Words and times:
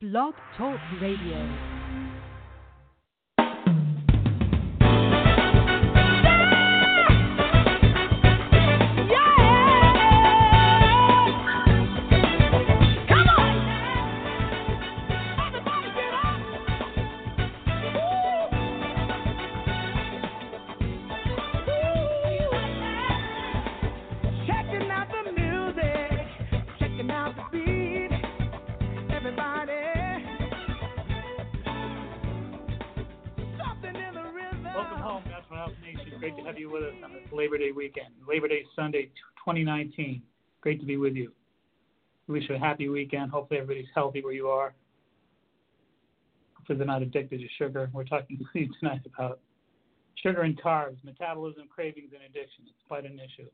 Blog 0.00 0.32
Talk 0.56 0.80
Radio. 0.98 1.69
Labor 38.30 38.46
Day 38.46 38.64
Sunday 38.76 39.06
2019. 39.44 40.22
Great 40.60 40.78
to 40.78 40.86
be 40.86 40.96
with 40.96 41.16
you. 41.16 41.32
We 42.28 42.38
wish 42.38 42.48
you 42.48 42.54
a 42.54 42.58
happy 42.58 42.88
weekend. 42.88 43.32
Hopefully, 43.32 43.58
everybody's 43.58 43.90
healthy 43.92 44.22
where 44.22 44.32
you 44.32 44.46
are. 44.46 44.72
Hopefully, 46.54 46.78
they're 46.78 46.86
not 46.86 47.02
addicted 47.02 47.40
to 47.40 47.48
sugar. 47.58 47.90
We're 47.92 48.04
talking 48.04 48.38
tonight 48.80 49.00
about 49.04 49.40
sugar 50.14 50.42
and 50.42 50.60
carbs, 50.62 51.02
metabolism, 51.02 51.64
cravings, 51.74 52.10
and 52.14 52.22
addiction. 52.22 52.66
It's 52.68 52.86
quite 52.86 53.04
an 53.04 53.18
issue. 53.18 53.48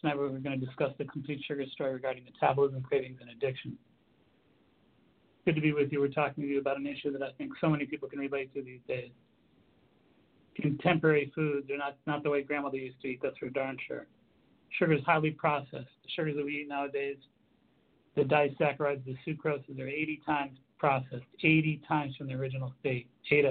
Tonight, 0.00 0.18
we're 0.18 0.28
going 0.30 0.58
to 0.58 0.66
discuss 0.66 0.90
the 0.98 1.04
complete 1.04 1.44
sugar 1.46 1.64
story 1.72 1.92
regarding 1.92 2.24
metabolism, 2.24 2.82
cravings, 2.82 3.18
and 3.20 3.30
addiction. 3.30 3.78
Good 5.44 5.54
to 5.54 5.60
be 5.60 5.72
with 5.72 5.92
you. 5.92 6.00
We're 6.00 6.08
talking 6.08 6.42
to 6.42 6.50
you 6.50 6.58
about 6.58 6.78
an 6.78 6.86
issue 6.88 7.12
that 7.12 7.22
I 7.22 7.30
think 7.38 7.52
so 7.60 7.68
many 7.68 7.86
people 7.86 8.08
can 8.08 8.18
relate 8.18 8.52
to 8.54 8.62
these 8.62 8.80
days 8.88 9.10
contemporary 10.56 11.32
foods 11.34 11.70
are 11.70 11.76
not, 11.76 11.96
not 12.06 12.22
the 12.22 12.30
way 12.30 12.42
grandmother 12.42 12.76
used 12.76 13.00
to 13.02 13.08
eat, 13.08 13.20
that's 13.22 13.38
for 13.38 13.48
darn 13.48 13.76
sure. 13.86 14.06
Sugar 14.78 14.94
is 14.94 15.04
highly 15.04 15.30
processed. 15.30 15.72
The 15.72 16.10
sugars 16.14 16.36
that 16.36 16.44
we 16.44 16.62
eat 16.62 16.68
nowadays, 16.68 17.16
the 18.16 18.22
disaccharides, 18.22 19.04
the 19.04 19.16
sucroses, 19.26 19.80
are 19.80 19.88
80 19.88 20.22
times 20.26 20.58
processed, 20.78 21.24
80 21.42 21.82
times 21.86 22.16
from 22.16 22.28
the 22.28 22.34
original 22.34 22.72
state, 22.80 23.08
80. 23.30 23.48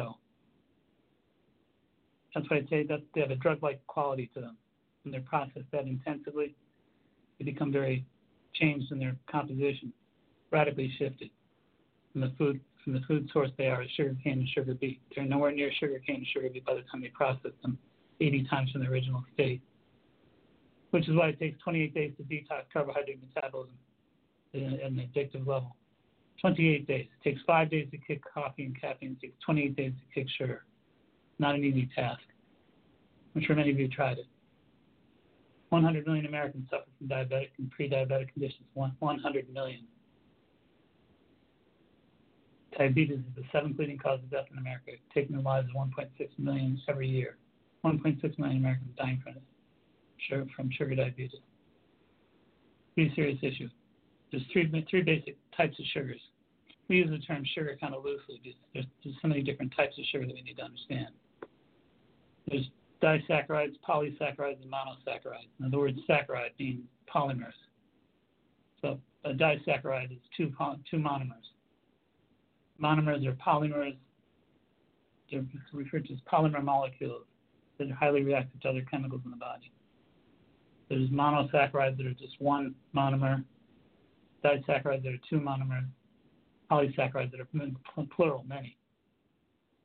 That's 2.34 2.50
why 2.50 2.58
I 2.58 2.68
say 2.70 2.84
that 2.88 3.02
they 3.14 3.22
have 3.22 3.32
a 3.32 3.36
drug-like 3.36 3.86
quality 3.88 4.30
to 4.34 4.42
them. 4.42 4.58
When 5.04 5.12
they're 5.12 5.22
processed 5.22 5.70
that 5.72 5.86
intensively, 5.86 6.56
they 7.38 7.46
become 7.46 7.72
very 7.72 8.06
changed 8.54 8.92
in 8.92 9.00
their 9.00 9.16
composition, 9.30 9.92
radically 10.52 10.92
shifted. 10.98 11.30
And 12.14 12.24
the 12.24 12.32
food 12.38 12.60
from 12.84 12.94
the 12.94 13.02
food 13.08 13.30
source 13.32 13.50
they 13.58 13.68
are 13.68 13.84
is 13.84 13.90
sugar 13.96 14.16
cane 14.24 14.40
and 14.40 14.50
sugar 14.50 14.74
beet. 14.74 15.02
They're 15.16 15.26
nowhere 15.26 15.52
near 15.52 15.72
sugar 15.80 16.00
cane 16.06 16.18
and 16.18 16.28
sugar 16.28 16.50
beet 16.50 16.66
by 16.66 16.76
the 16.76 16.82
time 16.92 17.02
they 17.02 17.10
process 17.10 17.52
them 17.62 17.78
80 18.20 18.48
times 18.50 18.72
from 18.72 18.82
the 18.82 18.90
original 18.90 19.24
state, 19.34 19.62
which 20.92 21.08
is 21.08 21.16
why 21.16 21.30
it 21.30 21.40
takes 21.40 21.62
28 21.64 21.94
days 21.94 22.12
to 22.18 22.24
detox 22.24 22.64
carbohydrate 22.72 23.20
metabolism 23.22 23.76
at 24.54 24.62
an 24.62 25.10
addictive 25.16 25.48
level. 25.48 25.76
28 26.42 26.88
days. 26.88 27.08
It 27.22 27.30
takes 27.30 27.42
five 27.46 27.70
days 27.70 27.88
to 27.92 27.98
kick 27.98 28.22
coffee 28.34 28.66
and 28.66 28.80
caffeine. 28.80 29.16
It 29.22 29.28
takes 29.28 29.36
28 29.46 29.76
days 29.76 29.94
to 29.94 30.14
kick 30.14 30.28
sugar. 30.38 30.66
Not 31.40 31.56
an 31.56 31.64
easy 31.64 31.90
task. 31.96 32.22
I'm 33.36 33.42
sure 33.44 33.56
many 33.56 33.72
of 33.72 33.80
you 33.80 33.88
tried 33.88 34.18
it. 34.18 34.26
100 35.70 36.06
million 36.06 36.26
Americans 36.26 36.68
suffer 36.70 36.86
from 36.98 37.08
diabetic 37.08 37.50
and 37.58 37.72
pre-diabetic 37.72 38.32
conditions. 38.34 38.66
100 38.74 39.54
million. 39.54 39.80
Diabetes 42.78 43.20
is 43.20 43.36
the 43.36 43.44
seventh 43.52 43.78
leading 43.78 43.98
cause 43.98 44.20
of 44.20 44.30
death 44.32 44.46
in 44.52 44.58
America, 44.58 44.92
taking 45.14 45.36
the 45.36 45.42
lives 45.42 45.68
of 45.70 45.76
1.6 45.76 46.08
million 46.38 46.82
every 46.88 47.08
year. 47.08 47.38
1.6 47.86 48.40
million 48.40 48.58
Americans 48.58 48.90
dying 48.98 49.22
from 49.24 49.34
it, 49.36 50.48
from 50.56 50.70
sugar 50.72 50.96
diabetes. 50.96 51.40
Pretty 52.96 53.14
serious 53.16 53.40
issue. 53.42 53.70
There's 54.32 54.44
three, 54.52 54.86
three 54.90 55.02
basic 55.02 55.38
types 55.56 55.78
of 55.80 55.86
sugars. 55.94 56.22
We 56.88 56.98
use 56.98 57.10
the 57.10 57.20
term 57.20 57.44
sugar 57.54 57.78
kind 57.80 57.94
of 57.94 58.04
loosely 58.04 58.40
because 58.44 58.58
there's, 58.74 58.86
there's 59.04 59.16
so 59.22 59.28
many 59.28 59.42
different 59.42 59.74
types 59.76 59.98
of 59.98 60.06
sugar 60.12 60.26
that 60.26 60.34
we 60.34 60.42
need 60.42 60.58
to 60.58 60.64
understand. 60.64 61.08
There's 62.50 62.70
disaccharides, 63.02 63.76
polysaccharides, 63.88 64.62
and 64.62 64.72
monosaccharides. 64.72 65.50
Now, 65.60 65.70
the 65.70 65.78
word 65.78 65.96
saccharide 66.10 66.52
means 66.60 66.84
polymers. 67.14 67.54
So 68.82 69.00
a 69.24 69.34
disaccharide 69.34 70.12
is 70.12 70.20
two, 70.36 70.52
two 70.90 70.98
monomers. 70.98 71.53
Monomers 72.82 73.26
or 73.26 73.34
polymers. 73.34 73.96
They're 75.32 75.46
referred 75.72 76.06
to 76.08 76.14
as 76.14 76.20
polymer 76.32 76.64
molecules 76.64 77.26
that 77.78 77.90
are 77.90 77.96
highly 77.96 78.24
reactive 78.24 78.62
to 78.62 78.70
other 78.70 78.86
chemicals 78.90 79.22
in 79.26 79.32
the 79.32 79.38
body. 79.38 79.72
There's 80.90 81.10
monosaccharides 81.10 81.98
that 81.98 82.06
are 82.06 82.14
just 82.14 82.40
one 82.40 82.76
monomer, 82.96 83.44
disaccharides 84.44 85.04
that 85.04 85.14
are 85.14 85.22
two 85.30 85.40
monomers, 85.40 85.88
polysaccharides 86.70 87.32
that 87.32 87.40
are 87.40 88.06
plural, 88.16 88.44
many. 88.48 88.78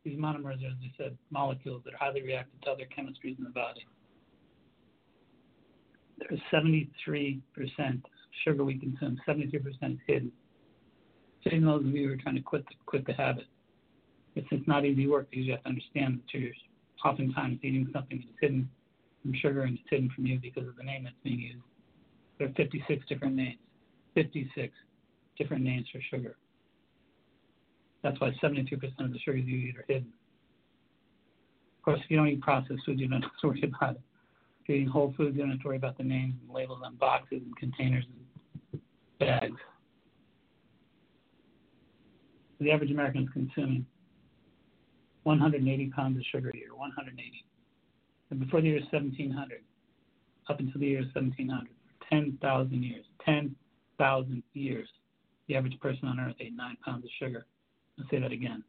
These 0.05 0.19
monomers 0.19 0.63
are, 0.63 0.69
as 0.69 0.79
I 0.83 0.93
said, 0.97 1.19
molecules 1.31 1.83
that 1.85 1.95
are 1.95 1.99
highly 1.99 2.23
reactive 2.23 2.61
to 2.63 2.71
other 2.71 2.85
chemistries 2.85 3.39
in 3.39 3.45
the 3.45 3.51
body. 3.51 3.87
There's 6.19 6.41
73% 6.53 7.41
sugar 8.45 8.65
we 8.65 8.79
consume, 8.79 9.19
73% 9.27 9.93
is 9.93 9.99
hidden 10.07 10.33
saying 11.47 11.65
those 11.65 11.85
of 11.85 11.95
you 11.95 12.09
who 12.09 12.15
are 12.15 12.17
trying 12.17 12.37
to 12.37 12.41
quit 12.41 12.65
the, 12.67 12.75
quit 12.87 13.07
the 13.07 13.13
habit. 13.13 13.47
It's, 14.35 14.47
it's 14.51 14.69
not 14.69 14.85
easy 14.85 15.07
work 15.07 15.29
because 15.31 15.47
you 15.47 15.53
have 15.53 15.63
to 15.63 15.69
understand 15.69 16.21
that 16.21 16.39
you're 16.39 16.53
oftentimes 17.05 17.59
eating 17.63 17.89
something 17.93 18.19
that's 18.25 18.39
hidden 18.41 18.69
from 19.23 19.35
sugar 19.41 19.63
and 19.63 19.79
it's 19.79 19.89
hidden 19.89 20.11
from 20.15 20.27
you 20.27 20.39
because 20.41 20.67
of 20.67 20.77
the 20.77 20.83
name 20.83 21.05
that's 21.05 21.17
being 21.23 21.41
used. 21.41 21.65
There 22.39 22.49
are 22.49 22.53
56 22.53 23.07
different 23.09 23.35
names, 23.35 23.59
56 24.15 24.73
different 25.37 25.65
names 25.65 25.87
for 25.93 26.01
sugar. 26.11 26.37
That's 28.03 28.21
why 28.21 28.31
72% 28.43 28.73
of 29.01 29.13
the 29.13 29.19
sugars 29.19 29.43
you 29.45 29.57
eat 29.57 29.77
are 29.77 29.85
hidden. 29.89 30.13
Of 31.79 31.85
course, 31.85 32.01
if 32.05 32.11
you 32.11 32.17
don't 32.17 32.29
eat 32.29 32.41
processed 32.41 32.81
foods, 32.87 33.01
you 33.01 33.09
don't 33.09 33.23
have 33.23 33.31
to 33.41 33.49
worry 33.49 33.63
about 33.63 33.97
it. 33.97 34.01
If 34.63 34.69
you're 34.69 34.79
eating 34.79 34.89
whole 34.89 35.15
foods, 35.17 35.37
you 35.37 35.43
don't 35.43 35.51
have 35.51 35.61
to 35.63 35.69
worry 35.69 35.77
about 35.77 35.99
the 35.99 36.05
names 36.05 36.35
and 36.41 36.55
labels 36.55 36.81
on 36.85 36.95
boxes 36.97 37.43
and 37.45 37.57
containers 37.57 38.05
and 38.73 38.81
bags 39.19 39.61
the 42.61 42.71
average 42.73 42.91
American 42.91 43.23
is 43.23 43.29
consuming 43.33 43.87
180 45.23 45.91
pounds 45.91 46.17
of 46.17 46.25
sugar 46.33 46.51
a 46.53 46.57
year, 46.57 46.75
180. 46.75 47.45
And 48.31 48.41
before 48.41 48.61
the 48.61 48.69
year 48.69 48.81
1700, 48.91 49.63
up 50.49 50.61
until 50.61 50.81
the 50.81 50.87
year 50.87 51.01
1700, 51.15 51.69
10,000 52.11 52.83
years, 52.83 53.05
10,000 53.25 54.43
years, 54.55 54.89
the 55.47 55.57
average 55.57 55.79
person 55.81 56.09
on 56.09 56.21
earth 56.21 56.37
ate 56.41 56.57
9 56.57 56.77
pounds 56.85 57.05
of 57.05 57.11
sugar. 57.19 57.47
I'll 57.99 58.07
say 58.11 58.21
that 58.21 58.33
again. 58.33 58.63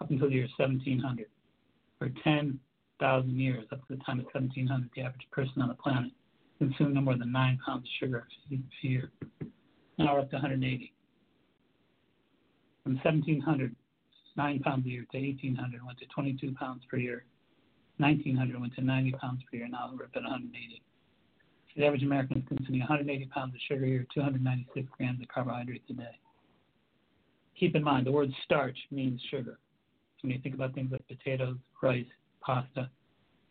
Up 0.00 0.10
until 0.10 0.28
the 0.28 0.34
year 0.34 0.48
1700, 0.56 1.26
for 1.98 2.10
10,000 2.22 3.40
years, 3.40 3.64
up 3.72 3.86
to 3.88 3.96
the 3.96 4.02
time 4.04 4.20
of 4.20 4.26
1700, 4.26 4.90
the 4.94 5.02
average 5.02 5.26
person 5.30 5.62
on 5.62 5.68
the 5.68 5.74
planet 5.74 6.12
consumed 6.58 6.94
no 6.94 7.00
more 7.00 7.16
than 7.16 7.32
9 7.32 7.58
pounds 7.64 7.84
of 7.84 7.90
sugar 7.98 8.26
a 8.52 8.86
year. 8.86 9.10
Now 9.98 10.14
we're 10.14 10.20
up 10.20 10.30
to 10.30 10.36
180 10.36 10.92
from 12.86 12.94
1700, 13.02 13.74
9 14.36 14.58
pounds 14.60 14.86
a 14.86 14.88
year, 14.88 15.04
to 15.10 15.18
1800, 15.18 15.84
went 15.84 15.98
to 15.98 16.06
22 16.06 16.54
pounds 16.54 16.82
per 16.88 16.98
year. 16.98 17.24
1900 17.96 18.60
went 18.60 18.72
to 18.76 18.80
90 18.80 19.10
pounds 19.12 19.42
per 19.50 19.56
year. 19.56 19.66
Now 19.68 19.90
we're 19.92 20.04
up 20.04 20.10
at 20.14 20.22
180. 20.22 20.82
So 21.66 21.80
the 21.80 21.84
average 21.84 22.04
American 22.04 22.38
is 22.38 22.44
consuming 22.46 22.78
180 22.82 23.26
pounds 23.26 23.54
of 23.54 23.60
sugar 23.66 23.84
a 23.86 23.88
year, 23.88 24.06
296 24.14 24.86
grams 24.96 25.20
of 25.20 25.26
carbohydrates 25.26 25.82
a 25.90 25.94
day. 25.94 26.16
Keep 27.58 27.74
in 27.74 27.82
mind, 27.82 28.06
the 28.06 28.12
word 28.12 28.30
starch 28.44 28.78
means 28.92 29.20
sugar. 29.32 29.58
When 30.22 30.30
you 30.30 30.38
think 30.40 30.54
about 30.54 30.72
things 30.72 30.92
like 30.92 31.02
potatoes, 31.08 31.56
rice, 31.82 32.06
pasta, 32.40 32.88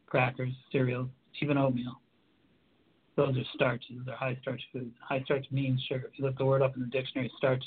crackers, 0.06 0.54
cereals, 0.72 1.10
even 1.42 1.58
oatmeal, 1.58 2.00
those 3.18 3.36
are 3.36 3.44
starches. 3.54 3.98
They're 4.06 4.16
high 4.16 4.38
starch 4.42 4.62
foods. 4.72 4.96
High 5.02 5.24
starch 5.26 5.46
means 5.52 5.82
sugar. 5.90 6.10
If 6.12 6.20
you 6.20 6.26
look 6.26 6.38
the 6.38 6.46
word 6.46 6.62
up 6.62 6.76
in 6.78 6.84
the 6.84 6.88
dictionary, 6.88 7.30
starch 7.38 7.64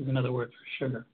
is 0.00 0.08
another 0.08 0.32
word 0.32 0.50
for 0.50 0.84
sugar. 0.84 1.06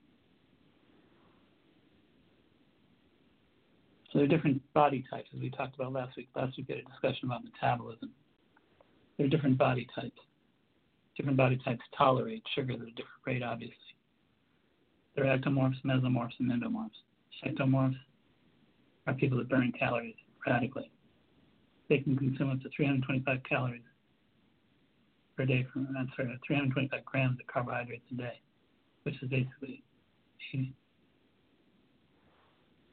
So 4.11 4.19
there 4.19 4.23
are 4.23 4.27
different 4.27 4.61
body 4.73 5.03
types, 5.09 5.29
as 5.35 5.41
we 5.41 5.49
talked 5.49 5.75
about 5.75 5.91
last 5.91 6.15
week. 6.15 6.29
Last 6.35 6.57
week 6.57 6.67
we 6.69 6.75
had 6.75 6.85
a 6.85 6.89
discussion 6.89 7.27
about 7.27 7.43
metabolism. 7.43 8.11
There 9.17 9.27
are 9.27 9.29
different 9.29 9.57
body 9.57 9.87
types. 9.93 10.19
Different 11.17 11.37
body 11.37 11.59
types 11.65 11.81
tolerate 11.97 12.43
sugar 12.55 12.73
at 12.73 12.79
a 12.79 12.85
different 12.85 13.25
rate, 13.25 13.43
obviously. 13.43 13.75
There 15.15 15.25
are 15.25 15.37
ectomorphs, 15.37 15.83
mesomorphs, 15.83 16.39
and 16.39 16.51
endomorphs. 16.51 16.91
Ectomorphs 17.45 17.97
are 19.07 19.13
people 19.13 19.37
that 19.39 19.49
burn 19.49 19.73
calories 19.77 20.15
radically. 20.45 20.91
They 21.89 21.99
can 21.99 22.17
consume 22.17 22.51
up 22.51 22.61
to 22.61 22.69
325 22.75 23.39
calories 23.49 23.81
per 25.35 25.45
day 25.45 25.65
from, 25.73 25.87
I'm 25.97 26.11
sorry, 26.15 26.39
325 26.45 27.03
grams 27.05 27.39
of 27.39 27.47
carbohydrates 27.47 28.05
a 28.11 28.15
day 28.15 28.41
which 29.07 29.23
is 29.23 29.29
basically 29.29 29.81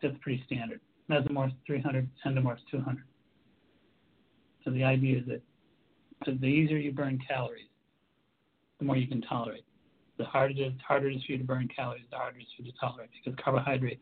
That's 0.01 0.15
pretty 0.21 0.45
standard. 0.47 0.81
Mesomorphs 1.11 1.55
300, 1.67 2.09
endomorphs 2.25 2.61
200. 2.71 3.03
So 4.65 4.71
the 4.71 4.85
idea 4.85 5.19
is 5.19 5.25
that 5.27 6.41
the 6.41 6.47
easier 6.47 6.79
you 6.79 6.93
burn 6.93 7.19
calories, 7.29 7.67
the 8.79 8.85
more 8.85 8.97
you 8.97 9.09
can 9.09 9.23
tolerate. 9.23 9.65
The 10.17 10.25
harder 10.25 10.55
it 10.55 10.61
is, 10.61 10.73
harder 10.87 11.11
it 11.11 11.17
is 11.17 11.25
for 11.25 11.33
you 11.33 11.39
to 11.39 11.45
burn 11.45 11.69
calories, 11.75 12.05
the 12.13 12.17
harder 12.17 12.39
it 12.39 12.43
is 12.43 12.49
for 12.57 12.63
you 12.63 12.71
to 12.71 12.79
tolerate 12.79 13.11
because 13.13 13.37
carbohydrates 13.45 14.01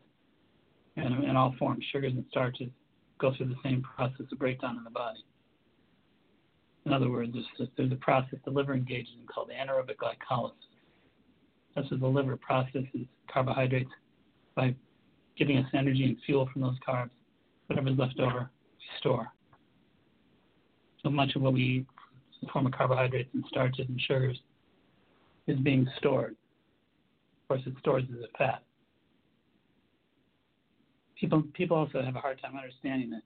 and 0.95 1.23
in 1.23 1.35
all 1.35 1.55
forms, 1.57 1.83
sugars 1.91 2.13
and 2.13 2.23
starches, 2.29 2.69
go 3.17 3.33
through 3.35 3.47
the 3.47 3.55
same 3.63 3.81
process 3.81 4.27
of 4.31 4.37
breakdown 4.37 4.77
in 4.77 4.83
the 4.83 4.91
body. 4.91 5.25
In 6.85 6.93
other 6.93 7.09
words, 7.09 7.33
there's, 7.33 7.69
there's 7.75 7.91
a 7.91 7.95
process 7.95 8.37
the 8.45 8.51
liver 8.51 8.75
engages 8.75 9.13
in 9.19 9.25
called 9.25 9.49
anaerobic 9.49 9.95
glycolysis. 9.95 10.72
That's 11.75 11.89
where 11.89 11.99
the 11.99 12.07
liver 12.07 12.37
processes 12.37 13.07
carbohydrates 13.31 13.89
by 14.55 14.75
giving 15.37 15.57
us 15.57 15.65
energy 15.73 16.05
and 16.05 16.17
fuel 16.25 16.49
from 16.51 16.61
those 16.61 16.77
carbs. 16.87 17.09
Whatever's 17.67 17.97
left 17.97 18.19
over, 18.19 18.49
we 18.77 18.99
store. 18.99 19.27
So 21.01 21.09
much 21.09 21.35
of 21.35 21.41
what 21.41 21.53
we 21.53 21.61
eat 21.61 21.85
in 22.41 22.47
the 22.47 22.51
form 22.51 22.65
of 22.65 22.71
carbohydrates 22.71 23.29
and 23.33 23.43
starches 23.47 23.85
and 23.87 23.99
sugars 24.01 24.39
is 25.47 25.57
being 25.59 25.87
stored. 25.97 26.35
Of 27.41 27.47
course, 27.47 27.61
it 27.65 27.73
stores 27.79 28.03
as 28.09 28.23
a 28.23 28.37
fat. 28.37 28.63
People 31.19 31.43
people 31.53 31.77
also 31.77 32.01
have 32.01 32.15
a 32.15 32.19
hard 32.19 32.41
time 32.41 32.57
understanding 32.57 33.09
that 33.11 33.23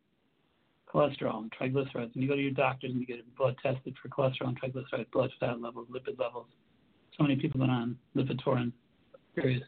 cholesterol 0.91 1.41
and 1.41 1.51
triglycerides. 1.51 2.13
When 2.13 2.23
you 2.23 2.27
go 2.27 2.35
to 2.35 2.41
your 2.41 2.51
doctors 2.51 2.91
and 2.91 2.99
you 2.99 3.07
get 3.07 3.35
blood 3.35 3.55
tested 3.61 3.95
for 4.01 4.09
cholesterol 4.09 4.49
and 4.49 4.61
triglycerides, 4.61 5.11
blood 5.11 5.31
fat 5.39 5.61
levels, 5.61 5.87
lipid 5.91 6.19
levels. 6.19 6.47
So 7.17 7.23
many 7.23 7.35
people 7.35 7.59
that 7.59 7.67
been 7.67 7.75
on 7.75 7.97
Lipitor, 8.15 8.71
various 9.35 9.63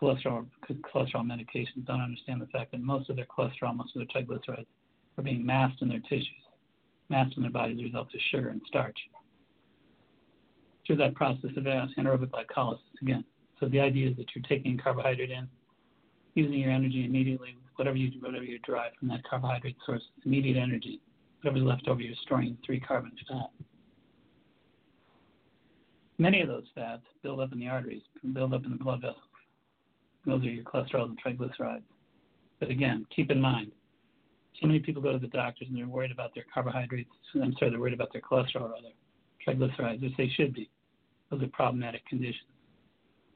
cholesterol 0.00 0.46
cholesterol 0.94 1.26
medications 1.26 1.84
don't 1.86 2.00
understand 2.00 2.40
the 2.40 2.46
fact 2.46 2.72
that 2.72 2.80
most 2.80 3.10
of 3.10 3.16
their 3.16 3.26
cholesterol, 3.26 3.76
most 3.76 3.94
of 3.94 4.00
their 4.06 4.22
triglycerides 4.22 4.66
are 5.18 5.22
being 5.22 5.44
masked 5.44 5.82
in 5.82 5.88
their 5.88 6.00
tissues, 6.00 6.26
masked 7.10 7.36
in 7.36 7.42
their 7.42 7.52
bodies 7.52 7.76
as 7.76 7.80
a 7.80 7.84
result 7.84 8.08
of 8.14 8.20
sugar 8.30 8.48
and 8.48 8.62
starch. 8.66 8.96
Through 10.86 10.96
that 10.96 11.14
process 11.14 11.50
of 11.56 11.64
anaerobic 11.64 12.30
glycolysis 12.30 12.78
again. 13.02 13.24
So 13.58 13.68
the 13.68 13.80
idea 13.80 14.08
is 14.08 14.16
that 14.16 14.26
you're 14.34 14.44
taking 14.48 14.78
carbohydrate 14.78 15.30
in, 15.30 15.46
using 16.34 16.54
your 16.54 16.70
energy 16.70 17.04
immediately, 17.04 17.56
whatever 17.76 17.96
you 17.96 18.10
whatever 18.20 18.44
you 18.44 18.58
derive 18.60 18.92
from 18.98 19.08
that 19.08 19.22
carbohydrate 19.28 19.76
source, 19.84 20.02
immediate 20.24 20.56
energy. 20.56 21.00
Whatever's 21.42 21.66
left 21.66 21.88
over, 21.88 22.00
you're 22.00 22.14
storing 22.22 22.56
three 22.64 22.80
carbon 22.80 23.12
fat. 23.28 23.50
Many 26.20 26.42
of 26.42 26.48
those 26.48 26.66
fats 26.74 27.00
build 27.22 27.40
up 27.40 27.50
in 27.50 27.58
the 27.58 27.68
arteries, 27.68 28.02
build 28.34 28.52
up 28.52 28.66
in 28.66 28.72
the 28.72 28.76
blood 28.76 29.00
vessels. 29.00 29.22
Those 30.26 30.42
are 30.42 30.50
your 30.50 30.64
cholesterol 30.64 31.04
and 31.04 31.18
triglycerides. 31.18 31.80
But 32.58 32.68
again, 32.68 33.06
keep 33.16 33.30
in 33.30 33.40
mind, 33.40 33.72
so 34.60 34.66
many 34.66 34.80
people 34.80 35.00
go 35.00 35.12
to 35.12 35.18
the 35.18 35.28
doctors 35.28 35.68
and 35.68 35.78
they're 35.78 35.88
worried 35.88 36.10
about 36.10 36.34
their 36.34 36.44
carbohydrates. 36.52 37.08
I'm 37.34 37.54
sorry, 37.58 37.70
they're 37.70 37.80
worried 37.80 37.94
about 37.94 38.12
their 38.12 38.20
cholesterol 38.20 38.68
or 38.68 38.74
other 38.76 38.92
triglycerides, 39.48 40.02
which 40.02 40.12
they 40.18 40.28
should 40.36 40.52
be. 40.52 40.68
Those 41.30 41.42
are 41.42 41.48
problematic 41.54 42.04
conditions. 42.04 42.50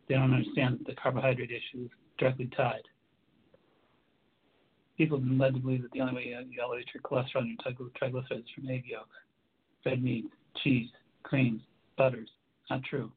They 0.06 0.16
don't 0.16 0.34
understand 0.34 0.80
that 0.80 0.86
the 0.86 1.00
carbohydrate 1.00 1.50
issue 1.50 1.84
is 1.84 1.90
directly 2.18 2.50
tied. 2.54 2.82
People 4.98 5.16
have 5.16 5.26
been 5.26 5.38
led 5.38 5.54
to 5.54 5.60
believe 5.60 5.80
that 5.80 5.92
the 5.92 6.02
only 6.02 6.16
way 6.16 6.36
you 6.50 6.60
elevate 6.62 6.88
your 6.92 7.00
cholesterol 7.00 7.46
and 7.46 7.58
your 7.58 7.88
triglycerides 7.98 8.40
is 8.40 8.50
from 8.54 8.68
egg 8.68 8.84
yolks, 8.86 9.08
red 9.86 10.02
meat, 10.02 10.26
cheese, 10.62 10.90
creams, 11.22 11.62
butters. 11.96 12.28
Not 12.70 12.82
true. 12.84 13.12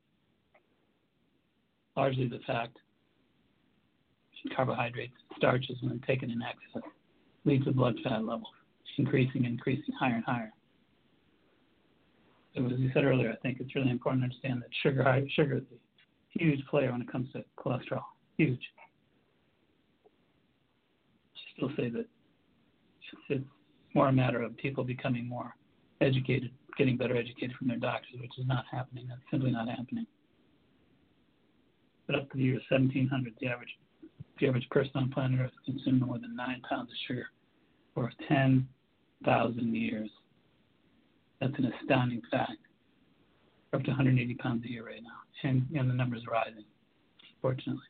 Largely 1.95 2.27
the 2.27 2.39
fact 2.45 2.77
carbohydrates, 4.55 5.13
starches, 5.35 5.77
when 5.81 5.99
taken 6.01 6.29
in 6.29 6.41
excess, 6.41 6.89
lead 7.44 7.65
to 7.65 7.71
blood 7.71 7.95
fat 8.03 8.23
levels 8.23 8.47
increasing, 8.97 9.45
and 9.45 9.53
increasing 9.53 9.94
higher 9.99 10.15
and 10.15 10.23
higher. 10.23 10.51
So 12.55 12.65
as 12.65 12.79
you 12.79 12.89
said 12.94 13.03
earlier, 13.03 13.31
I 13.31 13.35
think 13.38 13.59
it's 13.59 13.75
really 13.75 13.91
important 13.91 14.23
to 14.23 14.25
understand 14.25 14.63
that 14.63 14.69
sugar, 14.81 15.25
sugar 15.35 15.57
is 15.57 15.63
a 15.71 16.39
huge 16.39 16.65
player 16.67 16.91
when 16.91 17.01
it 17.01 17.11
comes 17.11 17.31
to 17.33 17.44
cholesterol. 17.57 18.01
Huge. 18.38 18.61
I 21.35 21.39
still 21.55 21.69
say 21.77 21.89
that 21.89 22.05
it's 23.29 23.44
more 23.94 24.09
a 24.09 24.11
matter 24.11 24.41
of 24.41 24.57
people 24.57 24.83
becoming 24.83 25.27
more 25.27 25.55
educated, 26.01 26.51
getting 26.77 26.97
better 26.97 27.15
educated 27.15 27.56
from 27.57 27.68
their 27.68 27.77
doctors, 27.77 28.19
which 28.21 28.38
is 28.38 28.45
not 28.47 28.65
happening. 28.71 29.07
That's 29.09 29.21
simply 29.31 29.51
not 29.51 29.68
happening. 29.68 30.06
But 32.06 32.15
up 32.15 32.31
to 32.31 32.38
the 32.38 32.44
year 32.44 32.62
1700, 32.69 33.33
the 33.39 33.47
average 33.47 33.77
the 34.39 34.47
average 34.47 34.69
person 34.69 34.91
on 34.95 35.09
planet 35.09 35.39
Earth 35.39 35.51
consumed 35.65 36.01
more 36.01 36.19
than 36.19 36.35
nine 36.35 36.62
pounds 36.69 36.91
of 36.91 36.97
sugar 37.07 37.27
for 37.95 38.12
10,000 38.27 39.75
years. 39.75 40.09
That's 41.41 41.53
an 41.57 41.74
astounding 41.81 42.21
fact. 42.29 42.51
We're 43.71 43.80
up 43.80 43.85
to 43.85 43.91
180 43.91 44.35
pounds 44.35 44.63
a 44.65 44.69
year 44.69 44.85
right 44.85 45.01
now, 45.01 45.50
and, 45.50 45.65
and 45.75 45.89
the 45.89 45.94
numbers 45.94 46.21
rising, 46.30 46.65
fortunately, 47.41 47.81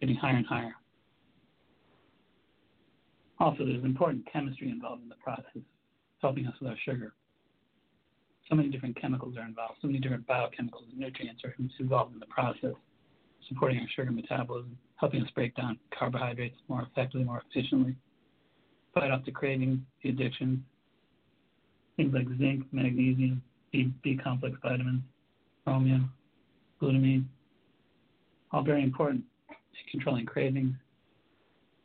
getting 0.00 0.16
higher 0.16 0.36
and 0.36 0.46
higher. 0.46 0.74
Also, 3.40 3.64
there's 3.64 3.84
important 3.84 4.26
chemistry 4.32 4.68
involved 4.68 5.02
in 5.02 5.08
the 5.08 5.14
process, 5.22 5.62
helping 6.20 6.46
us 6.46 6.54
with 6.60 6.70
our 6.70 6.76
sugar. 6.84 7.14
So 8.48 8.54
many 8.54 8.68
different 8.70 8.98
chemicals 9.00 9.36
are 9.36 9.44
involved, 9.44 9.74
so 9.82 9.88
many 9.88 9.98
different 9.98 10.26
biochemicals 10.26 10.88
and 10.90 10.98
nutrients 10.98 11.42
are 11.44 11.54
involved 11.78 12.14
in 12.14 12.20
the 12.20 12.26
process, 12.26 12.74
supporting 13.46 13.78
our 13.78 13.88
sugar 13.94 14.10
metabolism, 14.10 14.76
helping 14.96 15.22
us 15.22 15.28
break 15.34 15.54
down 15.54 15.78
carbohydrates 15.96 16.56
more 16.68 16.82
effectively, 16.82 17.24
more 17.24 17.42
efficiently, 17.50 17.94
fight 18.94 19.10
off 19.10 19.24
the 19.26 19.30
craving, 19.30 19.84
the 20.02 20.08
addiction, 20.08 20.64
things 21.96 22.14
like 22.14 22.26
zinc, 22.38 22.64
magnesium, 22.72 23.42
B, 23.70 23.92
B 24.02 24.18
complex 24.22 24.56
vitamins, 24.62 25.02
chromium, 25.64 26.10
glutamine, 26.80 27.24
all 28.50 28.62
very 28.62 28.82
important 28.82 29.24
in 29.50 29.90
controlling 29.90 30.24
cravings, 30.24 30.74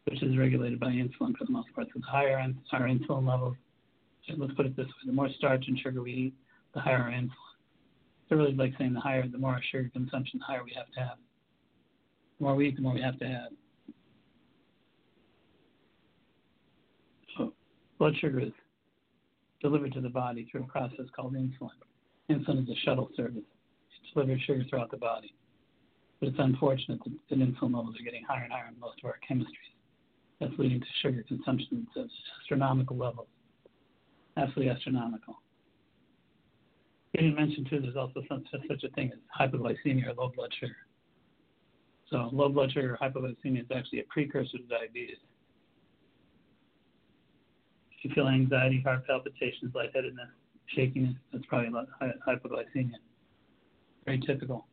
which 0.06 0.24
is 0.24 0.38
regulated 0.38 0.80
by 0.80 0.88
insulin 0.88 1.36
for 1.38 1.44
the 1.45 1.51
most 1.51 1.74
part. 1.75 1.88
So 1.94 2.00
the 2.00 2.06
higher 2.06 2.38
our 2.71 2.88
insulin 2.88 3.27
levels, 3.27 3.57
let's 4.38 4.54
put 4.54 4.65
it 4.65 4.77
this 4.77 4.86
way, 4.86 4.92
the 5.06 5.12
more 5.12 5.30
starch 5.38 5.65
and 5.68 5.77
sugar 5.77 6.01
we 6.01 6.13
eat, 6.13 6.33
the 6.74 6.80
higher 6.80 6.98
our 6.98 7.12
insulin. 7.12 7.30
So 8.30 8.36
really 8.36 8.54
like 8.54 8.74
saying 8.78 8.94
the 8.94 9.00
higher, 9.00 9.28
the 9.28 9.38
more 9.38 9.52
our 9.52 9.62
sugar 9.72 9.90
consumption, 9.94 10.40
the 10.40 10.46
higher 10.46 10.64
we 10.64 10.74
have 10.75 10.92
to 10.94 11.00
have. 11.00 11.18
The 12.39 12.46
more 12.46 12.56
we 12.56 12.70
eat, 12.70 12.75
the 12.75 12.82
more 12.82 12.94
we 12.94 13.01
have 13.01 13.20
to 13.20 13.27
have. 13.27 13.51
So 17.38 17.53
blood 18.00 18.13
sugar 18.20 18.39
is 18.39 18.51
delivered 19.62 19.94
to 19.94 20.01
the 20.01 20.10
body 20.10 20.48
through 20.51 20.63
a 20.63 20.68
process 20.68 21.06
called 21.15 21.36
insulin. 21.36 21.70
Insulin 22.30 22.63
is 22.63 22.70
a 22.70 22.80
shuttle 22.86 23.10
service. 23.15 23.44
It 23.44 24.13
delivers 24.13 24.42
sugar 24.42 24.63
throughout 24.70 24.92
the 24.92 24.98
body. 24.98 25.34
But 26.20 26.30
it's 26.30 26.39
unfortunate 26.39 27.00
that, 27.03 27.13
that 27.30 27.39
insulin 27.39 27.75
levels 27.75 27.96
are 28.00 28.03
getting 28.03 28.24
higher 28.24 28.44
and 28.44 28.51
higher 28.51 28.70
in 28.74 28.80
most 28.80 29.00
of 29.03 29.06
our 29.06 29.20
chemistries. 29.30 29.74
That's 30.39 30.53
leading 30.58 30.80
to 30.80 30.88
sugar 31.01 31.24
consumption 31.27 31.86
at 31.96 32.06
astronomical 32.42 32.98
levels. 32.98 33.27
Absolutely 34.38 34.70
astronomical. 34.70 35.42
Didn't 37.13 37.36
mention, 37.36 37.65
too, 37.65 37.79
there's 37.79 37.96
also 37.96 38.24
some, 38.27 38.43
such 38.51 38.84
a 38.84 38.89
thing 38.89 39.12
as 39.13 39.20
hypoglycemia 39.39 40.08
or 40.08 40.13
low 40.13 40.32
blood 40.36 40.50
sugar. 40.60 40.75
So 42.10 42.29
low 42.32 42.50
blood 42.50 42.72
sugar 42.72 42.98
hypoglycemia 43.00 43.62
is 43.62 43.67
actually 43.75 44.00
a 44.00 44.03
precursor 44.10 44.58
to 44.58 44.63
diabetes. 44.63 45.17
If 47.91 48.05
you 48.05 48.15
feel 48.15 48.27
anxiety, 48.27 48.82
heart 48.82 49.05
palpitations, 49.05 49.74
lightheadedness, 49.75 50.29
shakiness, 50.75 51.15
that's 51.32 51.46
probably 51.46 51.70
hypoglycemia. 52.27 52.93
Very 54.05 54.20
typical. 54.20 54.65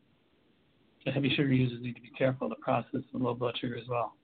So 1.04 1.12
heavy 1.12 1.30
sugar 1.30 1.52
users 1.52 1.82
need 1.82 1.96
to 1.96 2.02
be 2.02 2.10
careful 2.10 2.48
to 2.48 2.56
process 2.56 3.00
the 3.12 3.18
low 3.18 3.34
blood 3.34 3.56
sugar 3.60 3.76
as 3.76 3.88
well. 3.88 4.14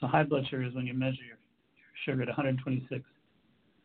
So 0.00 0.06
high 0.06 0.22
blood 0.24 0.46
sugar 0.48 0.64
is 0.64 0.74
when 0.74 0.86
you 0.86 0.94
measure 0.94 1.24
your, 1.24 1.38
your 1.76 1.92
sugar 2.04 2.22
at 2.22 2.28
126 2.28 3.04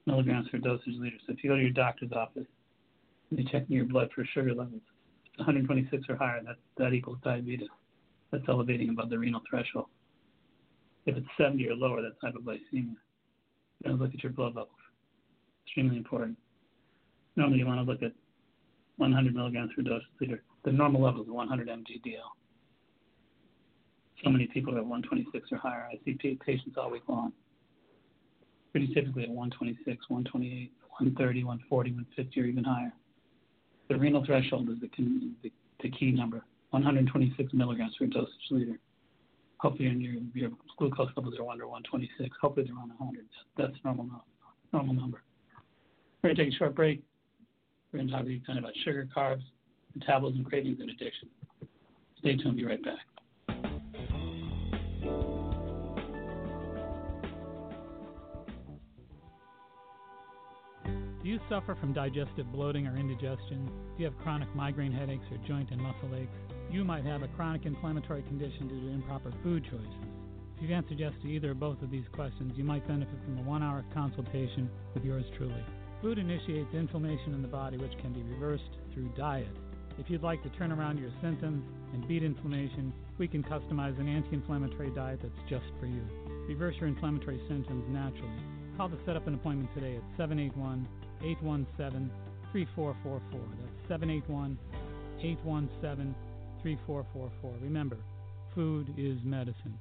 milligrams 0.06 0.48
per 0.50 0.58
deciliter. 0.58 1.18
So 1.26 1.34
if 1.34 1.44
you 1.44 1.50
go 1.50 1.56
to 1.56 1.62
your 1.62 1.72
doctor's 1.72 2.12
office 2.12 2.48
you're 3.30 3.50
checking 3.50 3.76
your 3.76 3.86
blood 3.86 4.10
for 4.14 4.26
sugar 4.34 4.54
levels, 4.54 4.82
126 5.38 6.04
or 6.10 6.16
higher, 6.16 6.42
that, 6.44 6.56
that 6.78 6.94
equals 6.94 7.18
diabetes. 7.24 7.70
That's 8.32 8.44
elevating 8.48 8.90
above 8.90 9.10
the 9.10 9.20
renal 9.20 9.42
threshold. 9.50 9.88
If 11.06 11.16
it's 11.16 11.28
70 11.38 11.70
or 11.70 11.76
lower, 11.76 12.02
that's 12.02 12.16
hypoglycemia. 12.24 12.60
You 12.74 12.96
want 13.86 13.98
to 13.98 14.04
look 14.04 14.14
at 14.14 14.24
your 14.24 14.34
blood 14.34 14.56
levels. 14.56 14.70
Extremely 15.66 15.98
important. 15.98 16.38
Normally, 17.36 17.60
you 17.60 17.68
want 17.68 17.86
to 17.86 17.90
look 17.90 18.04
at 18.04 18.14
100 18.98 19.36
milligrams 19.36 19.72
per 19.76 19.84
dosage 19.84 20.08
liter. 20.20 20.44
The 20.66 20.72
normal 20.72 21.02
level 21.02 21.22
is 21.22 21.30
100 21.30 21.68
mg/dl. 21.68 22.32
So 24.24 24.30
many 24.32 24.48
people 24.48 24.74
are 24.76 24.80
at 24.80 24.86
126 24.86 25.52
or 25.52 25.58
higher. 25.58 25.88
I 25.92 26.00
see 26.04 26.38
patients 26.44 26.76
all 26.78 26.90
week 26.90 27.04
long. 27.08 27.32
Pretty 28.72 28.88
typically 28.94 29.24
at 29.24 29.30
126, 29.30 30.10
128, 30.10 30.72
130, 30.90 31.44
140, 31.44 31.92
150, 31.92 32.42
or 32.42 32.46
even 32.46 32.64
higher. 32.64 32.94
The 33.90 33.98
renal 33.98 34.26
threshold 34.26 34.70
is 34.70 34.78
the, 34.82 35.90
key 35.90 36.12
number, 36.12 36.44
126 36.72 37.54
milligrams 37.54 37.96
per 37.98 38.06
dosage 38.08 38.32
liter. 38.52 38.80
Hopefully, 39.60 39.90
your, 40.34 40.52
glucose 40.78 41.10
levels 41.16 41.36
are 41.40 41.50
under 41.50 41.68
126. 41.68 42.36
Hopefully, 42.42 42.66
they're 42.68 42.76
around 42.76 42.90
100. 42.98 43.26
That's 43.58 43.74
normal 43.84 44.24
normal 44.74 44.94
number. 44.94 45.24
We're 46.22 46.30
going 46.30 46.36
to 46.36 46.46
take 46.46 46.54
a 46.54 46.58
short 46.58 46.76
break. 46.76 47.02
We're 47.92 48.00
going 48.00 48.10
to 48.10 48.14
talk 48.14 48.26
to 48.26 48.32
you 48.32 48.42
of 48.50 48.58
about 48.58 48.74
sugar, 48.84 49.08
carbs, 49.16 49.44
metabolism, 49.96 50.44
cravings, 50.44 50.80
and 50.82 50.90
addiction. 50.90 51.30
Stay 52.20 52.36
tuned. 52.36 52.58
Be 52.58 52.66
right 52.66 52.84
back. 52.84 53.00
Do 61.28 61.34
you 61.34 61.42
suffer 61.50 61.76
from 61.76 61.92
digestive 61.92 62.50
bloating 62.54 62.88
or 62.88 62.96
indigestion? 62.96 63.66
Do 63.66 64.02
you 64.02 64.06
have 64.06 64.18
chronic 64.20 64.48
migraine 64.56 64.94
headaches 64.94 65.26
or 65.30 65.38
joint 65.46 65.72
and 65.72 65.82
muscle 65.82 66.16
aches? 66.16 66.32
You 66.72 66.86
might 66.86 67.04
have 67.04 67.22
a 67.22 67.28
chronic 67.28 67.66
inflammatory 67.66 68.22
condition 68.22 68.70
due 68.70 68.80
to 68.80 68.94
improper 68.94 69.34
food 69.44 69.66
choices. 69.66 70.08
If 70.56 70.62
you've 70.62 70.72
answered 70.72 71.00
yes 71.00 71.12
to 71.22 71.28
either 71.28 71.52
or 71.52 71.54
both 71.54 71.82
of 71.82 71.92
these 71.92 72.06
questions, 72.14 72.54
you 72.56 72.64
might 72.64 72.88
benefit 72.88 73.20
from 73.26 73.40
a 73.40 73.42
one 73.42 73.62
hour 73.62 73.84
consultation 73.94 74.70
with 74.94 75.04
yours 75.04 75.26
truly. 75.36 75.66
Food 76.02 76.18
initiates 76.18 76.74
inflammation 76.74 77.34
in 77.34 77.42
the 77.42 77.48
body, 77.50 77.76
which 77.76 77.98
can 78.00 78.14
be 78.14 78.24
reversed 78.24 78.78
through 78.94 79.12
diet. 79.18 79.52
If 80.00 80.10
you'd 80.10 80.24
like 80.24 80.42
to 80.44 80.50
turn 80.58 80.72
around 80.72 80.98
your 80.98 81.12
symptoms 81.22 81.62
and 81.92 82.08
beat 82.08 82.24
inflammation, 82.24 82.94
we 83.18 83.28
can 83.28 83.44
customize 83.44 84.00
an 84.00 84.08
anti 84.08 84.32
inflammatory 84.32 84.92
diet 84.96 85.20
that's 85.22 85.50
just 85.50 85.68
for 85.78 85.88
you. 85.88 86.04
Reverse 86.48 86.76
your 86.80 86.88
inflammatory 86.88 87.42
symptoms 87.50 87.84
naturally. 87.90 88.40
Call 88.78 88.88
to 88.88 88.98
set 89.06 89.18
up 89.18 89.28
an 89.28 89.34
appointment 89.34 89.74
today 89.74 89.98
at 89.98 90.04
781 90.18 90.88
817 91.24 92.12
3444. 92.52 93.40
That's 93.62 93.90
781 93.90 94.58
817 95.20 96.16
3444. 96.62 97.54
Remember, 97.62 97.98
food 98.54 98.94
is 98.98 99.18
medicine. 99.24 99.78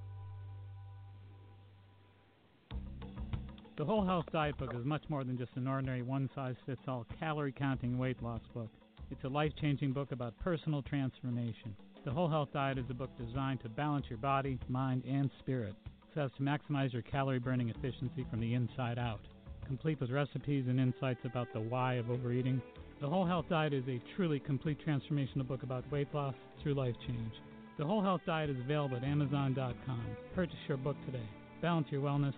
The 3.76 3.84
Whole 3.84 4.04
Health 4.04 4.24
Diet 4.32 4.56
Book 4.56 4.72
is 4.74 4.86
much 4.86 5.02
more 5.08 5.22
than 5.22 5.36
just 5.36 5.52
an 5.56 5.68
ordinary 5.68 6.00
one 6.00 6.30
size 6.34 6.54
fits 6.64 6.80
all 6.88 7.06
calorie 7.20 7.52
counting 7.52 7.98
weight 7.98 8.22
loss 8.22 8.40
book. 8.54 8.70
It's 9.10 9.24
a 9.24 9.28
life 9.28 9.52
changing 9.60 9.92
book 9.92 10.12
about 10.12 10.38
personal 10.40 10.82
transformation. 10.82 11.76
The 12.04 12.10
Whole 12.10 12.28
Health 12.28 12.48
Diet 12.52 12.78
is 12.78 12.86
a 12.88 12.94
book 12.94 13.10
designed 13.18 13.60
to 13.62 13.68
balance 13.68 14.06
your 14.08 14.18
body, 14.18 14.58
mind, 14.68 15.02
and 15.06 15.30
spirit 15.40 15.74
so 16.14 16.22
as 16.22 16.30
to 16.38 16.42
maximize 16.42 16.92
your 16.92 17.02
calorie 17.02 17.38
burning 17.38 17.68
efficiency 17.68 18.26
from 18.30 18.40
the 18.40 18.54
inside 18.54 18.98
out. 18.98 19.20
Complete 19.66 20.00
with 20.00 20.10
recipes 20.10 20.66
and 20.68 20.78
insights 20.78 21.18
about 21.24 21.52
the 21.52 21.60
why 21.60 21.94
of 21.94 22.08
overeating, 22.08 22.62
the 23.00 23.08
Whole 23.08 23.26
Health 23.26 23.46
Diet 23.50 23.72
is 23.72 23.82
a 23.88 24.00
truly 24.14 24.38
complete 24.38 24.78
transformational 24.86 25.46
book 25.46 25.64
about 25.64 25.90
weight 25.90 26.06
loss 26.14 26.34
through 26.62 26.74
life 26.74 26.94
change. 27.06 27.32
The 27.76 27.84
Whole 27.84 28.00
Health 28.00 28.20
Diet 28.24 28.48
is 28.48 28.56
available 28.60 28.96
at 28.96 29.02
Amazon.com. 29.02 30.06
Purchase 30.36 30.56
your 30.68 30.76
book 30.76 30.96
today. 31.04 31.28
Balance 31.60 31.88
your 31.90 32.00
wellness 32.00 32.34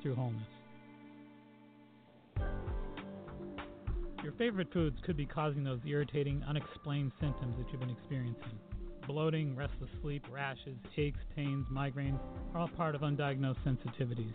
through 0.00 0.14
wholeness. 0.14 0.46
Your 4.22 4.32
favorite 4.38 4.72
foods 4.72 4.98
could 5.04 5.16
be 5.16 5.26
causing 5.26 5.64
those 5.64 5.80
irritating, 5.84 6.44
unexplained 6.46 7.10
symptoms 7.20 7.56
that 7.58 7.66
you've 7.72 7.80
been 7.80 7.90
experiencing. 7.90 8.58
Bloating, 9.08 9.56
restless 9.56 9.90
sleep, 10.00 10.24
rashes, 10.30 10.76
aches, 10.96 11.18
pains, 11.34 11.66
migraines 11.72 12.20
are 12.54 12.60
all 12.60 12.68
part 12.68 12.94
of 12.94 13.00
undiagnosed 13.00 13.58
sensitivities. 13.66 14.34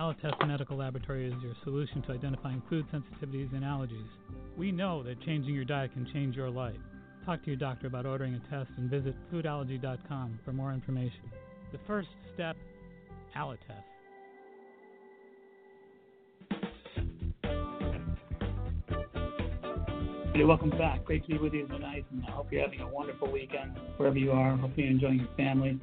Alletess 0.00 0.32
Medical 0.46 0.78
Laboratory 0.78 1.26
is 1.26 1.34
your 1.42 1.52
solution 1.62 2.00
to 2.04 2.12
identifying 2.12 2.62
food 2.70 2.86
sensitivities 2.90 3.52
and 3.52 3.62
allergies. 3.62 4.08
We 4.56 4.72
know 4.72 5.02
that 5.02 5.20
changing 5.20 5.54
your 5.54 5.66
diet 5.66 5.92
can 5.92 6.08
change 6.10 6.34
your 6.36 6.48
life. 6.48 6.78
Talk 7.26 7.42
to 7.42 7.48
your 7.48 7.58
doctor 7.58 7.86
about 7.86 8.06
ordering 8.06 8.34
a 8.34 8.38
test 8.50 8.70
and 8.78 8.88
visit 8.88 9.14
foodallergy.com 9.30 10.38
for 10.42 10.54
more 10.54 10.72
information. 10.72 11.20
The 11.72 11.78
first 11.86 12.08
step, 12.32 12.56
Alletess. 13.36 13.84
Hey, 20.32 20.44
welcome 20.44 20.70
back. 20.70 21.04
Great 21.04 21.24
to 21.24 21.32
be 21.32 21.36
with 21.38 21.52
you 21.52 21.66
tonight, 21.66 22.06
and 22.10 22.24
I 22.26 22.30
hope 22.30 22.50
you're 22.50 22.62
having 22.62 22.80
a 22.80 22.88
wonderful 22.88 23.30
weekend 23.30 23.78
wherever 23.98 24.16
you 24.16 24.32
are. 24.32 24.56
Hopefully, 24.56 24.84
you're 24.84 24.92
enjoying 24.92 25.18
your 25.18 25.36
family. 25.36 25.78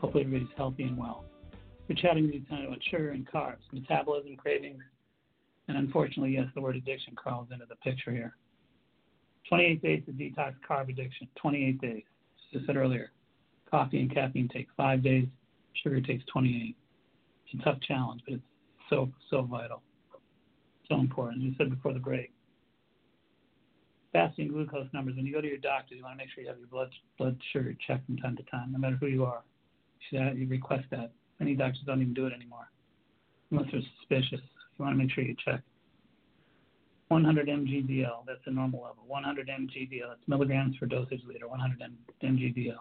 Hopefully, 0.00 0.24
everybody's 0.24 0.56
healthy 0.56 0.84
and 0.84 0.96
well. 0.96 1.26
We're 1.88 1.96
chatting 1.96 2.30
tonight 2.48 2.66
about 2.66 2.78
sugar 2.90 3.10
and 3.10 3.30
carbs, 3.30 3.58
metabolism, 3.70 4.36
cravings, 4.36 4.82
and 5.68 5.76
unfortunately, 5.76 6.32
yes, 6.32 6.46
the 6.54 6.60
word 6.60 6.76
addiction 6.76 7.14
crawls 7.14 7.48
into 7.52 7.66
the 7.66 7.76
picture 7.76 8.10
here. 8.10 8.34
28 9.48 9.82
days 9.82 10.02
to 10.06 10.12
detox 10.12 10.54
carb 10.68 10.88
addiction. 10.88 11.28
28 11.36 11.80
days. 11.80 12.02
As 12.54 12.62
I 12.62 12.66
said 12.66 12.76
earlier, 12.76 13.10
coffee 13.70 14.00
and 14.00 14.12
caffeine 14.12 14.48
take 14.48 14.68
five 14.76 15.02
days. 15.02 15.26
Sugar 15.82 16.00
takes 16.00 16.24
28. 16.32 16.74
It's 17.46 17.60
a 17.60 17.64
tough 17.64 17.80
challenge, 17.82 18.22
but 18.26 18.34
it's 18.34 18.42
so 18.88 19.10
so 19.28 19.42
vital, 19.42 19.82
so 20.88 20.96
important. 20.96 21.42
As 21.42 21.44
you 21.44 21.54
said 21.58 21.68
before 21.68 21.92
the 21.92 21.98
break, 21.98 22.32
fasting 24.12 24.48
glucose 24.48 24.88
numbers. 24.94 25.16
When 25.16 25.26
you 25.26 25.34
go 25.34 25.42
to 25.42 25.48
your 25.48 25.58
doctor, 25.58 25.94
you 25.94 26.02
want 26.02 26.14
to 26.14 26.24
make 26.24 26.30
sure 26.34 26.42
you 26.42 26.48
have 26.48 26.58
your 26.58 26.68
blood 26.68 26.90
blood 27.18 27.36
sugar 27.52 27.76
checked 27.86 28.06
from 28.06 28.16
time 28.16 28.36
to 28.36 28.42
time, 28.44 28.72
no 28.72 28.78
matter 28.78 28.96
who 28.96 29.08
you 29.08 29.24
are. 29.24 29.42
You 30.10 30.18
should 30.18 30.38
you 30.38 30.48
request 30.48 30.84
that. 30.90 31.12
Many 31.44 31.56
doctors 31.56 31.82
don't 31.84 32.00
even 32.00 32.14
do 32.14 32.24
it 32.24 32.32
anymore, 32.32 32.70
unless 33.50 33.66
they're 33.70 33.82
suspicious. 33.98 34.40
You 34.78 34.84
want 34.86 34.96
to 34.96 35.04
make 35.04 35.12
sure 35.12 35.22
you 35.22 35.36
check. 35.44 35.60
100 37.08 37.48
mgdl, 37.48 38.24
that's 38.26 38.40
the 38.46 38.50
normal 38.50 38.80
level. 38.80 39.04
100 39.06 39.48
mgdl, 39.48 40.08
that's 40.08 40.26
milligrams 40.26 40.74
per 40.78 40.86
deciliter. 40.86 41.46
100 41.46 41.82
mgdl. 42.22 42.76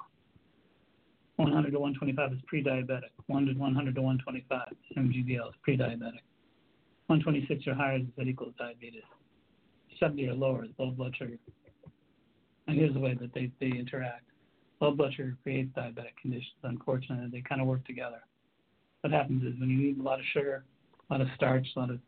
100 1.35 1.71
to 1.71 1.77
125 1.77 2.31
is 2.31 2.39
pre-diabetic. 2.47 3.11
100 3.27 3.53
to 3.55 3.59
100 3.59 3.95
to 3.95 4.01
125 4.01 4.61
mgdl 4.97 5.49
is 5.49 5.55
pre-diabetic. 5.61 6.23
126 7.07 7.67
or 7.67 7.73
higher 7.73 7.97
is 7.97 8.03
that 8.17 8.29
equals 8.29 8.53
diabetes. 8.57 9.03
70 9.99 10.29
or 10.29 10.35
lower 10.35 10.63
is 10.63 10.71
low 10.79 10.91
blood 10.91 11.13
sugar. 11.17 11.37
And 12.67 12.77
here's 12.77 12.93
the 12.93 12.99
way 13.01 13.13
that 13.19 13.33
they, 13.33 13.51
they 13.59 13.77
interact. 13.77 14.23
Low 14.79 14.91
blood 14.91 15.13
sugar 15.15 15.35
creates 15.43 15.75
diabetic 15.75 16.15
conditions. 16.21 16.55
Unfortunately, 16.63 17.27
they 17.29 17.41
kind 17.41 17.59
of 17.59 17.67
work 17.67 17.85
together. 17.85 18.21
What 19.03 19.13
happens 19.13 19.43
is 19.43 19.59
when 19.59 19.69
you 19.69 19.89
eat 19.89 19.99
a 19.99 20.01
lot 20.01 20.19
of 20.19 20.25
sugar, 20.33 20.63
a 21.09 21.13
lot 21.13 21.21
of 21.21 21.27
starch, 21.35 21.67
a 21.75 21.79
lot 21.79 21.89
of 21.89 21.99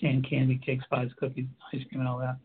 canned 0.00 0.28
candy, 0.28 0.60
cakes, 0.64 0.84
pies, 0.90 1.10
cookies, 1.18 1.46
ice 1.72 1.82
cream, 1.88 2.00
and 2.00 2.08
all 2.08 2.18
that, 2.18 2.36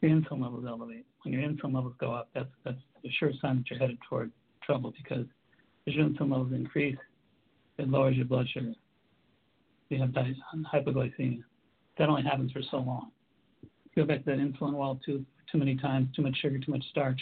your 0.00 0.12
insulin 0.12 0.42
levels 0.42 0.64
elevate. 0.66 1.04
When 1.24 1.34
your 1.34 1.42
insulin 1.42 1.74
levels 1.74 1.94
go 1.98 2.12
up, 2.12 2.28
that's 2.34 2.50
that's 2.64 2.78
a 3.04 3.10
sure 3.18 3.32
sign 3.42 3.56
that 3.56 3.70
you're 3.70 3.78
headed 3.78 3.98
toward 4.08 4.30
trouble 4.62 4.92
because 4.96 5.26
as 5.86 5.94
your 5.94 6.08
insulin 6.08 6.30
levels 6.30 6.52
increase, 6.52 6.96
it 7.78 7.88
lowers 7.88 8.16
your 8.16 8.26
blood 8.26 8.46
sugar. 8.52 8.72
You 9.88 10.00
have 10.00 10.10
hypoglycemia. 10.10 11.42
That 11.98 12.08
only 12.08 12.22
happens 12.22 12.52
for 12.52 12.62
so 12.70 12.78
long 12.78 13.10
go 13.98 14.04
back 14.04 14.24
to 14.24 14.30
that 14.30 14.38
insulin 14.38 14.74
wall 14.74 15.00
too 15.04 15.24
too 15.50 15.58
many 15.58 15.76
times, 15.76 16.08
too 16.14 16.22
much 16.22 16.36
sugar, 16.42 16.58
too 16.58 16.72
much 16.72 16.84
starch, 16.90 17.18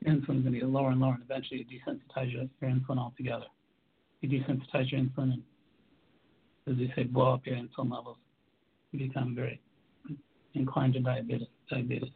your 0.00 0.12
insulin's 0.12 0.42
going 0.42 0.52
to 0.52 0.58
get 0.58 0.68
lower 0.68 0.90
and 0.90 1.00
lower, 1.00 1.14
and 1.14 1.22
eventually 1.22 1.64
desensitize 1.64 2.32
your 2.32 2.48
insulin 2.64 2.98
altogether. 2.98 3.44
You 4.20 4.28
desensitize 4.28 4.90
your 4.90 5.00
insulin, 5.00 5.40
as 6.66 6.76
they 6.76 6.92
say, 6.94 7.04
blow 7.04 7.34
up 7.34 7.46
your 7.46 7.56
insulin 7.56 7.90
levels. 7.90 8.18
You 8.92 9.08
become 9.08 9.34
very 9.34 9.60
inclined 10.54 10.94
to 10.94 11.00
diabetes. 11.00 11.48
diabetes. 11.70 12.10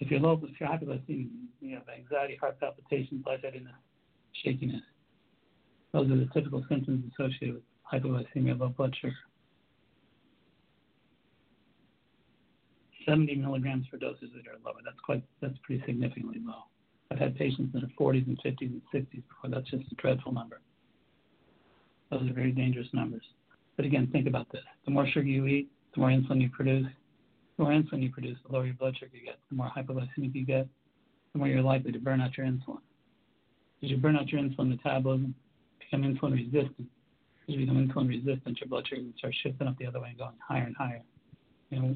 If 0.00 0.10
you're 0.10 0.20
low, 0.20 0.40
if 0.44 0.60
you're 0.60 0.68
hypoglycemic, 0.68 1.28
you 1.60 1.74
have 1.74 1.88
anxiety, 1.88 2.36
heart 2.36 2.60
palpitations, 2.60 3.24
lightheadedness, 3.26 3.74
shakiness. 4.44 4.82
Those 5.92 6.10
are 6.10 6.16
the 6.16 6.28
typical 6.32 6.64
symptoms 6.68 7.10
associated 7.12 7.54
with 7.54 7.62
hypoglycemia, 7.92 8.58
low 8.58 8.68
blood 8.68 8.94
sugar. 9.00 9.14
70 13.08 13.36
milligrams 13.36 13.86
for 13.90 13.96
doses 13.96 14.28
that 14.34 14.46
are 14.46 14.58
lower. 14.64 14.80
That's 14.84 15.00
quite 15.00 15.24
that's 15.40 15.56
pretty 15.62 15.82
significantly 15.86 16.40
low. 16.44 16.64
I've 17.10 17.18
had 17.18 17.36
patients 17.36 17.74
in 17.74 17.80
their 17.80 17.90
40s 17.98 18.26
and 18.26 18.38
50s 18.38 18.60
and 18.60 18.82
60s 18.94 19.10
before. 19.10 19.50
That's 19.50 19.70
just 19.70 19.90
a 19.90 19.94
dreadful 19.94 20.32
number. 20.32 20.60
Those 22.10 22.28
are 22.28 22.34
very 22.34 22.52
dangerous 22.52 22.88
numbers. 22.92 23.22
But 23.76 23.86
again, 23.86 24.08
think 24.12 24.26
about 24.26 24.50
this: 24.50 24.62
the 24.84 24.90
more 24.90 25.06
sugar 25.06 25.26
you 25.26 25.46
eat, 25.46 25.70
the 25.94 26.00
more 26.00 26.10
insulin 26.10 26.40
you 26.40 26.50
produce. 26.50 26.86
The 27.56 27.64
more 27.64 27.72
insulin 27.72 28.02
you 28.02 28.10
produce, 28.10 28.38
the 28.46 28.52
lower 28.52 28.66
your 28.66 28.74
blood 28.74 28.96
sugar 28.98 29.16
you 29.16 29.24
get. 29.24 29.38
The 29.50 29.56
more 29.56 29.70
hypoglycemic 29.76 30.34
you 30.34 30.44
get, 30.44 30.68
the 31.32 31.38
more 31.38 31.48
you're 31.48 31.62
likely 31.62 31.92
to 31.92 31.98
burn 31.98 32.20
out 32.20 32.36
your 32.36 32.46
insulin. 32.46 32.80
As 33.82 33.90
you 33.90 33.96
burn 33.96 34.16
out 34.16 34.28
your 34.28 34.40
insulin 34.40 34.68
metabolism, 34.68 35.34
become 35.78 36.02
insulin 36.02 36.32
resistant. 36.32 36.88
As 37.48 37.54
you 37.54 37.58
become 37.58 37.88
insulin 37.88 38.08
resistant, 38.08 38.60
your 38.60 38.68
blood 38.68 38.86
sugar 38.88 39.02
starts 39.16 39.36
shifting 39.42 39.66
up 39.66 39.76
the 39.78 39.86
other 39.86 40.00
way 40.00 40.10
and 40.10 40.18
going 40.18 40.34
higher 40.46 40.64
and 40.64 40.76
higher. 40.76 41.02
You 41.70 41.80
know, 41.80 41.94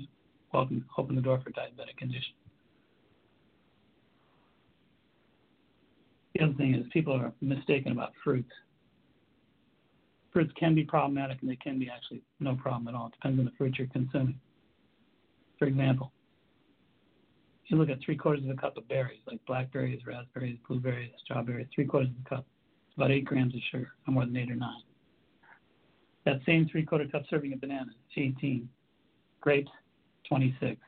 open, 0.54 0.84
open 0.96 1.16
the 1.16 1.22
door 1.22 1.40
for 1.42 1.50
diabetic 1.50 1.96
condition. 1.96 2.34
Other 6.42 6.54
thing 6.54 6.74
is 6.74 6.86
people 6.92 7.12
are 7.12 7.32
mistaken 7.40 7.92
about 7.92 8.12
fruits. 8.24 8.50
Fruits 10.32 10.52
can 10.58 10.74
be 10.74 10.82
problematic 10.82 11.40
and 11.40 11.50
they 11.50 11.56
can 11.56 11.78
be 11.78 11.88
actually 11.88 12.22
no 12.40 12.56
problem 12.56 12.88
at 12.88 12.98
all. 12.98 13.08
It 13.08 13.12
depends 13.12 13.38
on 13.38 13.44
the 13.44 13.52
fruit 13.56 13.76
you're 13.78 13.86
consuming. 13.88 14.40
For 15.58 15.66
example, 15.66 16.10
you 17.66 17.78
look 17.78 17.88
at 17.88 18.00
three 18.04 18.16
quarters 18.16 18.44
of 18.44 18.50
a 18.50 18.54
cup 18.54 18.76
of 18.76 18.86
berries, 18.88 19.20
like 19.26 19.44
blackberries, 19.46 20.00
raspberries, 20.06 20.58
blueberries, 20.68 21.10
strawberries, 21.24 21.68
three 21.74 21.86
quarters 21.86 22.10
of 22.10 22.26
a 22.26 22.28
cup, 22.36 22.46
about 22.96 23.10
eight 23.10 23.24
grams 23.24 23.54
of 23.54 23.60
sugar, 23.70 23.92
no 24.06 24.14
more 24.14 24.26
than 24.26 24.36
eight 24.36 24.50
or 24.50 24.56
nine. 24.56 24.82
That 26.24 26.40
same 26.44 26.68
three 26.68 26.84
quarter 26.84 27.06
cup 27.06 27.22
serving 27.30 27.52
of 27.52 27.60
bananas, 27.60 27.94
18. 28.16 28.68
Grapes, 29.40 29.70
26. 30.28 30.78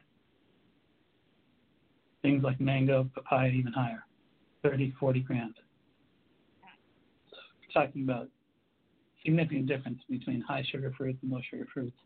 Things 2.22 2.42
like 2.42 2.60
mango, 2.60 3.08
papaya, 3.14 3.50
even 3.50 3.72
higher, 3.72 4.04
30, 4.64 4.94
40 4.98 5.20
grams. 5.20 5.54
So 7.30 7.36
we're 7.60 7.86
talking 7.86 8.02
about 8.02 8.28
significant 9.24 9.66
difference 9.66 10.00
between 10.08 10.40
high 10.40 10.64
sugar 10.72 10.92
fruits 10.96 11.18
and 11.22 11.30
low 11.30 11.40
sugar 11.48 11.66
fruits. 11.72 11.96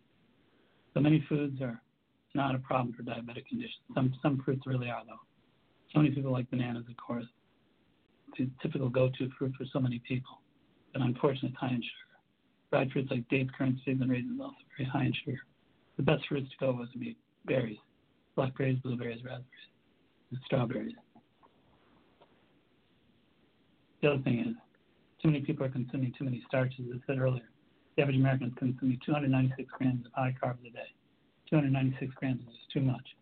So 0.93 1.01
many 1.01 1.25
foods 1.29 1.63
are 1.63 1.81
not 2.35 2.55
a 2.55 2.59
problem 2.59 2.95
for 2.95 3.03
diabetic 3.03 3.47
conditions. 3.47 3.81
Some 3.95 4.13
some 4.23 4.43
fruits 4.45 4.67
really 4.67 4.91
are 4.91 5.03
though. 5.07 5.21
So 5.93 6.01
many 6.01 6.15
people 6.15 6.33
like 6.33 6.51
bananas, 6.51 6.85
of 6.89 6.97
course. 6.97 7.25
It's 8.37 8.51
a 8.59 8.63
typical 8.63 8.89
go-to 8.89 9.31
fruit 9.39 9.55
for 9.57 9.65
so 9.73 9.81
many 9.81 10.01
people, 10.01 10.43
but 10.93 11.01
unfortunately, 11.03 11.51
it's 11.51 11.59
high 11.59 11.69
in 11.69 11.77
sugar. 11.77 12.09
Dried 12.71 12.93
fruits 12.93 13.11
like 13.11 13.29
dates, 13.29 13.51
currants, 13.57 13.81
figs, 13.85 14.01
and 14.03 14.11
raisins 14.11 14.41
also 14.41 14.57
very 14.77 14.89
high 14.89 15.05
in 15.07 15.15
sugar. 15.25 15.41
The 15.97 16.03
best 16.03 16.27
fruits 16.29 16.51
to 16.51 16.57
go 16.61 16.73
with 16.73 16.91
would 16.93 17.01
be 17.01 17.17
berries, 17.47 17.79
blackberries, 18.37 18.79
blueberries, 18.81 19.25
raspberries, 19.25 19.71
and 20.31 20.41
strawberries. 20.45 20.93
The 24.01 24.13
other 24.13 24.23
thing 24.23 24.41
is, 24.41 24.55
too 25.21 25.29
many 25.29 25.41
people 25.41 25.67
are 25.67 25.71
consuming 25.71 26.15
too 26.17 26.25
many 26.25 26.43
starches. 26.47 26.87
As 26.95 27.01
I 27.03 27.07
said 27.07 27.19
earlier, 27.19 27.49
the 27.97 28.03
average 28.03 28.17
American 28.17 28.49
is 28.49 28.55
consuming 28.59 28.99
296 29.05 29.69
grams 29.77 30.07
of 30.07 30.13
high 30.13 30.35
carbs 30.41 30.61
a 30.61 30.71
day. 30.71 30.93
296 31.51 32.15
grams 32.15 32.41
is 32.43 32.55
too 32.73 32.81
much, 32.81 33.17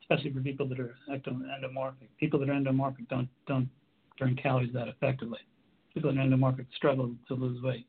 especially 0.00 0.32
for 0.32 0.40
people 0.40 0.66
that 0.68 0.80
are 0.80 0.96
endomorphic. 1.10 2.08
People 2.18 2.40
that 2.40 2.48
are 2.48 2.54
endomorphic 2.54 3.08
don't 3.08 3.28
don't 3.46 3.68
burn 4.18 4.36
calories 4.36 4.72
that 4.72 4.88
effectively. 4.88 5.40
People 5.92 6.12
that 6.12 6.18
are 6.18 6.24
endomorphic 6.24 6.66
struggle 6.74 7.14
to 7.26 7.34
lose 7.34 7.62
weight. 7.62 7.86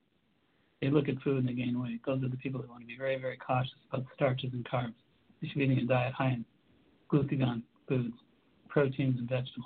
They 0.82 0.90
look 0.90 1.08
at 1.08 1.22
food 1.22 1.38
and 1.38 1.48
they 1.48 1.54
gain 1.54 1.82
weight. 1.82 2.02
Those 2.06 2.24
are 2.24 2.30
the 2.30 2.38
people 2.38 2.62
that 2.62 2.70
want 2.70 2.82
to 2.82 2.88
be 2.88 2.98
very, 2.98 3.20
very 3.20 3.38
cautious 3.38 3.74
about 3.92 4.06
starches 4.16 4.52
and 4.54 4.66
carbs. 4.66 4.94
They 5.42 5.48
should 5.48 5.58
be 5.58 5.66
eating 5.66 5.80
a 5.80 5.86
diet 5.86 6.14
high 6.14 6.32
in 6.32 6.46
glucagon 7.12 7.64
foods, 7.88 8.16
proteins, 8.68 9.20
and 9.20 9.30
vegetables. 9.30 9.66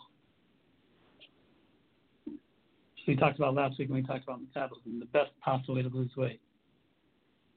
We 3.07 3.15
talked 3.15 3.38
about 3.38 3.53
last 3.53 3.77
week 3.79 3.89
when 3.89 4.01
we 4.01 4.07
talked 4.07 4.24
about 4.24 4.41
metabolism, 4.41 5.00
the 5.00 5.05
best 5.07 5.31
possible 5.41 5.75
way 5.75 5.81
to 5.81 5.89
lose 5.89 6.12
weight 6.15 6.39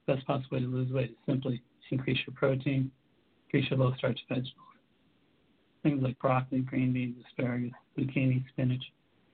best 0.06 0.26
possible 0.26 0.56
way 0.56 0.60
to 0.60 0.66
lose 0.66 0.92
weight 0.92 1.10
is 1.10 1.16
simply 1.26 1.62
increase 1.90 2.18
your 2.26 2.34
protein, 2.34 2.90
increase 3.46 3.70
your 3.70 3.78
low 3.78 3.92
starch 3.96 4.18
vegetables. 4.28 4.52
Things 5.82 6.02
like 6.02 6.18
broccoli, 6.18 6.60
green 6.60 6.92
beans, 6.92 7.16
asparagus, 7.28 7.72
zucchini, 7.96 8.44
spinach, 8.48 8.82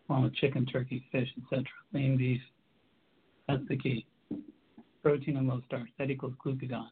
along 0.09 0.25
with 0.25 0.35
chicken, 0.35 0.67
turkey, 0.67 1.05
fish, 1.11 1.29
etc. 1.43 1.65
Lean 1.95 2.17
beef. 2.17 2.41
That's 3.49 3.63
the 3.69 3.77
key. 3.77 4.07
Protein 5.03 5.39
and 5.39 5.49
low 5.49 5.63
starch. 5.67 5.89
That 5.99 6.11
equals 6.11 6.35
glucagon. 6.45 6.89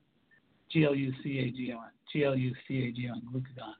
G-L-U-C-A-G-O-N. 0.70 1.90
G-L-U-C-A-G-O-N, 2.12 3.22
glucagon. 3.32 3.74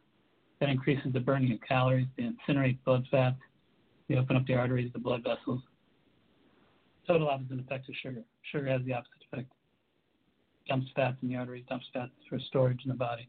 That 0.60 0.68
increases 0.68 1.12
the 1.12 1.20
burning 1.20 1.52
of 1.52 1.60
calories. 1.66 2.08
They 2.18 2.24
incinerate 2.24 2.76
blood 2.84 3.06
fat. 3.10 3.36
They 4.10 4.16
open 4.16 4.34
up 4.34 4.44
the 4.44 4.54
arteries, 4.54 4.90
the 4.92 4.98
blood 4.98 5.22
vessels. 5.22 5.62
Total 7.06 7.28
opposite 7.28 7.60
effect 7.60 7.88
of 7.88 7.94
sugar. 8.02 8.24
Sugar 8.50 8.66
has 8.66 8.82
the 8.84 8.92
opposite 8.92 9.22
effect 9.30 9.52
dumps 10.68 10.88
fats 10.96 11.16
in 11.22 11.28
the 11.28 11.36
arteries, 11.36 11.64
dumps 11.68 11.86
fats 11.92 12.10
for 12.28 12.40
storage 12.48 12.80
in 12.84 12.88
the 12.88 12.96
body. 12.96 13.28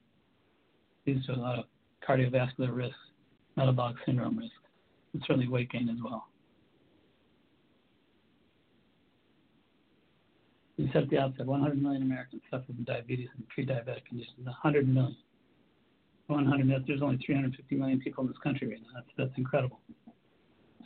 Leads 1.06 1.24
to 1.28 1.34
a 1.34 1.36
lot 1.36 1.60
of 1.60 1.66
cardiovascular 2.08 2.76
risks, 2.76 2.98
metabolic 3.58 3.96
syndrome 4.08 4.40
risks, 4.40 4.56
and 5.14 5.22
certainly 5.28 5.48
weight 5.48 5.70
gain 5.70 5.88
as 5.88 5.98
well. 6.04 6.26
We 10.80 10.90
said 10.92 11.04
at 11.04 11.10
the 11.12 11.20
outset, 11.20 11.46
100 11.46 11.80
million 11.80 12.02
Americans 12.02 12.42
suffer 12.50 12.66
from 12.66 12.84
diabetes 12.86 13.30
and 13.38 13.48
pre-diabetic 13.50 14.06
conditions. 14.06 14.46
100 14.46 14.88
million. 14.88 15.16
100 16.26 16.66
million. 16.66 16.84
There's 16.88 17.04
only 17.04 17.20
350 17.24 17.76
million 17.76 18.00
people 18.00 18.24
in 18.24 18.30
this 18.30 18.38
country 18.44 18.68
right 18.68 18.80
now. 18.82 18.90
That's 18.96 19.10
that's 19.16 19.38
incredible. 19.38 19.80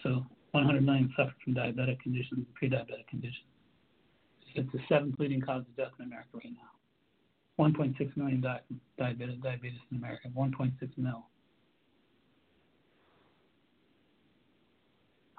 So 0.06 0.24
100 0.52 0.86
million 0.86 1.12
suffer 1.18 1.34
from 1.44 1.56
diabetic 1.56 2.00
conditions 2.00 2.46
and 2.46 2.54
pre-diabetic 2.54 3.08
conditions. 3.10 3.48
It's 4.54 4.72
the 4.72 4.80
seventh 4.88 5.16
leading 5.18 5.42
cause 5.42 5.62
of 5.62 5.76
death 5.76 5.92
in 6.00 6.06
America 6.06 6.30
right 6.36 6.54
now. 6.54 7.64
1.6 7.64 8.16
million 8.16 8.40
diabetes, 8.40 9.36
diabetes 9.42 9.80
in 9.92 9.98
America. 9.98 10.28
1.6 10.38 10.74
mil. 10.98 11.26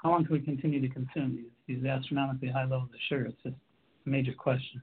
How 0.02 0.10
long 0.10 0.24
can 0.24 0.32
we 0.34 0.40
continue 0.40 0.80
to 0.80 0.88
consume 0.88 1.36
these, 1.36 1.76
these 1.78 1.86
astronomically 1.86 2.48
high 2.48 2.64
levels 2.64 2.90
of 2.92 3.00
sugar? 3.08 3.26
It's 3.26 3.36
just 3.44 3.54
a 4.06 4.08
major 4.08 4.32
question. 4.32 4.82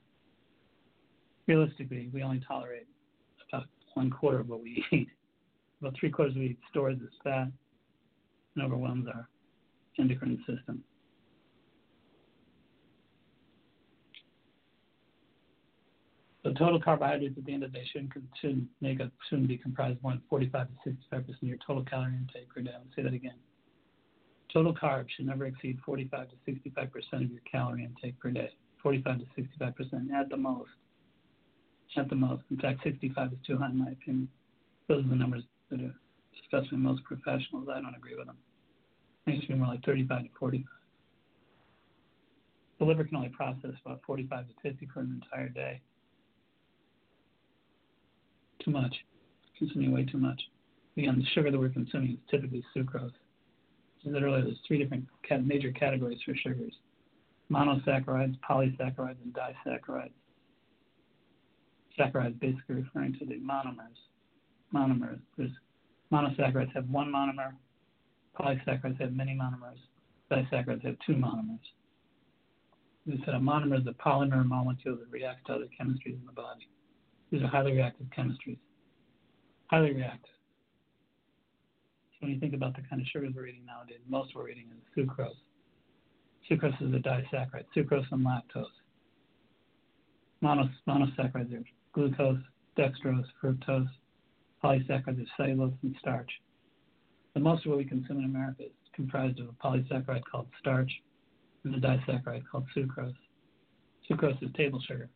Realistically, 1.45 2.09
we 2.13 2.23
only 2.23 2.41
tolerate 2.47 2.87
about 3.51 3.67
one 3.95 4.09
quarter 4.09 4.39
of 4.39 4.47
what 4.47 4.63
we 4.63 4.83
eat. 4.91 5.09
About 5.81 5.93
three 5.99 6.09
quarters 6.09 6.35
of 6.35 6.37
what 6.37 6.45
we 6.45 6.51
eat 6.51 6.59
stores 6.69 6.97
as 7.03 7.09
fat 7.23 7.51
and 8.55 8.63
overwhelms 8.63 9.07
our 9.13 9.27
endocrine 9.99 10.37
system. 10.47 10.83
So 16.43 16.51
total 16.51 16.81
carbohydrates 16.81 17.37
at 17.37 17.45
the 17.45 17.53
end 17.53 17.63
of 17.63 17.71
the 17.71 17.79
day 17.79 17.85
shouldn't, 17.91 18.11
shouldn't 18.41 18.67
make 18.81 18.99
up 18.99 19.11
shouldn't 19.29 19.47
be 19.47 19.57
comprised 19.57 19.97
of 19.97 20.03
more 20.03 20.11
than 20.11 20.21
45 20.29 20.67
to 20.67 20.73
65 20.83 21.21
percent 21.21 21.41
of 21.41 21.47
your 21.47 21.57
total 21.65 21.85
calorie 21.85 22.15
intake 22.15 22.49
per 22.49 22.61
day. 22.61 22.71
I'll 22.75 22.83
say 22.95 23.01
that 23.03 23.13
again. 23.13 23.37
Total 24.51 24.75
carbs 24.75 25.07
should 25.15 25.25
never 25.25 25.45
exceed 25.45 25.79
45 25.85 26.29
to 26.29 26.35
65 26.45 26.91
percent 26.91 27.23
of 27.23 27.31
your 27.31 27.41
calorie 27.49 27.85
intake 27.85 28.19
per 28.19 28.29
day. 28.29 28.49
45 28.81 29.19
to 29.19 29.25
65 29.37 29.75
percent 29.75 30.11
at 30.13 30.29
the 30.29 30.37
most. 30.37 30.69
At 31.95 32.09
the 32.09 32.15
most. 32.15 32.43
In 32.51 32.57
fact, 32.57 32.81
65 32.83 33.33
is 33.33 33.39
too 33.47 33.57
high 33.57 33.69
in 33.69 33.77
my 33.77 33.91
opinion. 33.91 34.27
Those 34.89 35.05
are 35.05 35.09
the 35.09 35.15
numbers 35.15 35.43
that 35.69 35.79
are 35.79 35.95
discussed 36.35 36.71
by 36.71 36.77
most 36.77 37.03
professionals. 37.05 37.69
I 37.71 37.79
don't 37.79 37.95
agree 37.95 38.15
with 38.17 38.27
them. 38.27 38.37
Think 39.25 39.43
it 39.43 39.47
be 39.47 39.55
more 39.55 39.67
like 39.67 39.85
35 39.85 40.23
to 40.23 40.29
45. 40.37 40.65
The 42.79 42.85
liver 42.85 43.03
can 43.05 43.15
only 43.15 43.29
process 43.29 43.71
about 43.85 44.01
45 44.05 44.47
to 44.47 44.53
50 44.61 44.87
for 44.93 44.99
an 44.99 45.21
entire 45.23 45.49
day 45.49 45.81
too 48.63 48.71
much, 48.71 48.95
consuming 49.57 49.91
way 49.91 50.05
too 50.05 50.17
much. 50.17 50.41
Again, 50.97 51.17
the 51.17 51.25
sugar 51.33 51.51
that 51.51 51.59
we're 51.59 51.69
consuming 51.69 52.11
is 52.11 52.17
typically 52.29 52.63
sucrose. 52.75 53.11
As 54.05 54.09
I 54.09 54.13
said 54.13 54.23
earlier, 54.23 54.43
there's 54.43 54.57
three 54.67 54.77
different 54.77 55.07
major 55.45 55.71
categories 55.71 56.19
for 56.25 56.35
sugars 56.35 56.73
monosaccharides, 57.51 58.37
polysaccharides, 58.49 59.17
and 59.23 59.33
disaccharides. 59.33 60.11
Saccharides 61.99 62.39
basically 62.39 62.75
referring 62.75 63.13
to 63.19 63.25
the 63.25 63.35
monomers. 63.35 63.99
Monomers. 64.73 65.19
There's 65.37 65.51
monosaccharides 66.11 66.73
have 66.73 66.89
one 66.89 67.11
monomer, 67.11 67.53
polysaccharides 68.39 68.99
have 68.99 69.13
many 69.13 69.35
monomers, 69.35 69.79
disaccharides 70.31 70.85
have 70.85 70.95
two 71.05 71.13
monomers. 71.13 71.59
We 73.05 73.21
said 73.25 73.35
a 73.35 73.39
monomer 73.39 73.79
is 73.81 73.87
a 73.87 73.93
polymer 73.93 74.45
molecule 74.45 74.95
that 74.95 75.11
reacts 75.11 75.45
to 75.47 75.53
other 75.53 75.67
chemistries 75.79 76.19
in 76.19 76.25
the 76.25 76.31
body. 76.31 76.69
These 77.31 77.41
are 77.41 77.47
highly 77.47 77.73
reactive 77.73 78.07
chemistries. 78.17 78.59
Highly 79.67 79.93
reactive. 79.93 80.31
So 82.11 82.17
when 82.21 82.31
you 82.31 82.39
think 82.39 82.53
about 82.53 82.75
the 82.75 82.83
kind 82.89 83.01
of 83.01 83.07
sugars 83.07 83.33
we're 83.35 83.47
eating 83.47 83.65
nowadays, 83.65 83.99
most 84.07 84.35
we're 84.35 84.49
eating 84.49 84.67
is 84.71 85.05
sucrose. 85.05 85.35
Sucrose 86.49 86.81
is 86.81 86.93
a 86.93 86.99
disaccharide, 86.99 87.65
sucrose 87.75 88.05
and 88.11 88.25
lactose. 88.25 88.65
Monos, 90.41 90.69
monosaccharides 90.87 91.53
are 91.53 91.63
glucose, 91.93 92.39
dextrose, 92.77 93.25
fructose, 93.41 93.89
polysaccharides 94.63 95.21
are 95.21 95.35
cellulose 95.37 95.73
and 95.83 95.95
starch. 95.99 96.29
The 97.33 97.39
most 97.39 97.65
of 97.65 97.71
what 97.71 97.79
we 97.79 97.85
consume 97.85 98.19
in 98.19 98.25
America 98.25 98.63
is 98.63 98.71
comprised 98.93 99.39
of 99.39 99.47
a 99.49 99.53
polysaccharide 99.53 100.23
called 100.29 100.47
starch 100.59 100.91
and 101.63 101.73
a 101.75 101.79
disaccharide 101.79 102.43
called 102.49 102.65
sucrose. 102.75 103.15
Sucrose 104.09 104.41
is 104.43 104.49
table 104.55 104.81
sugar. 104.87 105.09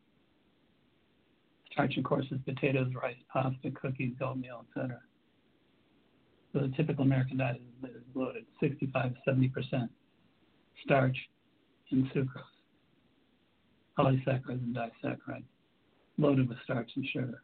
Starch, 1.72 1.96
of 1.98 2.04
course, 2.04 2.26
is 2.32 2.40
potatoes, 2.46 2.92
rice, 3.00 3.18
pasta, 3.32 3.70
cookies, 3.80 4.14
oatmeal, 4.22 4.66
etc. 4.76 5.00
So 6.54 6.62
the 6.62 6.74
typical 6.76 7.04
American 7.04 7.38
diet 7.38 7.62
is, 7.84 7.92
loaded 8.16 8.46
65 8.60 9.14
to 9.14 9.20
70 9.26 9.50
percent 9.50 9.92
starch 10.84 11.18
and 11.92 12.10
sucrose, 12.12 12.42
polysaccharides 13.98 14.64
and 14.64 14.76
disaccharides, 14.76 15.44
loaded 16.18 16.50
with 16.50 16.58
starch 16.64 16.90
and 16.96 17.06
sugar. 17.14 17.44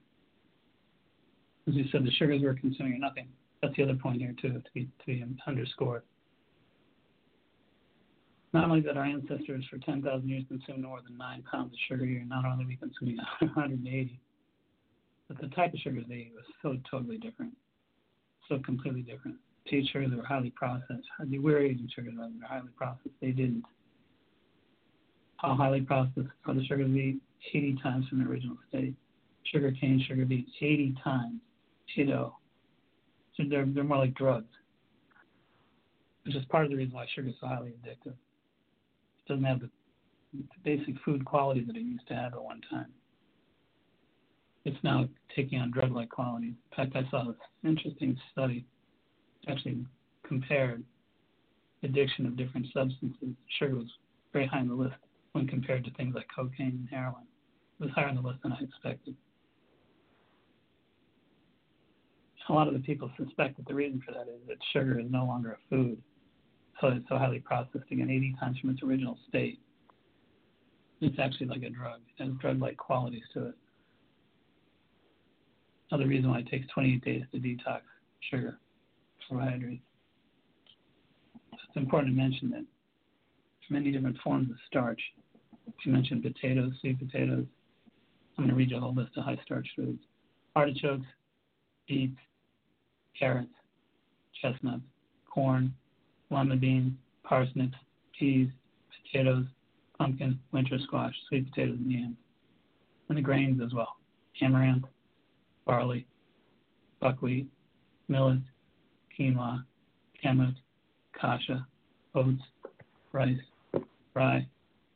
As 1.67 1.75
you 1.75 1.85
said, 1.91 2.03
the 2.03 2.11
sugars 2.11 2.41
we're 2.41 2.55
consuming 2.55 2.93
are 2.93 2.97
nothing. 2.97 3.27
That's 3.63 3.75
the 3.77 3.83
other 3.83 3.95
point 3.95 4.19
here 4.19 4.35
too, 4.41 4.49
to 4.49 4.71
be 4.73 4.89
to 4.99 5.05
be 5.05 5.23
underscored. 5.47 6.03
Not 8.51 8.65
only 8.65 8.81
that 8.81 8.97
our 8.97 9.05
ancestors 9.05 9.65
for 9.71 9.77
10,000 9.79 10.27
years 10.27 10.43
consumed 10.49 10.83
more 10.83 10.99
than 11.01 11.17
9 11.17 11.43
pounds 11.49 11.73
of 11.73 11.79
sugar 11.87 12.03
a 12.03 12.07
year, 12.07 12.23
not 12.27 12.45
only 12.45 12.65
are 12.65 12.67
we 12.67 12.75
consuming 12.75 13.17
180, 13.39 14.19
but 15.27 15.39
the 15.41 15.47
type 15.55 15.73
of 15.73 15.79
sugar 15.79 16.01
they 16.07 16.15
ate 16.15 16.33
was 16.35 16.43
so 16.61 16.77
totally 16.91 17.17
different. 17.17 17.53
so 18.49 18.59
completely 18.59 19.01
different. 19.01 19.37
Tea 19.65 19.87
sugars 19.91 20.11
were 20.13 20.25
highly 20.25 20.49
processed. 20.51 21.07
The 21.25 21.39
we're 21.39 21.59
aging 21.59 21.89
sugars 21.95 22.13
are 22.19 22.47
highly 22.47 22.69
processed. 22.75 23.15
They 23.21 23.31
didn't. 23.31 23.63
How 25.37 25.55
highly 25.55 25.81
processed 25.81 26.27
are 26.45 26.53
the 26.53 26.65
sugars 26.65 26.91
we 26.91 27.01
eat? 27.01 27.21
80 27.53 27.79
times 27.81 28.07
from 28.09 28.19
the 28.19 28.29
original 28.29 28.57
state. 28.67 28.93
Sugar 29.45 29.71
cane, 29.71 30.03
sugar 30.05 30.25
beet, 30.25 30.47
80 30.61 30.95
times. 31.01 31.39
Know, 31.95 32.35
so 33.35 33.43
they're, 33.49 33.65
they're 33.65 33.83
more 33.83 33.97
like 33.97 34.13
drugs, 34.15 34.53
which 36.25 36.35
is 36.35 36.45
part 36.45 36.65
of 36.65 36.71
the 36.71 36.77
reason 36.77 36.93
why 36.93 37.05
sugar 37.13 37.29
is 37.29 37.35
so 37.39 37.47
highly 37.47 37.71
addictive. 37.71 38.13
It 38.13 39.27
doesn't 39.27 39.43
have 39.43 39.61
the, 39.61 39.69
the 40.33 40.43
basic 40.63 40.95
food 41.03 41.25
quality 41.25 41.63
that 41.65 41.75
it 41.75 41.81
used 41.81 42.07
to 42.07 42.15
have 42.15 42.33
at 42.33 42.43
one 42.43 42.61
time. 42.69 42.91
It's 44.65 44.81
now 44.83 45.09
taking 45.35 45.59
on 45.59 45.71
drug-like 45.71 46.09
qualities. 46.09 46.53
In 46.71 46.75
fact, 46.75 46.95
I 46.95 47.09
saw 47.09 47.25
this 47.25 47.35
interesting 47.63 48.17
study 48.31 48.65
actually 49.49 49.85
compared 50.25 50.83
addiction 51.83 52.25
of 52.25 52.37
different 52.37 52.67
substances. 52.73 53.35
Sugar 53.59 53.75
was 53.75 53.91
very 54.31 54.47
high 54.47 54.59
on 54.59 54.69
the 54.69 54.73
list 54.73 54.95
when 55.33 55.47
compared 55.47 55.83
to 55.85 55.91
things 55.91 56.15
like 56.15 56.27
cocaine 56.33 56.79
and 56.79 56.89
heroin. 56.89 57.23
It 57.79 57.83
was 57.83 57.91
higher 57.93 58.07
on 58.07 58.15
the 58.15 58.21
list 58.21 58.39
than 58.43 58.53
I 58.53 58.59
expected. 58.61 59.15
A 62.49 62.53
lot 62.53 62.67
of 62.67 62.73
the 62.73 62.79
people 62.79 63.09
suspect 63.17 63.57
that 63.57 63.67
the 63.67 63.73
reason 63.73 64.01
for 64.05 64.11
that 64.11 64.27
is 64.27 64.39
that 64.47 64.57
sugar 64.73 64.99
is 64.99 65.05
no 65.09 65.25
longer 65.25 65.53
a 65.53 65.57
food, 65.69 66.01
so 66.81 66.87
it's 66.87 67.07
so 67.07 67.17
highly 67.17 67.39
processed 67.39 67.85
again, 67.91 68.09
80 68.09 68.35
times 68.39 68.59
from 68.59 68.71
its 68.71 68.83
original 68.83 69.17
state. 69.29 69.59
It's 70.99 71.19
actually 71.19 71.47
like 71.47 71.63
a 71.63 71.69
drug. 71.69 72.01
It 72.17 72.23
has 72.23 72.33
drug-like 72.39 72.77
qualities 72.77 73.23
to 73.33 73.47
it. 73.47 73.55
Another 75.91 76.07
reason 76.07 76.29
why 76.29 76.39
it 76.39 76.47
takes 76.47 76.67
28 76.73 77.03
days 77.03 77.23
to 77.31 77.39
detox 77.39 77.81
sugar 78.29 78.59
carbohydrates. 79.27 79.81
It's 81.53 81.77
important 81.77 82.13
to 82.13 82.21
mention 82.21 82.49
that 82.51 82.65
many 83.69 83.91
different 83.91 84.17
forms 84.23 84.49
of 84.49 84.57
starch. 84.67 85.01
You 85.85 85.91
mentioned 85.91 86.23
potatoes, 86.23 86.73
sweet 86.81 86.99
potatoes. 86.99 87.45
I'm 88.37 88.45
going 88.45 88.49
to 88.49 88.55
read 88.55 88.71
you 88.71 88.77
a 88.77 88.79
whole 88.79 88.93
list 88.93 89.11
of 89.17 89.23
high 89.25 89.39
starch 89.45 89.67
foods 89.75 89.99
artichokes, 90.55 91.07
beets, 91.87 92.19
carrots, 93.17 93.49
chestnuts, 94.41 94.83
corn, 95.29 95.73
lima 96.29 96.55
beans, 96.55 96.93
parsnips, 97.23 97.75
peas, 98.17 98.49
potatoes, 99.11 99.45
pumpkin, 99.97 100.39
winter 100.51 100.77
squash, 100.83 101.13
sweet 101.27 101.49
potatoes, 101.49 101.77
and 101.79 101.91
yams. 101.91 102.17
And 103.09 103.17
the 103.17 103.21
grains 103.21 103.61
as 103.63 103.73
well 103.73 103.95
amaranth, 104.41 104.85
barley, 105.65 106.05
buckwheat, 106.99 107.47
millet, 108.07 108.39
quinoa, 109.17 109.63
kamut, 110.23 110.55
kasha, 111.19 111.65
oats, 112.15 112.41
rice, 113.11 113.37
rye, 114.13 114.47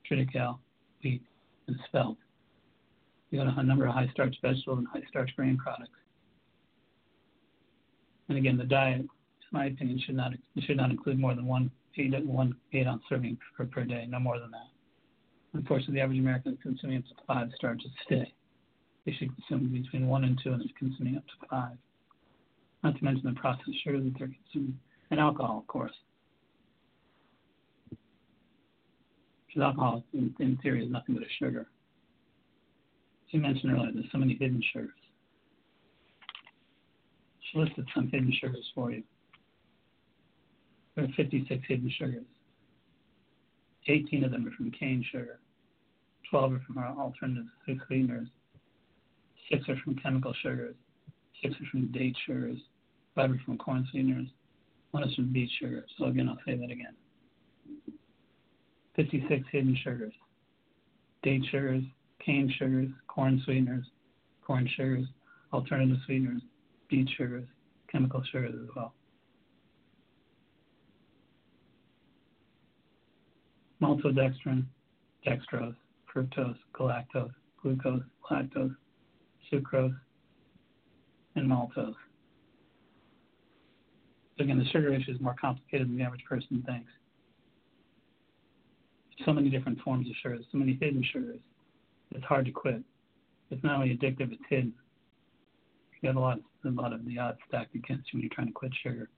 triticale, 0.09 0.57
wheat, 1.03 1.21
and 1.67 1.77
spelt. 1.87 2.17
You 3.29 3.43
got 3.43 3.57
a 3.57 3.63
number 3.63 3.85
of 3.85 3.93
high 3.93 4.09
starch 4.13 4.35
vegetables 4.41 4.79
and 4.79 4.87
high 4.87 5.03
starch 5.09 5.31
grain 5.35 5.57
products. 5.57 5.91
And 8.29 8.37
again, 8.37 8.57
the 8.57 8.63
diet, 8.63 9.01
in 9.01 9.09
my 9.51 9.65
opinion, 9.67 9.99
should 10.05 10.15
not 10.15 10.31
should 10.59 10.77
not 10.77 10.91
include 10.91 11.19
more 11.19 11.33
than 11.35 11.47
one 11.47 11.71
eight, 11.97 12.13
one 12.25 12.55
eight 12.73 12.87
ounce 12.87 13.03
serving 13.09 13.37
per, 13.55 13.65
per 13.65 13.83
day, 13.83 14.05
no 14.07 14.19
more 14.19 14.39
than 14.39 14.51
that. 14.51 14.67
Unfortunately, 15.53 15.95
the 15.95 16.01
average 16.01 16.19
American 16.19 16.53
is 16.53 16.59
consuming 16.61 16.97
up 16.97 17.03
to 17.05 17.23
five 17.25 17.49
starches 17.55 17.89
a 18.05 18.13
day. 18.13 18.33
They 19.05 19.13
should 19.13 19.31
consume 19.35 19.71
between 19.71 20.07
one 20.07 20.25
and 20.25 20.39
two, 20.43 20.51
and 20.51 20.61
they're 20.61 20.67
consuming 20.77 21.17
up 21.17 21.25
to 21.25 21.47
five. 21.49 21.77
Not 22.83 22.97
to 22.97 23.03
mention 23.03 23.23
the 23.25 23.39
processed 23.39 23.83
sugar 23.83 23.99
that 23.99 24.13
they're 24.19 24.27
consuming, 24.27 24.77
and 25.09 25.19
alcohol, 25.19 25.59
of 25.59 25.67
course. 25.67 25.93
Because 29.47 29.61
alcohol, 29.61 30.03
in, 30.13 30.35
in 30.39 30.57
theory, 30.57 30.83
is 30.85 30.91
nothing 30.91 31.15
but 31.15 31.23
a 31.23 31.29
sugar. 31.39 31.61
As 33.27 33.33
you 33.33 33.39
mentioned 33.39 33.71
earlier, 33.71 33.91
there's 33.93 34.05
so 34.11 34.17
many 34.17 34.37
hidden 34.39 34.61
sugars. 34.73 34.91
Listed 37.53 37.87
some 37.95 38.09
hidden 38.09 38.33
sugars 38.39 38.69
for 38.75 38.91
you. 38.91 39.03
There 40.95 41.05
are 41.05 41.13
56 41.15 41.63
hidden 41.67 41.91
sugars. 41.97 42.25
18 43.87 44.23
of 44.23 44.31
them 44.31 44.47
are 44.47 44.51
from 44.51 44.71
cane 44.71 45.05
sugar. 45.11 45.39
12 46.29 46.53
are 46.53 46.61
from 46.67 46.77
our 46.77 46.89
alternative 46.97 47.45
sweeteners. 47.65 48.27
Six 49.49 49.67
are 49.69 49.77
from 49.83 49.95
chemical 49.95 50.33
sugars. 50.41 50.75
Six 51.41 51.55
are 51.55 51.65
from 51.71 51.91
date 51.91 52.15
sugars. 52.25 52.57
Five 53.15 53.31
are 53.31 53.41
from 53.45 53.57
corn 53.57 53.87
sweeteners. 53.91 54.27
One 54.91 55.07
is 55.07 55.15
from 55.15 55.31
beet 55.31 55.49
sugar. 55.59 55.85
So 55.97 56.05
again, 56.05 56.27
I'll 56.27 56.37
say 56.45 56.55
that 56.55 56.71
again. 56.71 56.95
56 58.95 59.47
hidden 59.51 59.77
sugars. 59.83 60.13
Date 61.23 61.43
sugars, 61.49 61.83
cane 62.23 62.51
sugars, 62.57 62.89
corn 63.07 63.41
sweeteners, 63.45 63.85
corn 64.45 64.67
sugars, 64.75 65.05
alternative 65.53 65.97
sweeteners, 66.05 66.41
beet 66.89 67.09
sugars, 67.17 67.45
chemical 67.91 68.23
sugars 68.31 68.55
as 68.61 68.69
well. 68.75 68.93
Maltodextrin, 73.81 74.65
dextrose, 75.25 75.75
fructose, 76.13 76.57
galactose, 76.73 77.31
glucose, 77.61 78.01
lactose, 78.31 78.75
sucrose, 79.51 79.95
and 81.35 81.49
maltose. 81.49 81.95
So 84.37 84.43
again, 84.43 84.59
the 84.59 84.65
sugar 84.65 84.93
issue 84.93 85.11
is 85.11 85.19
more 85.19 85.35
complicated 85.39 85.87
than 85.87 85.97
the 85.97 86.03
average 86.03 86.23
person 86.25 86.63
thinks. 86.65 86.91
So 89.25 89.33
many 89.33 89.49
different 89.49 89.79
forms 89.81 90.07
of 90.07 90.15
sugars, 90.21 90.45
so 90.51 90.57
many 90.57 90.77
hidden 90.79 91.03
sugars. 91.11 91.39
It's 92.11 92.23
hard 92.23 92.45
to 92.45 92.51
quit. 92.51 92.81
It's 93.49 93.63
not 93.63 93.75
only 93.75 93.95
addictive, 93.95 94.31
it's 94.31 94.41
hidden. 94.49 94.73
You 96.01 96.13
got 96.13 96.17
a 96.17 96.19
lot, 96.19 96.37
of, 96.37 96.77
a 96.77 96.81
lot 96.81 96.93
of 96.93 97.05
the 97.05 97.17
odds 97.17 97.39
stacked 97.47 97.75
against 97.75 98.13
you 98.13 98.17
when 98.17 98.21
you're 98.21 98.33
trying 98.33 98.47
to 98.47 98.53
quit 98.53 98.71
sugar. 98.83 99.09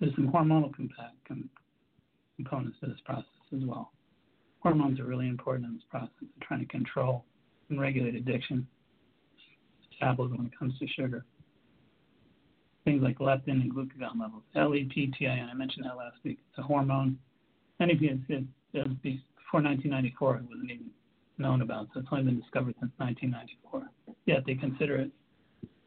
There's 0.00 0.14
some 0.16 0.32
hormonal 0.32 0.74
compact, 0.74 1.16
com- 1.26 1.48
components 2.36 2.78
to 2.80 2.88
this 2.88 2.98
process 3.04 3.24
as 3.54 3.64
well. 3.64 3.92
Hormones 4.60 5.00
are 5.00 5.04
really 5.04 5.28
important 5.28 5.66
in 5.66 5.74
this 5.74 5.84
process 5.90 6.10
of 6.20 6.28
trying 6.40 6.60
to 6.60 6.66
control 6.66 7.24
and 7.70 7.80
regulate 7.80 8.14
addiction, 8.14 8.66
metabolism 9.92 10.38
when 10.38 10.46
it 10.46 10.58
comes 10.58 10.78
to 10.78 10.86
sugar. 10.88 11.24
Things 12.84 13.02
like 13.02 13.18
leptin 13.18 13.62
and 13.62 13.72
glucagon 13.72 14.20
levels. 14.20 14.42
LEPTIN. 14.54 15.48
I 15.48 15.54
mentioned 15.54 15.86
that 15.86 15.96
last 15.96 16.16
week. 16.24 16.38
It's 16.50 16.58
a 16.58 16.62
hormone. 16.62 17.16
Many 17.78 17.94
people, 17.94 18.18
it, 18.28 18.44
it, 18.72 19.02
before 19.02 19.62
1994, 19.62 20.36
it 20.36 20.42
wasn't 20.50 20.70
even 20.70 20.90
known 21.42 21.62
about, 21.62 21.88
so 21.92 22.00
it's 22.00 22.08
only 22.10 22.24
been 22.24 22.40
discovered 22.40 22.74
since 22.80 22.92
1994. 22.96 23.82
Yet 24.26 24.44
they 24.46 24.54
consider 24.54 24.96
it 24.96 25.10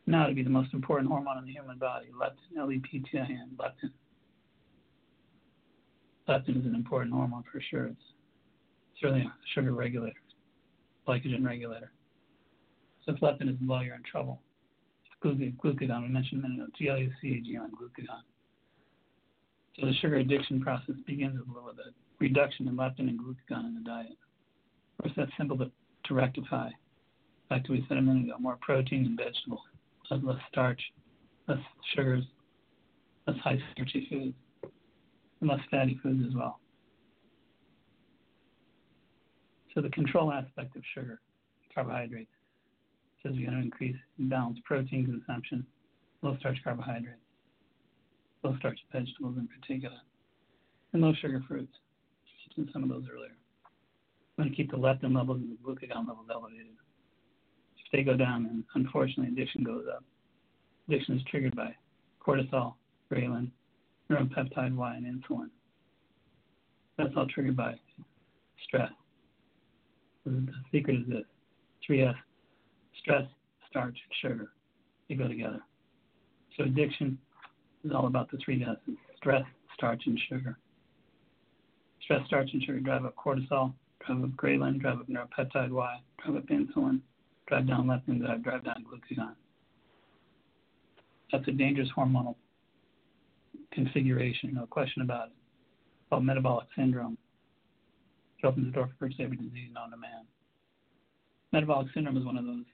now 0.05 0.27
to 0.27 0.33
be 0.33 0.43
the 0.43 0.49
most 0.49 0.73
important 0.73 1.09
hormone 1.09 1.39
in 1.39 1.45
the 1.45 1.51
human 1.51 1.79
body, 1.79 2.07
leptin, 2.13 2.59
L-E-P-T-I-N, 2.59 3.57
leptin. 3.57 3.91
Leptin 6.29 6.59
is 6.59 6.65
an 6.65 6.75
important 6.75 7.13
hormone 7.13 7.43
for 7.51 7.61
sure. 7.71 7.85
It's 7.87 8.01
certainly 9.01 9.25
a 9.25 9.33
sugar 9.53 9.73
regulator, 9.73 10.21
glycogen 11.07 11.45
regulator. 11.45 11.91
So 13.05 13.13
if 13.13 13.19
leptin 13.21 13.49
is 13.49 13.55
low, 13.61 13.81
you're 13.81 13.95
in 13.95 14.03
trouble. 14.03 14.41
Glucagon, 15.23 16.03
we 16.03 16.09
mentioned 16.09 16.43
a 16.43 16.47
minute 16.47 16.63
ago, 16.63 16.71
G-L-U-C-A-G-O-N, 16.77 17.71
glucagon. 17.71 18.21
So 19.79 19.87
the 19.87 19.93
sugar 19.95 20.17
addiction 20.17 20.61
process 20.61 20.95
begins 21.07 21.39
with 21.39 21.47
a 21.47 21.51
little 21.51 21.73
bit 21.73 21.93
reduction 22.19 22.67
in 22.67 22.75
leptin 22.75 23.09
and 23.09 23.19
glucagon 23.19 23.65
in 23.65 23.73
the 23.75 23.81
diet. 23.81 24.17
Of 24.99 25.03
course, 25.03 25.13
that's 25.17 25.31
simple 25.37 25.57
to, 25.57 25.71
to 26.05 26.13
rectify. 26.13 26.69
Back 27.49 27.65
to 27.65 27.71
what 27.71 27.79
we 27.79 27.85
said 27.87 27.97
a 27.97 28.01
minute 28.01 28.25
ago, 28.25 28.37
more 28.39 28.57
protein 28.61 29.05
and 29.05 29.17
vegetables, 29.17 29.61
less 30.09 30.41
starch, 30.51 30.81
less 31.47 31.59
sugars, 31.93 32.23
less 33.27 33.37
high 33.43 33.59
starchy 33.73 34.07
foods, 34.09 34.35
and 35.41 35.49
less 35.49 35.59
fatty 35.69 35.99
foods 36.01 36.23
as 36.27 36.35
well. 36.35 36.59
So 39.73 39.81
the 39.81 39.89
control 39.89 40.31
aspect 40.31 40.75
of 40.75 40.83
sugar, 40.93 41.19
carbohydrates, 41.73 42.31
says 43.21 43.33
we're 43.35 43.47
going 43.47 43.57
to 43.57 43.63
increase 43.63 43.97
and 44.17 44.29
balance 44.29 44.57
protein 44.63 45.05
consumption, 45.05 45.65
low 46.21 46.37
starch 46.39 46.57
carbohydrates, 46.63 47.19
low 48.43 48.55
starch 48.57 48.79
vegetables 48.91 49.35
in 49.37 49.47
particular, 49.47 49.97
and 50.93 51.01
low 51.01 51.13
sugar 51.13 51.43
fruits. 51.47 51.73
I 52.25 52.59
mentioned 52.61 52.69
some 52.71 52.83
of 52.83 52.89
those 52.89 53.09
earlier. 53.13 53.35
Going 54.37 54.49
to 54.49 54.55
keep 54.55 54.71
the 54.71 54.77
leptin 54.77 55.15
levels 55.15 55.41
and 55.41 55.51
the 55.51 55.63
glucagon 55.63 56.07
levels 56.07 56.27
elevated. 56.29 56.67
If 57.77 57.91
they 57.91 58.03
go 58.03 58.17
down, 58.17 58.43
then 58.43 58.63
unfortunately 58.75 59.31
addiction 59.31 59.63
goes 59.63 59.85
up. 59.93 60.03
Addiction 60.87 61.17
is 61.17 61.23
triggered 61.29 61.55
by 61.55 61.73
cortisol, 62.25 62.73
ghrelin, 63.11 63.49
neuropeptide 64.11 64.75
Y, 64.75 64.95
and 64.95 65.23
insulin. 65.23 65.49
That's 66.97 67.11
all 67.15 67.27
triggered 67.27 67.55
by 67.55 67.75
stress. 68.63 68.91
The 70.25 70.47
secret 70.71 70.97
is 71.01 71.07
this 71.07 71.23
3S 71.87 72.15
stress, 72.99 73.25
starch, 73.69 73.97
sugar. 74.21 74.51
They 75.07 75.15
go 75.15 75.27
together. 75.27 75.61
So 76.57 76.63
addiction 76.63 77.17
is 77.83 77.91
all 77.91 78.07
about 78.07 78.31
the 78.31 78.37
three 78.43 78.63
S's 78.63 78.97
stress, 79.17 79.43
starch, 79.75 80.03
and 80.05 80.19
sugar. 80.29 80.57
Stress, 82.01 82.25
starch, 82.27 82.49
and 82.53 82.63
sugar 82.63 82.79
drive 82.79 83.05
up 83.05 83.15
cortisol, 83.15 83.73
drive 84.05 84.23
up 84.23 84.29
ghrelin, 84.31 84.79
drive 84.79 84.99
up 84.99 85.07
neuropeptide 85.07 85.71
Y, 85.71 86.01
drive 86.23 86.37
up 86.37 86.45
insulin, 86.47 87.01
drive 87.47 87.67
down 87.67 87.87
leptin, 87.87 88.19
drive, 88.43 88.63
down 88.63 88.85
glucagon. 88.85 89.35
That's 91.31 91.47
a 91.47 91.51
dangerous 91.51 91.89
hormonal 91.95 92.35
configuration, 93.71 94.53
no 94.53 94.65
question 94.65 95.01
about 95.01 95.27
it. 95.27 95.33
Called 96.09 96.23
metabolic 96.23 96.67
syndrome. 96.75 97.17
It 98.41 98.45
opens 98.45 98.67
the 98.67 98.71
door 98.71 98.87
for 98.87 99.05
virtually 99.05 99.25
every 99.25 99.37
disease 99.37 99.69
known 99.73 99.91
to 99.91 99.97
man. 99.97 100.25
Metabolic 101.51 101.87
syndrome 101.93 102.17
is 102.17 102.25
one 102.25 102.37
of 102.37 102.45
those 102.45 102.65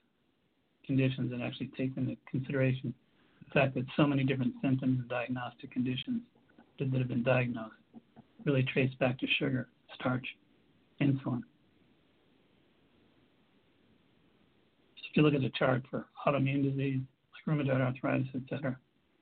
conditions 0.86 1.32
that 1.32 1.41
actually 1.41 1.72
takes 1.78 1.96
into 1.98 2.17
consideration 2.30 2.94
the 3.39 3.60
fact 3.60 3.76
that 3.76 3.86
so 3.96 4.06
many 4.06 4.24
different 4.24 4.54
symptoms 4.62 5.00
and 5.00 5.10
diagnostic 5.10 5.72
conditions 5.72 6.22
that 6.80 6.91
have 6.94 7.08
been 7.08 7.24
diagnosed 7.24 7.76
really 8.46 8.63
trace 8.63 8.91
back 9.00 9.20
to 9.20 9.28
sugar, 9.38 9.67
starch, 9.96 10.26
insulin. 11.02 11.42
If 14.98 15.18
you 15.18 15.24
look 15.24 15.34
at 15.34 15.42
the 15.42 15.52
chart 15.58 15.84
for 15.90 16.06
autoimmune 16.26 16.64
disease, 16.64 17.02
like 17.48 17.58
rheumatoid 17.58 17.82
arthritis, 17.82 18.28
etc., 18.36 18.78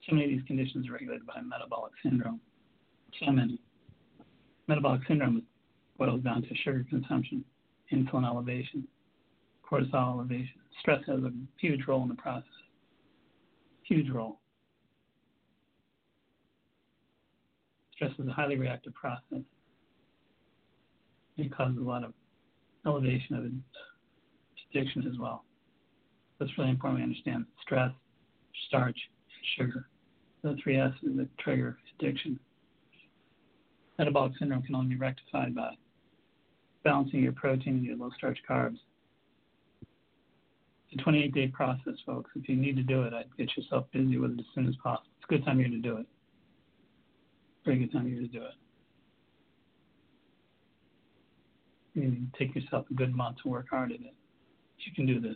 so 0.08 0.16
many 0.16 0.26
of 0.26 0.32
these 0.32 0.48
conditions 0.48 0.88
are 0.88 0.94
regulated 0.94 1.26
by 1.26 1.42
metabolic 1.42 1.94
syndrome. 2.04 2.40
So 3.20 3.32
many. 3.32 3.60
Metabolic 4.68 5.02
syndrome 5.08 5.38
is 5.38 5.44
boils 5.98 6.22
down 6.24 6.42
to 6.42 6.56
sugar 6.64 6.86
consumption, 6.90 7.44
insulin 7.92 8.26
elevation, 8.26 8.88
cortisol 9.70 10.14
elevation. 10.14 10.56
Stress 10.80 11.02
has 11.08 11.20
a 11.20 11.32
huge 11.58 11.82
role 11.88 12.04
in 12.04 12.08
the 12.08 12.16
process. 12.16 12.48
Huge 13.84 14.10
role. 14.10 14.40
Stress 17.94 18.12
is 18.18 18.28
a 18.28 18.32
highly 18.32 18.56
reactive 18.56 18.94
process. 18.94 19.44
It 21.40 21.56
causes 21.56 21.78
a 21.78 21.82
lot 21.82 22.04
of 22.04 22.14
elevation 22.86 23.36
of 23.36 23.46
addiction 24.72 25.08
as 25.08 25.18
well. 25.18 25.46
It's 26.42 26.58
really 26.58 26.70
important 26.70 27.00
we 27.00 27.04
understand 27.04 27.46
stress, 27.62 27.92
starch, 28.68 28.98
and 28.98 29.68
sugar. 29.68 29.88
The 30.44 30.58
three 30.62 30.78
S's 30.78 31.18
that 31.18 31.38
trigger 31.38 31.78
addiction. 31.98 32.40
Metabolic 33.98 34.34
syndrome 34.40 34.64
can 34.64 34.76
only 34.76 34.96
be 34.96 35.00
rectified 35.00 35.56
by 35.56 35.76
balancing 36.84 37.22
your 37.22 37.34
protein 37.34 37.76
and 37.76 37.86
your 37.86 37.98
low 37.98 38.10
starch 38.18 38.40
carbs. 38.50 38.78
It's 40.92 41.00
a 41.00 41.04
28 41.04 41.34
day 41.34 41.48
process, 41.48 41.96
folks. 42.06 42.32
If 42.36 42.50
you 42.50 42.56
need 42.56 42.76
to 42.78 42.84
do 42.84 43.04
it, 43.04 43.14
I'd 43.14 43.26
get 43.38 43.56
yourself 43.56 43.86
busy 43.92 44.18
with 44.18 44.32
it 44.32 44.40
as 44.40 44.46
soon 44.56 44.68
as 44.68 44.76
possible. 44.82 45.10
It's 45.18 45.26
a 45.30 45.34
good 45.34 45.46
time 45.46 45.60
of 45.60 45.62
year 45.62 45.70
to 45.70 45.78
do 45.78 45.98
it. 45.98 46.06
Very 47.66 47.80
good 47.80 47.92
time 47.92 48.06
of 48.06 48.12
year 48.12 48.22
to 48.22 48.28
do 48.28 48.44
it. 48.44 48.54
You 52.02 52.18
take 52.38 52.56
yourself 52.56 52.86
a 52.90 52.94
good 52.94 53.14
month 53.14 53.38
to 53.44 53.50
work 53.50 53.68
hard 53.70 53.92
at 53.92 54.00
it. 54.00 54.14
You 54.86 54.94
can 54.96 55.06
do 55.06 55.20
this. 55.20 55.36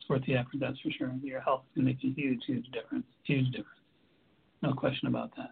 It's 0.00 0.08
worth 0.08 0.24
the 0.26 0.36
effort, 0.36 0.58
that's 0.60 0.80
for 0.80 0.90
sure. 0.90 1.12
Your 1.22 1.40
health 1.40 1.64
can 1.74 1.84
make 1.84 1.98
a 2.02 2.08
huge, 2.08 2.40
huge 2.46 2.66
difference. 2.72 3.04
Huge 3.24 3.46
difference. 3.46 3.68
No 4.62 4.72
question 4.72 5.08
about 5.08 5.30
that. 5.36 5.50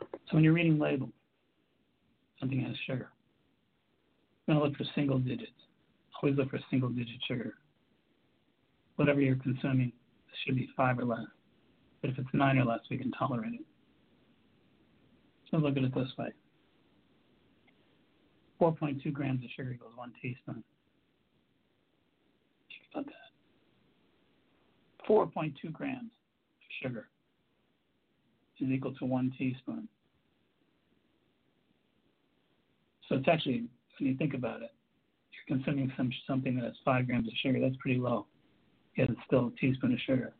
So 0.00 0.36
when 0.36 0.44
you're 0.44 0.52
reading 0.52 0.78
labels, 0.78 1.10
something 2.38 2.60
has 2.60 2.76
sugar. 2.86 3.10
You're 4.46 4.56
going 4.56 4.58
to 4.58 4.64
look 4.68 4.76
for 4.76 4.92
single 4.94 5.18
digits. 5.18 5.50
Always 6.22 6.36
look 6.36 6.50
for 6.50 6.60
single 6.70 6.90
digit 6.90 7.16
sugar. 7.26 7.54
Whatever 8.96 9.20
you're 9.20 9.36
consuming 9.36 9.92
should 10.44 10.56
be 10.56 10.68
five 10.76 10.98
or 10.98 11.04
less. 11.04 11.26
But 12.00 12.10
if 12.10 12.18
it's 12.18 12.28
nine 12.32 12.58
or 12.58 12.64
less, 12.64 12.80
we 12.90 12.98
can 12.98 13.10
tolerate 13.12 13.54
it. 13.54 13.66
So 15.52 15.58
look 15.58 15.76
at 15.76 15.84
it 15.84 15.94
this 15.94 16.08
way. 16.18 16.30
4.2 18.60 19.12
grams 19.12 19.44
of 19.44 19.50
sugar 19.54 19.72
equals 19.72 19.92
one 19.96 20.12
teaspoon. 20.20 20.64
Think 22.68 22.82
about 22.92 23.06
that. 23.06 23.12
4.2 25.08 25.72
grams 25.72 26.04
of 26.04 26.70
sugar 26.82 27.08
is 28.60 28.68
equal 28.70 28.94
to 28.94 29.04
one 29.04 29.32
teaspoon. 29.36 29.88
So 33.08 33.16
it's 33.16 33.28
actually, 33.28 33.64
when 33.98 34.10
you 34.10 34.16
think 34.16 34.34
about 34.34 34.62
it, 34.62 34.70
you're 35.32 35.58
consuming 35.58 35.92
some 35.96 36.10
something 36.26 36.54
that 36.56 36.64
has 36.64 36.74
five 36.84 37.06
grams 37.06 37.26
of 37.26 37.34
sugar. 37.42 37.60
That's 37.60 37.76
pretty 37.76 37.98
low. 37.98 38.26
Yet 38.96 39.10
it's 39.10 39.20
still 39.26 39.48
a 39.48 39.60
teaspoon 39.60 39.92
of 39.92 39.98
sugar. 40.06 40.32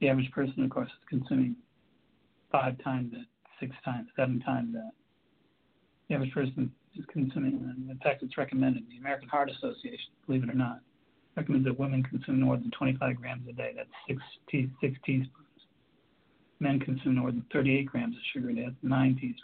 The 0.00 0.08
average 0.08 0.30
person, 0.32 0.64
of 0.64 0.70
course, 0.70 0.88
is 0.88 1.08
consuming 1.08 1.56
five 2.54 2.76
times 2.84 3.10
that, 3.10 3.26
six 3.58 3.74
times, 3.84 4.06
seven 4.14 4.38
times 4.38 4.72
that. 4.74 4.92
The 6.08 6.14
average 6.14 6.32
person 6.32 6.70
is 6.96 7.04
consuming, 7.12 7.54
in 7.90 7.98
fact, 7.98 8.22
it's 8.22 8.38
recommended. 8.38 8.84
The 8.88 8.98
American 8.98 9.28
Heart 9.28 9.50
Association, 9.50 10.12
believe 10.24 10.44
it 10.44 10.50
or 10.50 10.54
not, 10.54 10.78
recommends 11.36 11.66
that 11.66 11.76
women 11.76 12.04
consume 12.04 12.40
more 12.40 12.56
than 12.56 12.70
25 12.70 13.16
grams 13.16 13.48
a 13.48 13.52
day. 13.52 13.72
That's 13.74 13.88
six, 14.06 14.22
te- 14.48 14.70
six 14.80 14.96
teaspoons. 15.04 15.32
Men 16.60 16.78
consume 16.78 17.16
more 17.16 17.32
than 17.32 17.44
38 17.52 17.86
grams 17.86 18.14
of 18.14 18.22
sugar 18.32 18.50
a 18.50 18.54
day. 18.54 18.64
That's 18.66 18.76
nine 18.82 19.14
teaspoons. 19.14 19.40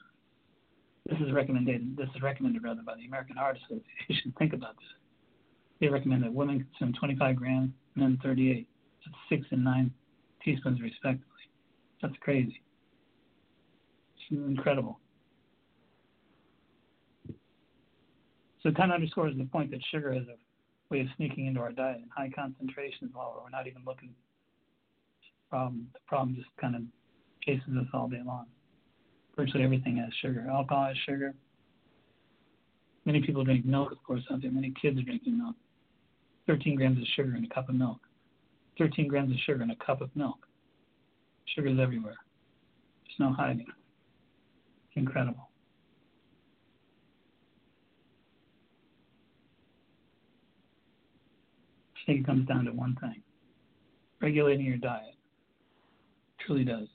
This 1.09 1.19
is 1.27 1.33
recommended. 1.33 1.97
This 1.97 2.09
is 2.15 2.23
recommended 2.23 2.63
rather 2.63 2.83
by 2.83 2.95
the 2.95 3.07
American 3.07 3.37
Heart 3.37 3.57
Association. 3.57 4.33
Think 4.39 4.53
about 4.53 4.77
this. 4.77 4.87
They 5.81 5.89
recommend 5.89 6.23
that 6.23 6.33
women 6.33 6.65
consume 6.79 6.95
25 6.95 7.35
grams, 7.35 7.71
men 7.97 8.21
38. 8.23 8.69
That's 9.05 9.17
six 9.29 9.47
and 9.51 9.65
nine 9.65 9.91
teaspoons 10.45 10.81
respectively. 10.81 11.27
That's 12.03 12.15
crazy. 12.21 12.61
Incredible. 14.31 14.99
So 18.63 18.69
it 18.69 18.77
kind 18.77 18.91
of 18.91 18.97
underscores 18.97 19.37
the 19.37 19.45
point 19.45 19.71
that 19.71 19.81
sugar 19.91 20.13
is 20.13 20.23
a 20.29 20.37
way 20.93 21.01
of 21.01 21.07
sneaking 21.17 21.47
into 21.47 21.61
our 21.61 21.73
diet 21.73 21.99
in 21.99 22.09
high 22.15 22.31
concentrations 22.35 23.11
while 23.15 23.41
we're 23.43 23.51
not 23.51 23.67
even 23.67 23.83
looking. 23.87 24.11
The 25.21 25.57
problem, 25.57 25.89
the 25.93 26.01
problem 26.07 26.37
just 26.37 26.49
kind 26.61 26.77
of 26.77 26.83
chases 27.43 27.75
us 27.77 27.87
all 27.95 28.09
day 28.09 28.21
long 28.25 28.47
virtually 29.41 29.65
everything 29.65 29.97
has 29.97 30.11
sugar. 30.21 30.47
Alcohol 30.51 30.87
has 30.87 30.97
sugar. 31.07 31.35
Many 33.07 33.23
people 33.23 33.45
drink 33.45 33.65
milk, 33.65 33.91
of 33.93 34.03
course, 34.03 34.23
out 34.31 34.43
there. 34.43 34.51
Many 34.51 34.73
kids 34.81 34.99
are 34.99 35.03
drinking 35.03 35.39
milk. 35.39 35.57
13 36.47 36.77
grams 36.77 36.99
of 36.99 37.05
sugar 37.17 37.35
in 37.37 37.45
a 37.45 37.49
cup 37.49 37.69
of 37.69 37.75
milk. 37.75 37.99
13 38.79 39.09
grams 39.09 39.31
of 39.31 39.39
sugar 39.47 39.63
in 39.63 39.71
a 39.71 39.77
cup 39.77 40.01
of 40.01 40.11
milk. 40.15 40.47
Sugar 41.55 41.69
is 41.69 41.79
everywhere. 41.81 42.17
There's 43.05 43.19
no 43.19 43.33
hiding. 43.33 43.67
It's 44.91 44.97
incredible. 44.97 45.49
I 51.97 52.07
think 52.07 52.21
it 52.21 52.27
comes 52.27 52.49
down 52.49 52.65
to 52.65 52.73
one 52.73 52.97
thing 53.01 53.23
regulating 54.21 54.67
your 54.67 54.77
diet. 54.77 55.15
Truly 56.47 56.65
does. 56.65 56.89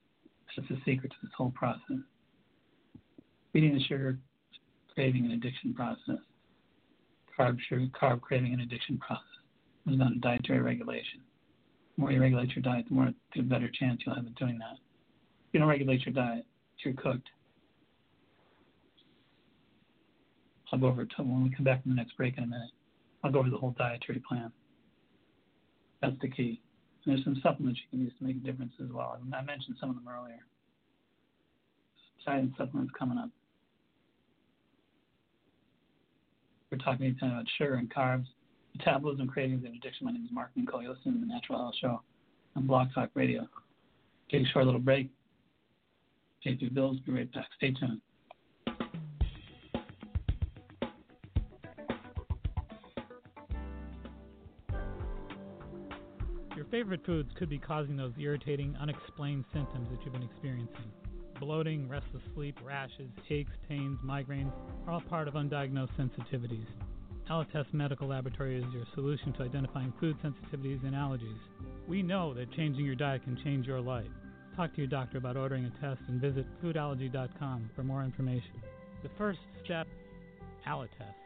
That's 0.55 0.67
the 0.69 0.77
secret 0.85 1.11
to 1.11 1.17
this 1.21 1.31
whole 1.37 1.51
process. 1.51 1.97
Feeding 3.51 3.73
the 3.73 3.83
sugar 3.83 4.17
craving 4.93 5.25
and 5.25 5.33
addiction 5.33 5.73
process. 5.73 6.21
Carb 7.37 7.57
sugar 7.67 7.87
carb 7.99 8.21
craving 8.21 8.53
and 8.53 8.61
addiction 8.61 8.97
process. 8.97 9.23
It's 9.85 9.97
not 9.97 10.19
dietary 10.21 10.61
regulation. 10.61 11.21
The 11.95 12.01
more 12.01 12.11
you 12.11 12.21
regulate 12.21 12.55
your 12.55 12.63
diet, 12.63 12.85
the 12.87 12.95
more 12.95 13.09
the 13.35 13.41
better 13.41 13.69
chance 13.73 14.01
you'll 14.05 14.15
have 14.15 14.25
of 14.25 14.35
doing 14.35 14.57
that. 14.59 14.75
If 14.75 15.53
you 15.53 15.59
don't 15.59 15.69
regulate 15.69 16.05
your 16.05 16.13
diet, 16.13 16.45
you're 16.83 16.93
cooked. 16.93 17.29
I'll 20.71 20.79
go 20.79 20.87
over 20.87 21.07
when 21.17 21.43
we 21.43 21.49
come 21.55 21.63
back 21.63 21.83
from 21.83 21.91
the 21.91 21.95
next 21.95 22.17
break 22.17 22.37
in 22.37 22.43
a 22.43 22.47
minute. 22.47 22.71
I'll 23.23 23.31
go 23.31 23.39
over 23.39 23.49
the 23.49 23.57
whole 23.57 23.75
dietary 23.77 24.21
plan. 24.27 24.51
That's 26.01 26.15
the 26.21 26.29
key. 26.29 26.61
And 27.05 27.15
there's 27.15 27.23
some 27.23 27.39
supplements 27.41 27.79
you 27.83 27.89
can 27.97 28.05
use 28.05 28.13
to 28.19 28.25
make 28.25 28.35
a 28.35 28.39
difference 28.39 28.73
as 28.83 28.91
well. 28.91 29.17
I 29.33 29.41
mentioned 29.41 29.77
some 29.79 29.89
of 29.89 29.95
them 29.95 30.07
earlier. 30.07 30.39
Diet 32.25 32.49
supplements 32.57 32.91
coming 32.97 33.19
up. 33.19 33.29
We're 36.71 36.79
talking 36.79 37.15
about 37.21 37.45
sugar 37.57 37.75
and 37.75 37.93
carbs, 37.93 38.25
metabolism, 38.75 39.27
cravings, 39.27 39.63
and 39.63 39.75
addiction. 39.75 40.05
My 40.07 40.11
name 40.11 40.25
is 40.25 40.31
Mark 40.31 40.49
Mincolla. 40.57 40.83
You're 40.83 40.95
listening 40.95 41.15
to 41.15 41.19
the 41.21 41.27
Natural 41.27 41.59
Health 41.59 41.75
Show 41.79 42.01
on 42.55 42.65
Blog 42.65 42.87
Talk 42.93 43.11
Radio. 43.13 43.47
Take 44.31 44.41
a 44.41 44.49
short 44.49 44.65
little 44.65 44.81
break. 44.81 45.11
Pay 46.43 46.57
your 46.59 46.71
bills. 46.71 46.97
Be 47.05 47.11
right 47.11 47.31
back. 47.31 47.45
Stay 47.57 47.71
tuned. 47.71 48.01
Favorite 56.75 57.05
foods 57.05 57.29
could 57.39 57.47
be 57.47 57.57
causing 57.57 57.95
those 57.95 58.11
irritating, 58.19 58.75
unexplained 58.81 59.45
symptoms 59.53 59.87
that 59.89 60.03
you've 60.03 60.11
been 60.11 60.23
experiencing. 60.23 60.91
Bloating, 61.39 61.87
restless 61.87 62.21
sleep, 62.33 62.57
rashes, 62.61 63.07
aches, 63.29 63.53
pains, 63.69 63.97
migraines 64.03 64.51
are 64.85 64.91
all 64.91 64.99
part 64.99 65.29
of 65.29 65.35
undiagnosed 65.35 65.95
sensitivities. 65.97 66.65
Alletess 67.29 67.65
Medical 67.71 68.09
Laboratory 68.09 68.57
is 68.57 68.73
your 68.73 68.83
solution 68.93 69.31
to 69.31 69.43
identifying 69.43 69.93
food 70.01 70.17
sensitivities 70.21 70.83
and 70.83 70.93
allergies. 70.93 71.39
We 71.87 72.03
know 72.03 72.33
that 72.33 72.51
changing 72.51 72.83
your 72.83 72.95
diet 72.95 73.23
can 73.23 73.39
change 73.41 73.65
your 73.65 73.79
life. 73.79 74.11
Talk 74.57 74.73
to 74.73 74.79
your 74.79 74.87
doctor 74.87 75.17
about 75.17 75.37
ordering 75.37 75.63
a 75.63 75.69
test 75.79 76.01
and 76.09 76.19
visit 76.19 76.45
foodallergy.com 76.61 77.69
for 77.73 77.83
more 77.85 78.03
information. 78.03 78.61
The 79.01 79.09
first 79.17 79.39
step, 79.63 79.87
Alletess. 80.67 81.24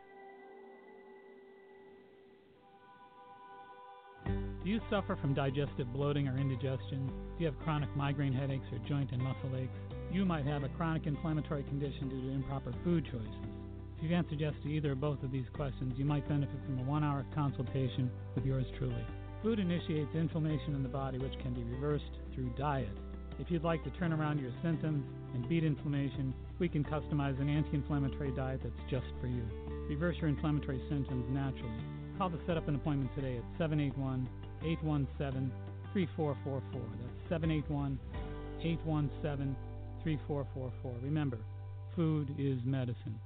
Do 4.63 4.69
you 4.69 4.81
suffer 4.89 5.15
from 5.15 5.33
digestive 5.33 5.91
bloating 5.93 6.27
or 6.27 6.37
indigestion? 6.37 7.07
Do 7.07 7.43
you 7.43 7.45
have 7.45 7.57
chronic 7.59 7.95
migraine 7.95 8.33
headaches 8.33 8.65
or 8.73 8.79
joint 8.89 9.11
and 9.13 9.21
muscle 9.21 9.55
aches? 9.55 9.71
You 10.11 10.25
might 10.25 10.45
have 10.45 10.63
a 10.63 10.69
chronic 10.69 11.07
inflammatory 11.07 11.63
condition 11.63 12.09
due 12.09 12.21
to 12.21 12.35
improper 12.35 12.73
food 12.83 13.05
choices. 13.05 13.49
If 13.95 14.03
you've 14.03 14.11
answered 14.11 14.41
yes 14.41 14.53
to 14.63 14.69
either 14.69 14.91
or 14.91 14.95
both 14.95 15.23
of 15.23 15.31
these 15.31 15.45
questions, 15.53 15.93
you 15.97 16.03
might 16.03 16.27
benefit 16.27 16.59
from 16.65 16.79
a 16.79 16.83
one 16.83 17.05
hour 17.05 17.25
consultation 17.33 18.11
with 18.35 18.45
yours 18.45 18.65
truly. 18.77 19.05
Food 19.43 19.59
initiates 19.59 20.13
inflammation 20.13 20.75
in 20.75 20.83
the 20.83 20.89
body, 20.89 21.17
which 21.19 21.39
can 21.41 21.53
be 21.53 21.63
reversed 21.63 22.11
through 22.35 22.51
diet. 22.57 22.97
If 23.39 23.49
you'd 23.49 23.63
like 23.63 23.85
to 23.85 23.89
turn 23.91 24.11
around 24.11 24.41
your 24.41 24.51
symptoms 24.61 25.05
and 25.33 25.47
beat 25.47 25.63
inflammation, 25.63 26.33
we 26.59 26.67
can 26.67 26.83
customize 26.83 27.39
an 27.39 27.47
anti 27.47 27.75
inflammatory 27.75 28.31
diet 28.35 28.59
that's 28.61 28.91
just 28.91 29.07
for 29.21 29.27
you. 29.27 29.43
Reverse 29.87 30.17
your 30.19 30.27
inflammatory 30.27 30.81
symptoms 30.89 31.23
naturally. 31.29 31.79
Call 32.17 32.29
to 32.29 32.39
set 32.45 32.57
up 32.57 32.67
an 32.67 32.75
appointment 32.75 33.15
today 33.15 33.37
at 33.37 33.43
781 33.57 34.27
817 34.63 35.51
3444. 35.93 36.81
That's 36.81 37.29
781 37.29 37.99
817 38.61 39.55
3444. 40.03 40.93
Remember, 41.03 41.37
food 41.95 42.33
is 42.37 42.59
medicine. 42.65 43.19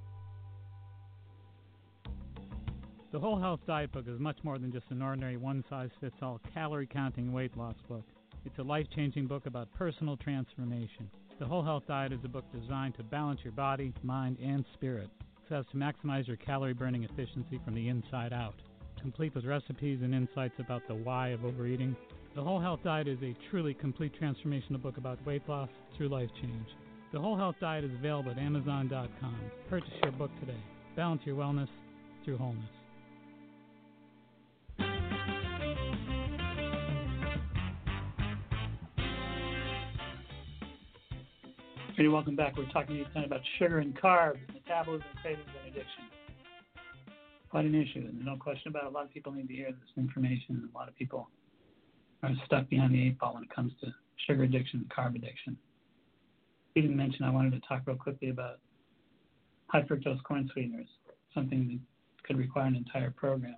The 3.12 3.19
Whole 3.19 3.39
Health 3.39 3.60
Diet 3.67 3.91
Book 3.91 4.06
is 4.08 4.19
much 4.19 4.38
more 4.43 4.58
than 4.58 4.72
just 4.72 4.86
an 4.89 5.02
ordinary 5.02 5.38
one 5.38 5.63
size 5.69 5.91
fits 6.02 6.15
all 6.22 6.41
calorie 6.54 6.88
counting 6.88 7.32
weight 7.32 7.56
loss 7.56 7.76
book. 7.88 8.04
It's 8.46 8.58
a 8.58 8.63
life 8.63 8.88
changing 8.96 9.28
book 9.28 9.46
about 9.46 9.72
personal 9.74 10.17
transformation. 10.17 11.10
The 11.39 11.46
Whole 11.46 11.63
Health 11.63 11.84
Diet 11.88 12.12
is 12.12 12.19
a 12.24 12.28
book 12.28 12.46
designed 12.52 12.96
to 12.96 13.04
balance 13.04 13.39
your 13.43 13.54
body, 13.54 13.93
mind, 14.02 14.38
and 14.43 14.65
spirit 14.74 15.10
so 15.50 15.56
as 15.56 15.65
to 15.72 15.78
maximize 15.78 16.28
your 16.28 16.38
calorie 16.38 16.74
burning 16.74 17.04
efficiency 17.04 17.60
from 17.63 17.76
the 17.76 17.89
inside 17.89 18.34
out. 18.34 18.56
Complete 19.04 19.36
with 19.36 19.44
recipes 19.44 20.00
and 20.02 20.16
insights 20.16 20.54
about 20.60 20.82
the 20.88 20.96
why 20.96 21.28
of 21.28 21.44
overeating, 21.44 21.94
the 22.36 22.42
Whole 22.42 22.62
Health 22.62 22.80
Diet 22.86 23.06
is 23.06 23.18
a 23.22 23.36
truly 23.52 23.74
complete 23.74 24.13
transformational 24.18 24.82
book 24.82 24.96
about 24.96 25.24
weight 25.26 25.42
loss 25.50 25.68
through 25.98 26.08
life 26.08 26.30
change. 26.42 26.68
The 27.12 27.20
Whole 27.20 27.36
Health 27.36 27.58
Diet 27.60 27.84
is 27.84 27.92
available 28.00 28.32
at 28.32 28.38
Amazon.com. 28.38 29.39
Purchase 29.70 29.92
your 30.02 30.13
book 30.13 30.32
today. 30.39 30.58
Balance 30.96 31.22
your 31.26 31.36
wellness 31.36 31.68
through 32.24 32.38
wholeness. 32.38 32.63
Hey, 41.98 42.08
welcome 42.08 42.38
back. 42.38 42.56
We're 42.56 42.72
talking 42.72 42.96
to 42.96 43.04
tonight 43.12 43.26
about 43.26 43.42
sugar 43.60 43.80
and 43.80 43.94
carbs, 44.00 44.39
metabolism, 44.54 45.06
cravings, 45.22 45.50
and 45.62 45.74
addiction. 45.74 46.22
Quite 47.54 47.66
an 47.66 47.76
issue, 47.76 48.00
and 48.00 48.18
there's 48.18 48.26
no 48.26 48.36
question 48.36 48.70
about 48.70 48.86
it. 48.86 48.88
A 48.88 48.89
lot 48.89 49.04
of 49.04 49.13
people 49.13 49.32
need 49.32 49.48
to 49.48 49.54
hear 49.54 49.68
this 49.68 49.96
information, 49.96 50.68
a 50.74 50.76
lot 50.76 50.88
of 50.88 50.96
people 50.96 51.30
are 52.24 52.32
stuck 52.46 52.68
behind 52.68 52.96
the 52.96 53.06
eight 53.06 53.20
ball 53.20 53.36
when 53.36 53.44
it 53.44 53.54
comes 53.54 53.72
to 53.82 53.94
sugar 54.26 54.42
addiction 54.42 54.80
and 54.80 54.89
carb 54.89 55.16
addiction. 55.16 55.56
You 56.74 56.82
didn't 56.82 56.98
mention 56.98 57.26
I 57.26 57.30
wanted 57.30 57.52
to 57.52 57.60
talk 57.68 57.84
real 57.86 57.96
quickly 57.96 58.30
about 58.30 58.58
high 59.68 59.84
fructose 59.84 60.24
corn 60.24 60.50
sweeteners, 60.52 60.88
something 61.32 61.68
that 61.68 62.28
could 62.28 62.39
require 62.39 62.66
an 62.66 62.76
entire 62.76 63.12
program. 63.12 63.58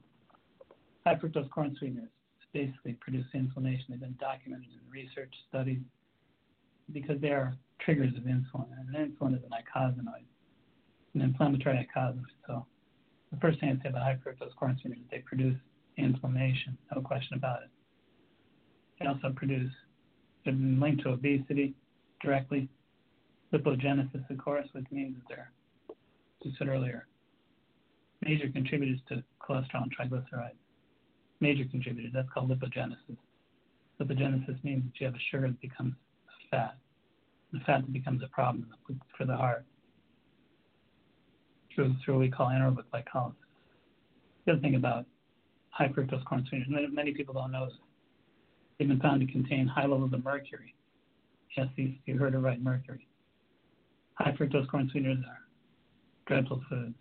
High 1.08 1.16
fructose 1.16 1.50
corn 1.50 1.74
sweeteners 1.80 2.10
basically 2.52 2.98
produce 3.00 3.28
inflammation. 3.34 3.86
They've 3.92 4.02
been 4.02 4.18
documented 4.20 4.72
in 4.74 4.92
research 4.92 5.34
studies 5.48 5.80
because 6.92 7.22
they 7.22 7.30
are 7.30 7.56
triggers 7.80 8.14
of 8.18 8.24
insulin, 8.24 8.68
and 8.78 8.94
insulin 8.94 9.38
is 9.38 9.44
an 9.46 9.52
eicosanoid, 9.52 10.26
an 11.14 11.22
inflammatory 11.22 11.88
eicosanoid. 11.96 12.26
So 12.46 12.66
the 13.32 13.40
first 13.40 13.60
thing 13.60 13.70
I'd 13.70 13.82
say 13.82 13.90
about 13.90 14.04
high 14.04 14.18
fructose 14.26 14.56
corn 14.56 14.78
sweeteners 14.82 15.04
is 15.04 15.10
they 15.12 15.20
produce 15.20 15.58
inflammation, 15.98 16.78
no 16.94 17.02
question 17.02 17.38
about 17.38 17.64
it. 17.64 17.70
They 19.00 19.08
also 19.08 19.32
produce, 19.36 19.72
they've 20.46 20.56
linked 20.56 21.04
to 21.04 21.10
obesity 21.10 21.74
directly, 22.22 22.70
lipogenesis, 23.54 24.30
of 24.30 24.38
course, 24.38 24.68
which 24.74 24.86
means 24.92 25.16
that 25.16 25.24
they're, 25.28 25.52
as 25.90 25.96
you 26.46 26.52
said 26.58 26.68
earlier, 26.68 27.08
major 28.22 28.50
contributors 28.50 29.00
to 29.10 29.24
cholesterol 29.42 29.84
and 29.84 29.96
triglycerides. 29.98 30.58
Major 31.42 31.66
contributors, 31.66 32.12
that's 32.14 32.30
called 32.34 32.50
lipogenesis. 32.50 33.18
Lipogenesis 34.02 34.64
means 34.64 34.84
that 34.86 35.00
you 35.00 35.06
have 35.06 35.16
a 35.16 35.26
sugar 35.32 35.48
that 35.48 35.60
becomes 35.62 35.94
a 36.28 36.56
fat 36.56 36.78
the 37.56 37.60
fat 37.66 37.82
that 37.82 37.94
becomes 37.94 38.22
a 38.24 38.28
problem 38.28 38.68
for 39.18 39.26
the 39.26 39.36
heart 39.36 39.66
through, 41.76 41.96
through 42.04 42.16
what 42.16 42.22
we 42.22 42.32
call 42.32 42.48
anaerobic 42.48 42.86
glycolysis. 42.94 43.36
The 44.46 44.54
other 44.54 44.62
thing 44.62 44.76
about 44.76 45.06
high 45.70 45.90
fructose 45.90 46.24
corn 46.26 46.46
sweeteners, 46.50 46.90
many, 46.92 47.14
people 47.14 47.34
don't 47.34 47.52
know 47.52 47.66
this, 47.66 47.76
they've 48.80 48.88
been 48.88 49.00
found 49.00 49.20
to 49.22 49.32
contain 49.32 49.68
high 49.68 49.86
levels 49.86 50.14
of 50.14 50.24
mercury. 50.24 50.74
Yes, 51.58 51.68
you, 51.76 51.94
you 52.06 52.18
heard 52.18 52.34
it 52.34 52.40
right, 52.40 52.62
mercury. 52.62 53.08
High 54.16 54.32
fructose 54.32 54.70
corn 54.70 54.90
sweeteners 54.92 55.24
are 55.28 55.40
dreadful 56.28 56.64
foods. 56.70 56.96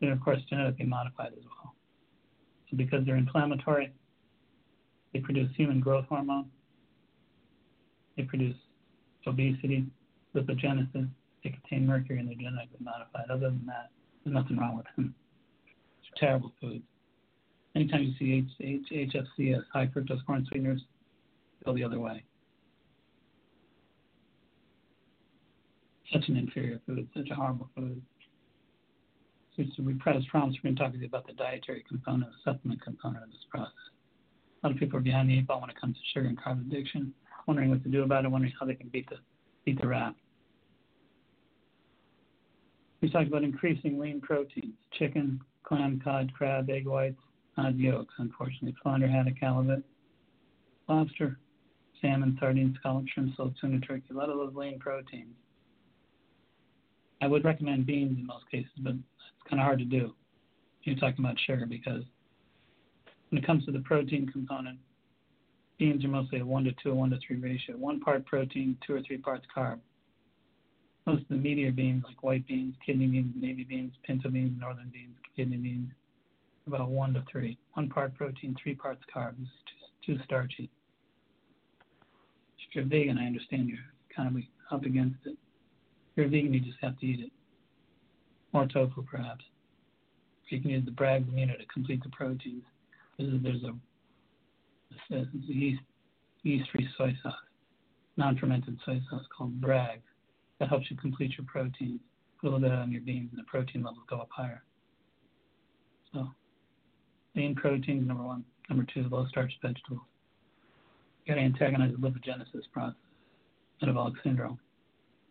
They're, 0.00 0.12
of 0.12 0.20
course, 0.20 0.40
genetically 0.48 0.86
modified 0.86 1.32
as 1.32 1.44
well. 1.44 1.74
So 2.70 2.76
because 2.76 3.06
they're 3.06 3.16
inflammatory, 3.16 3.92
they 5.12 5.20
produce 5.20 5.50
human 5.56 5.80
growth 5.80 6.04
hormone. 6.08 6.50
They 8.16 8.24
produce 8.24 8.56
obesity, 9.26 9.86
lipogenesis, 10.34 11.08
they 11.46 11.58
contain 11.60 11.86
mercury 11.86 12.18
and 12.18 12.28
they're 12.28 12.34
genetically 12.34 12.78
modified. 12.80 13.30
Other 13.30 13.50
than 13.50 13.64
that, 13.66 13.90
there's 14.24 14.34
nothing 14.34 14.56
wrong 14.56 14.76
with 14.76 14.86
them. 14.96 15.14
It's 15.66 16.20
terrible 16.20 16.52
foods. 16.60 16.84
Anytime 17.74 18.02
you 18.02 18.12
see 18.18 18.46
H, 18.60 18.82
H, 18.90 19.12
HFCS, 19.14 19.62
high 19.72 19.86
fructose 19.86 20.24
corn 20.26 20.46
sweeteners, 20.48 20.82
go 21.64 21.74
the 21.74 21.84
other 21.84 22.00
way. 22.00 22.24
Such 26.12 26.28
an 26.28 26.36
inferior 26.36 26.80
food, 26.86 27.08
such 27.14 27.28
a 27.30 27.34
horrible 27.34 27.68
food. 27.76 28.00
So 29.56 29.82
we 29.82 29.94
press 29.94 30.22
promise 30.30 30.54
we're 30.62 30.68
going 30.68 30.76
to 30.76 30.82
talk 30.82 30.92
to 30.92 30.98
you 30.98 31.06
about 31.06 31.26
the 31.26 31.32
dietary 31.32 31.82
component, 31.88 32.30
the 32.30 32.50
supplement 32.50 32.82
component 32.82 33.24
of 33.24 33.30
this 33.30 33.40
process. 33.50 33.72
A 34.62 34.66
lot 34.66 34.74
of 34.74 34.78
people 34.78 34.98
are 34.98 35.02
behind 35.02 35.30
the 35.30 35.38
eight 35.38 35.46
ball 35.46 35.62
when 35.62 35.70
it 35.70 35.80
comes 35.80 35.96
to 35.96 36.02
sugar 36.12 36.28
and 36.28 36.38
carb 36.38 36.60
addiction 36.60 37.14
wondering 37.46 37.70
what 37.70 37.82
to 37.84 37.88
do 37.88 38.02
about 38.02 38.24
it, 38.24 38.30
wondering 38.30 38.52
how 38.58 38.66
they 38.66 38.74
can 38.74 38.88
beat 38.88 39.08
the 39.08 39.16
beat 39.64 39.80
the 39.80 39.86
rap. 39.86 40.14
We 43.00 43.10
talked 43.10 43.28
about 43.28 43.44
increasing 43.44 43.98
lean 43.98 44.20
proteins: 44.20 44.74
chicken, 44.92 45.40
clam, 45.64 46.00
cod, 46.02 46.32
crab, 46.32 46.70
egg 46.70 46.86
whites, 46.86 47.20
odd 47.56 47.76
yolks. 47.76 48.14
Unfortunately, 48.18 48.74
flounder, 48.82 49.08
haddock, 49.08 49.36
halibut, 49.40 49.84
lobster, 50.88 51.38
salmon, 52.00 52.36
sardines, 52.40 52.76
scallop, 52.78 53.06
shrimp, 53.08 53.36
salt, 53.36 53.54
tuna, 53.60 53.80
turkey. 53.80 54.06
A 54.10 54.14
lot 54.14 54.30
of 54.30 54.36
those 54.36 54.54
lean 54.54 54.78
proteins. 54.78 55.34
I 57.22 57.26
would 57.26 57.44
recommend 57.44 57.86
beans 57.86 58.18
in 58.18 58.26
most 58.26 58.48
cases, 58.50 58.70
but 58.78 58.92
it's 58.92 59.48
kind 59.48 59.60
of 59.60 59.64
hard 59.64 59.78
to 59.78 59.84
do. 59.84 60.14
You're 60.82 60.96
talking 60.96 61.24
about 61.24 61.38
sugar 61.46 61.66
because 61.66 62.04
when 63.30 63.42
it 63.42 63.46
comes 63.46 63.64
to 63.64 63.72
the 63.72 63.80
protein 63.80 64.28
component, 64.28 64.78
beans 65.78 66.04
are 66.04 66.08
mostly 66.08 66.40
a 66.40 66.46
1 66.46 66.64
to 66.64 66.72
2 66.82 66.90
or 66.90 66.94
1 66.94 67.10
to 67.10 67.18
3 67.26 67.36
ratio. 67.38 67.76
One 67.76 68.00
part 68.00 68.24
protein, 68.26 68.76
two 68.86 68.94
or 68.94 69.02
three 69.02 69.18
parts 69.18 69.46
carb. 69.54 69.78
Most 71.06 71.22
of 71.22 71.28
the 71.28 71.34
meatier 71.36 71.74
beans, 71.74 72.02
like 72.04 72.22
white 72.22 72.46
beans, 72.48 72.74
kidney 72.84 73.06
beans, 73.06 73.32
navy 73.38 73.62
beans, 73.62 73.92
pinto 74.04 74.28
beans, 74.28 74.58
northern 74.60 74.90
beans, 74.92 75.14
kidney 75.36 75.56
beans, 75.56 75.90
about 76.66 76.90
1 76.90 77.14
to 77.14 77.24
3. 77.30 77.56
One 77.74 77.88
part 77.88 78.14
protein, 78.14 78.56
three 78.60 78.74
parts 78.74 79.02
carbs, 79.14 79.46
too, 80.04 80.18
starchy. 80.24 80.68
If 82.58 82.74
you're 82.74 82.84
vegan, 82.84 83.18
I 83.18 83.26
understand 83.26 83.68
you're 83.68 83.78
kind 84.14 84.36
of 84.36 84.42
up 84.72 84.84
against 84.84 85.18
it. 85.26 85.36
If 86.10 86.16
you're 86.16 86.28
vegan, 86.28 86.52
you 86.52 86.60
just 86.60 86.78
have 86.82 86.98
to 86.98 87.06
eat 87.06 87.20
it. 87.20 87.32
More 88.52 88.66
tofu, 88.66 89.02
perhaps. 89.02 89.44
You 90.48 90.60
can 90.60 90.70
use 90.70 90.84
the 90.84 90.90
Bragg's 90.90 91.28
amino 91.28 91.56
to 91.58 91.66
complete 91.72 92.02
the 92.02 92.08
proteins. 92.10 92.64
There's 93.18 93.62
a, 93.62 93.72
there's 95.08 95.26
a 95.26 95.52
yeast, 95.52 95.82
yeast-free 96.42 96.88
soy 96.98 97.16
sauce, 97.22 97.34
non-fermented 98.16 98.78
soy 98.84 99.00
sauce 99.10 99.24
called 99.36 99.60
Bragg. 99.60 100.00
That 100.58 100.68
helps 100.68 100.90
you 100.90 100.96
complete 100.96 101.32
your 101.36 101.46
proteins. 101.46 102.00
Put 102.40 102.48
a 102.48 102.50
little 102.50 102.68
bit 102.68 102.72
on 102.72 102.90
your 102.90 103.02
beans, 103.02 103.30
and 103.32 103.38
the 103.38 103.44
protein 103.44 103.82
levels 103.82 104.04
go 104.08 104.18
up 104.18 104.28
higher. 104.30 104.62
So, 106.12 106.28
lean 107.34 107.54
proteins, 107.54 108.06
number 108.06 108.22
one. 108.22 108.44
Number 108.68 108.86
two, 108.92 109.08
low-starch 109.10 109.52
vegetables. 109.62 110.00
You 111.24 111.34
got 111.34 111.40
to 111.40 111.44
antagonize 111.44 111.92
the 111.92 111.98
lipogenesis 111.98 112.70
process, 112.72 112.96
metabolic 113.80 114.14
syndrome. 114.22 114.58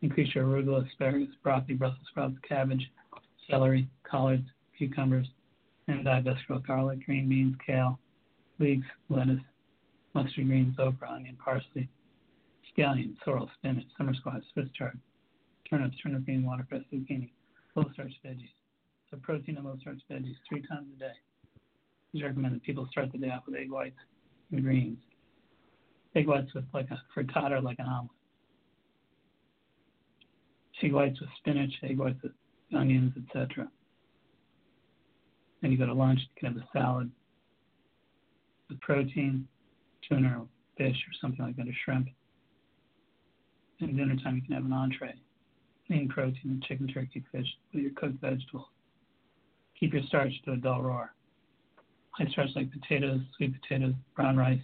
Increase 0.02 0.34
your 0.36 0.46
arugula, 0.46 0.88
asparagus, 0.88 1.34
broccoli, 1.42 1.76
Brussels 1.76 2.06
sprouts, 2.10 2.36
cabbage, 2.48 2.92
celery, 3.50 3.88
collards, 4.04 4.48
cucumbers, 4.78 5.28
and 5.88 6.04
divesical 6.04 6.60
garlic, 6.60 7.06
green 7.06 7.30
beans, 7.30 7.56
kale, 7.66 8.00
leeks, 8.60 8.88
lettuce, 9.10 9.40
mustard 10.14 10.48
greens, 10.48 10.76
okra, 10.80 11.10
onion, 11.10 11.38
parsley, 11.44 11.88
scallion, 12.76 13.16
sorrel, 13.24 13.50
spinach, 13.58 13.86
summer 13.98 14.14
squash, 14.14 14.42
Swiss 14.54 14.68
chard, 14.78 15.00
turnips, 15.70 15.98
turnip 16.02 16.26
green, 16.26 16.46
watercress, 16.46 16.84
zucchini, 16.94 17.32
low 17.76 17.86
starch 17.94 18.14
veggies. 18.26 18.50
So 19.10 19.18
protein 19.22 19.58
and 19.58 19.66
low 19.66 19.78
starch 19.82 20.00
veggies 20.10 20.36
three 20.48 20.62
times 20.68 20.88
a 20.96 21.00
day. 21.00 21.12
It's 22.14 22.24
recommended 22.24 22.64
people 22.64 22.88
start 22.92 23.12
the 23.12 23.18
day 23.18 23.30
off 23.30 23.44
with 23.46 23.56
egg 23.56 23.72
whites 23.72 23.98
and 24.52 24.64
greens. 24.64 25.00
Egg 26.16 26.28
whites 26.28 26.54
with 26.54 26.66
like 26.74 26.88
a 26.92 27.02
frittata, 27.16 27.52
or 27.52 27.62
like 27.62 27.80
an 27.80 27.88
omelet. 27.88 28.10
Egg 30.82 30.94
whites 30.94 31.20
with 31.20 31.30
spinach, 31.40 31.74
egg 31.84 31.98
whites 31.98 32.22
with 32.22 32.32
onions, 32.74 33.14
etc. 33.18 33.68
Then 35.62 35.72
you 35.72 35.78
go 35.78 35.86
to 35.88 35.94
lunch, 35.94 36.20
you 36.20 36.28
can 36.40 36.54
have 36.54 36.64
a 36.64 36.68
salad 36.72 37.10
with 38.70 38.80
protein, 38.82 39.48
tuna 40.08 40.42
or 40.42 40.48
fish 40.78 40.96
or 40.96 41.14
something 41.20 41.44
like 41.44 41.56
that, 41.56 41.68
or 41.68 41.76
shrimp. 41.84 42.08
And 43.82 43.98
dinner 43.98 44.16
time, 44.24 44.36
you 44.36 44.42
can 44.42 44.54
have 44.54 44.66
an 44.66 44.74
entree, 44.74 45.16
lean 45.90 46.08
protein, 46.08 46.62
chicken, 46.68 46.88
turkey, 46.88 47.24
fish 47.32 47.48
with 47.74 47.84
your 47.84 47.92
cooked 47.96 48.22
vegetables. 48.22 48.68
Keep 49.80 49.94
your 49.94 50.04
starch 50.08 50.32
to 50.46 50.54
a 50.54 50.58
dull 50.58 50.82
roar. 50.82 51.14
High 52.12 52.28
starch 52.32 52.50
like 52.56 52.72
potatoes, 52.72 53.20
sweet 53.36 53.54
potatoes, 53.62 53.94
brown 54.16 54.38
rice, 54.38 54.62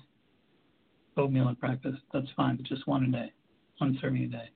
oatmeal 1.17 1.49
at 1.49 1.59
breakfast. 1.59 1.99
That's 2.13 2.27
fine, 2.35 2.55
but 2.55 2.65
just 2.65 2.87
one 2.87 3.03
a 3.03 3.07
day, 3.07 3.33
one 3.79 3.97
serving 4.01 4.23
a 4.23 4.27
day. 4.27 4.49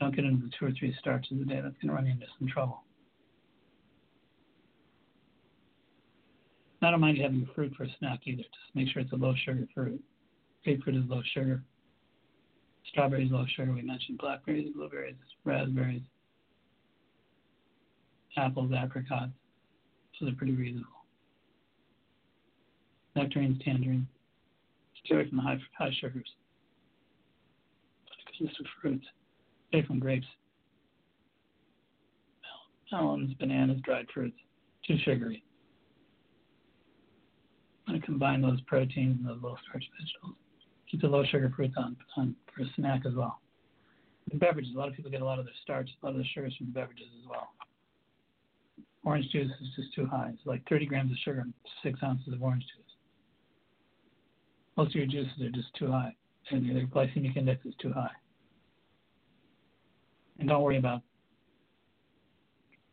Don't 0.00 0.14
get 0.14 0.24
into 0.24 0.48
two 0.58 0.66
or 0.66 0.72
three 0.72 0.94
starches 0.98 1.38
a 1.40 1.44
day. 1.44 1.60
That's 1.62 1.74
going 1.82 1.88
to 1.88 1.92
run 1.92 2.06
you 2.06 2.12
into 2.12 2.26
some 2.38 2.48
trouble. 2.48 2.84
I 6.80 6.90
don't 6.90 7.00
mind 7.00 7.18
having 7.18 7.48
fruit 7.54 7.74
for 7.76 7.82
a 7.84 7.88
snack 7.98 8.20
either. 8.24 8.42
Just 8.42 8.74
make 8.74 8.88
sure 8.88 9.02
it's 9.02 9.12
a 9.12 9.16
low 9.16 9.34
sugar 9.44 9.66
fruit. 9.74 10.02
Grapefruit 10.64 10.96
is 10.96 11.02
low 11.08 11.22
sugar. 11.34 11.62
Strawberries 12.88 13.30
low 13.30 13.44
sugar. 13.54 13.72
We 13.72 13.82
mentioned 13.82 14.18
blackberries, 14.18 14.72
blueberries, 14.74 15.16
raspberries, 15.44 16.02
apples, 18.36 18.72
apricots. 18.76 19.32
Those 20.20 20.32
are 20.32 20.36
pretty 20.36 20.54
reasonable. 20.54 20.88
Nectarines, 23.14 23.60
tangerines. 23.64 24.06
Stay 25.04 25.14
away 25.14 25.28
from 25.28 25.38
the 25.38 25.42
high, 25.42 25.58
high 25.76 25.90
sugars. 26.00 26.28
List 28.40 28.60
of 28.60 28.66
fruits. 28.80 29.04
Stay 29.68 29.82
from 29.82 29.98
grapes. 29.98 30.26
Melons, 32.92 33.34
bananas, 33.34 33.80
dried 33.82 34.06
fruits. 34.14 34.36
Too 34.86 34.96
sugary. 35.04 35.42
I'm 37.86 37.94
going 37.94 38.00
to 38.00 38.06
combine 38.06 38.42
those 38.42 38.60
proteins 38.62 39.18
and 39.18 39.28
those 39.28 39.42
low 39.42 39.56
starch 39.66 39.84
vegetables. 39.98 40.36
Keep 40.90 41.02
the 41.02 41.08
low 41.08 41.24
sugar 41.24 41.52
fruits 41.54 41.74
on, 41.76 41.96
on 42.16 42.34
for 42.54 42.62
a 42.62 42.66
snack 42.76 43.02
as 43.06 43.14
well. 43.14 43.40
The 44.30 44.38
beverages, 44.38 44.74
a 44.74 44.78
lot 44.78 44.88
of 44.88 44.94
people 44.94 45.10
get 45.10 45.22
a 45.22 45.24
lot 45.24 45.38
of 45.38 45.44
their 45.44 45.54
starch, 45.62 45.88
a 46.02 46.06
lot 46.06 46.12
of 46.12 46.18
the 46.18 46.24
sugars 46.34 46.54
from 46.56 46.70
beverages 46.70 47.08
as 47.22 47.28
well. 47.28 47.48
Orange 49.04 49.28
juice 49.30 49.50
is 49.60 49.68
just 49.76 49.94
too 49.94 50.06
high. 50.06 50.30
It's 50.34 50.46
like 50.46 50.62
30 50.68 50.86
grams 50.86 51.12
of 51.12 51.18
sugar 51.18 51.40
and 51.40 51.54
six 51.82 51.98
ounces 52.02 52.32
of 52.32 52.42
orange 52.42 52.62
juice. 52.62 52.84
Most 54.76 54.90
of 54.90 54.96
your 54.96 55.06
juices 55.06 55.40
are 55.40 55.50
just 55.50 55.72
too 55.78 55.90
high, 55.90 56.14
and 56.50 56.64
your 56.64 56.86
glycemic 56.86 57.36
index 57.36 57.64
is 57.64 57.74
too 57.80 57.92
high. 57.92 58.10
And 60.38 60.48
don't 60.48 60.62
worry 60.62 60.78
about 60.78 61.02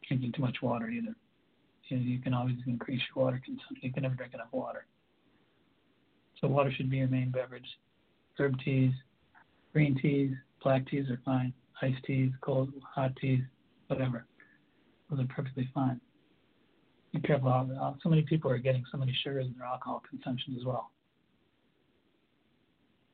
drinking 0.08 0.34
too 0.34 0.42
much 0.42 0.58
water 0.62 0.90
either 0.90 1.16
you, 1.90 1.98
know, 1.98 2.04
you 2.04 2.20
can 2.20 2.34
always 2.34 2.56
increase 2.68 3.02
your 3.16 3.26
water 3.26 3.42
consumption. 3.44 3.78
You 3.82 3.94
can 3.94 4.04
never 4.04 4.16
drink 4.16 4.34
enough 4.34 4.48
water. 4.52 4.86
So 6.42 6.48
water 6.48 6.72
should 6.76 6.90
be 6.90 6.98
your 6.98 7.08
main 7.08 7.32
beverage. 7.32 7.68
Herb 8.38 8.58
teas, 8.64 8.94
green 9.74 9.98
teas, 10.02 10.32
black 10.64 10.88
teas 10.88 11.10
are 11.10 11.22
fine. 11.24 11.54
Iced 11.82 12.04
teas, 12.06 12.32
cold, 12.42 12.72
hot 12.84 13.16
teas, 13.20 13.42
whatever. 13.88 14.26
Those 15.10 15.20
are 15.20 15.28
perfectly 15.28 15.70
fine. 15.74 16.00
Be 17.14 17.22
careful. 17.22 17.98
So 18.04 18.10
many 18.10 18.24
people 18.24 18.52
are 18.52 18.58
getting 18.58 18.84
so 18.92 18.98
many 18.98 19.16
sugars 19.24 19.46
in 19.46 19.56
their 19.58 19.68
alcohol 19.68 20.02
consumption 20.10 20.56
as 20.60 20.66
well. 20.66 20.92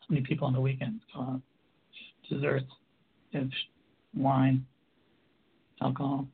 So 0.01 0.13
many 0.13 0.25
people 0.25 0.47
on 0.47 0.53
the 0.53 0.61
weekends 0.61 1.03
go 1.13 1.21
out, 1.21 1.41
desserts, 2.29 2.71
wine, 4.15 4.65
alcohol. 5.81 6.27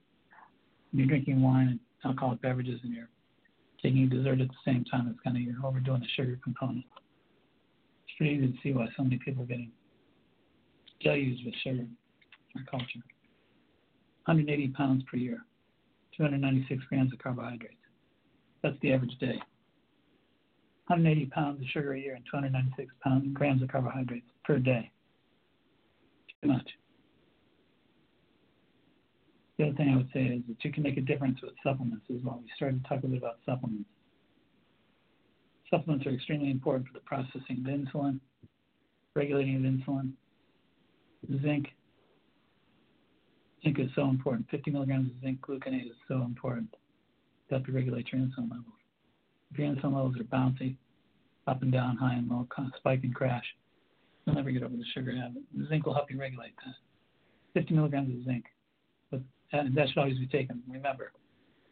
When 0.92 1.00
you're 1.00 1.08
drinking 1.08 1.42
wine 1.42 1.68
and 1.68 1.80
alcoholic 2.06 2.42
beverages 2.42 2.80
and 2.84 2.94
you're 2.94 3.10
taking 3.82 4.08
dessert 4.08 4.40
at 4.40 4.48
the 4.48 4.56
same 4.66 4.86
time, 4.86 5.08
it's 5.10 5.20
kind 5.24 5.36
of 5.36 5.44
you're 5.44 5.66
overdoing 5.66 6.02
the 6.02 6.08
sugar 6.16 6.40
component. 6.44 6.86
Easy 8.20 8.48
to 8.48 8.54
see 8.64 8.74
why 8.74 8.88
so 8.98 9.04
many 9.04 9.20
people 9.24 9.44
are 9.44 9.46
getting 9.46 9.72
deluged 11.02 11.46
with 11.46 11.54
sugar 11.64 11.82
in 11.82 11.96
our 12.56 12.64
culture. 12.70 13.00
180 14.26 14.70
pounds 14.70 15.04
per 15.10 15.18
year, 15.18 15.46
296 16.18 16.84
grams 16.90 17.14
of 17.14 17.20
carbohydrates. 17.20 17.76
That's 18.64 18.76
the 18.82 18.92
average 18.92 19.16
day. 19.20 19.40
180 20.88 21.28
pounds 21.28 21.62
of 21.62 21.68
sugar 21.68 21.94
a 21.94 22.00
year 22.00 22.16
and 22.16 22.26
296 22.26 22.92
pounds, 23.04 23.28
grams 23.34 23.62
of 23.62 23.70
carbohydrates 23.70 24.28
per 24.44 24.58
day. 24.58 24.90
Too 26.42 26.48
much. 26.48 26.70
The 29.58 29.66
other 29.66 29.76
thing 29.76 29.90
I 29.90 29.98
would 29.98 30.10
say 30.14 30.24
is 30.24 30.42
that 30.48 30.64
you 30.64 30.72
can 30.72 30.84
make 30.84 30.98
a 30.98 31.02
difference 31.02 31.40
with 31.42 31.54
supplements 31.64 32.06
as 32.10 32.22
well. 32.24 32.40
We 32.44 32.50
started 32.56 32.84
to 32.84 32.90
talk 32.90 33.04
a 33.04 33.08
bit 33.08 33.18
about 33.18 33.38
supplements. 33.46 33.90
Supplements 35.70 36.06
are 36.06 36.14
extremely 36.14 36.50
important 36.50 36.88
for 36.88 36.94
the 36.94 37.02
processing 37.02 37.64
of 37.66 37.66
insulin, 37.66 38.20
regulating 39.16 39.56
of 39.58 39.62
insulin. 39.62 40.12
Zinc. 41.42 41.68
Zinc 43.64 43.80
is 43.80 43.90
so 43.96 44.10
important. 44.10 44.48
50 44.50 44.72
milligrams 44.72 45.12
of 45.12 45.22
zinc 45.22 45.42
gluconate 45.42 45.88
is 45.88 45.98
so 46.08 46.22
important 46.22 46.72
to 46.72 47.56
help 47.56 47.68
you 47.68 47.74
regulate 47.74 48.12
your 48.12 48.22
insulin 48.22 48.50
levels. 48.50 48.66
If 49.52 49.60
your 49.60 49.74
insulin 49.74 49.96
levels 49.96 50.16
are 50.20 50.24
bouncy, 50.24 50.76
up 51.48 51.62
and 51.62 51.72
down, 51.72 51.98
high 51.98 52.14
and 52.14 52.30
low, 52.30 52.48
spike 52.78 53.04
and 53.04 53.16
crash, 53.16 53.46
you'll 54.26 54.36
never 54.36 54.52
get 54.52 54.64
over 54.64 54.76
the 54.76 54.86
sugar 54.94 55.16
habit. 55.16 55.44
Zinc 55.68 55.86
will 55.86 55.94
help 55.94 56.12
you 56.12 56.20
regulate 56.20 56.54
that. 56.66 56.76
50 57.60 57.74
milligrams 57.74 58.16
of 58.16 58.26
zinc 58.26 58.46
and 59.52 59.76
that 59.76 59.88
should 59.90 59.98
always 59.98 60.18
be 60.18 60.28
taken. 60.28 60.62
Remember, 60.68 61.12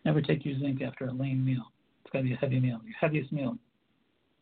never 0.05 0.21
take 0.21 0.45
your 0.45 0.57
zinc 0.59 0.81
after 0.81 1.05
a 1.05 1.11
lean 1.11 1.43
meal. 1.43 1.71
It's 2.03 2.11
got 2.11 2.19
to 2.19 2.23
be 2.23 2.33
a 2.33 2.37
heavy 2.37 2.59
meal. 2.59 2.79
Your 2.83 2.95
heaviest 2.99 3.31
meal, 3.31 3.57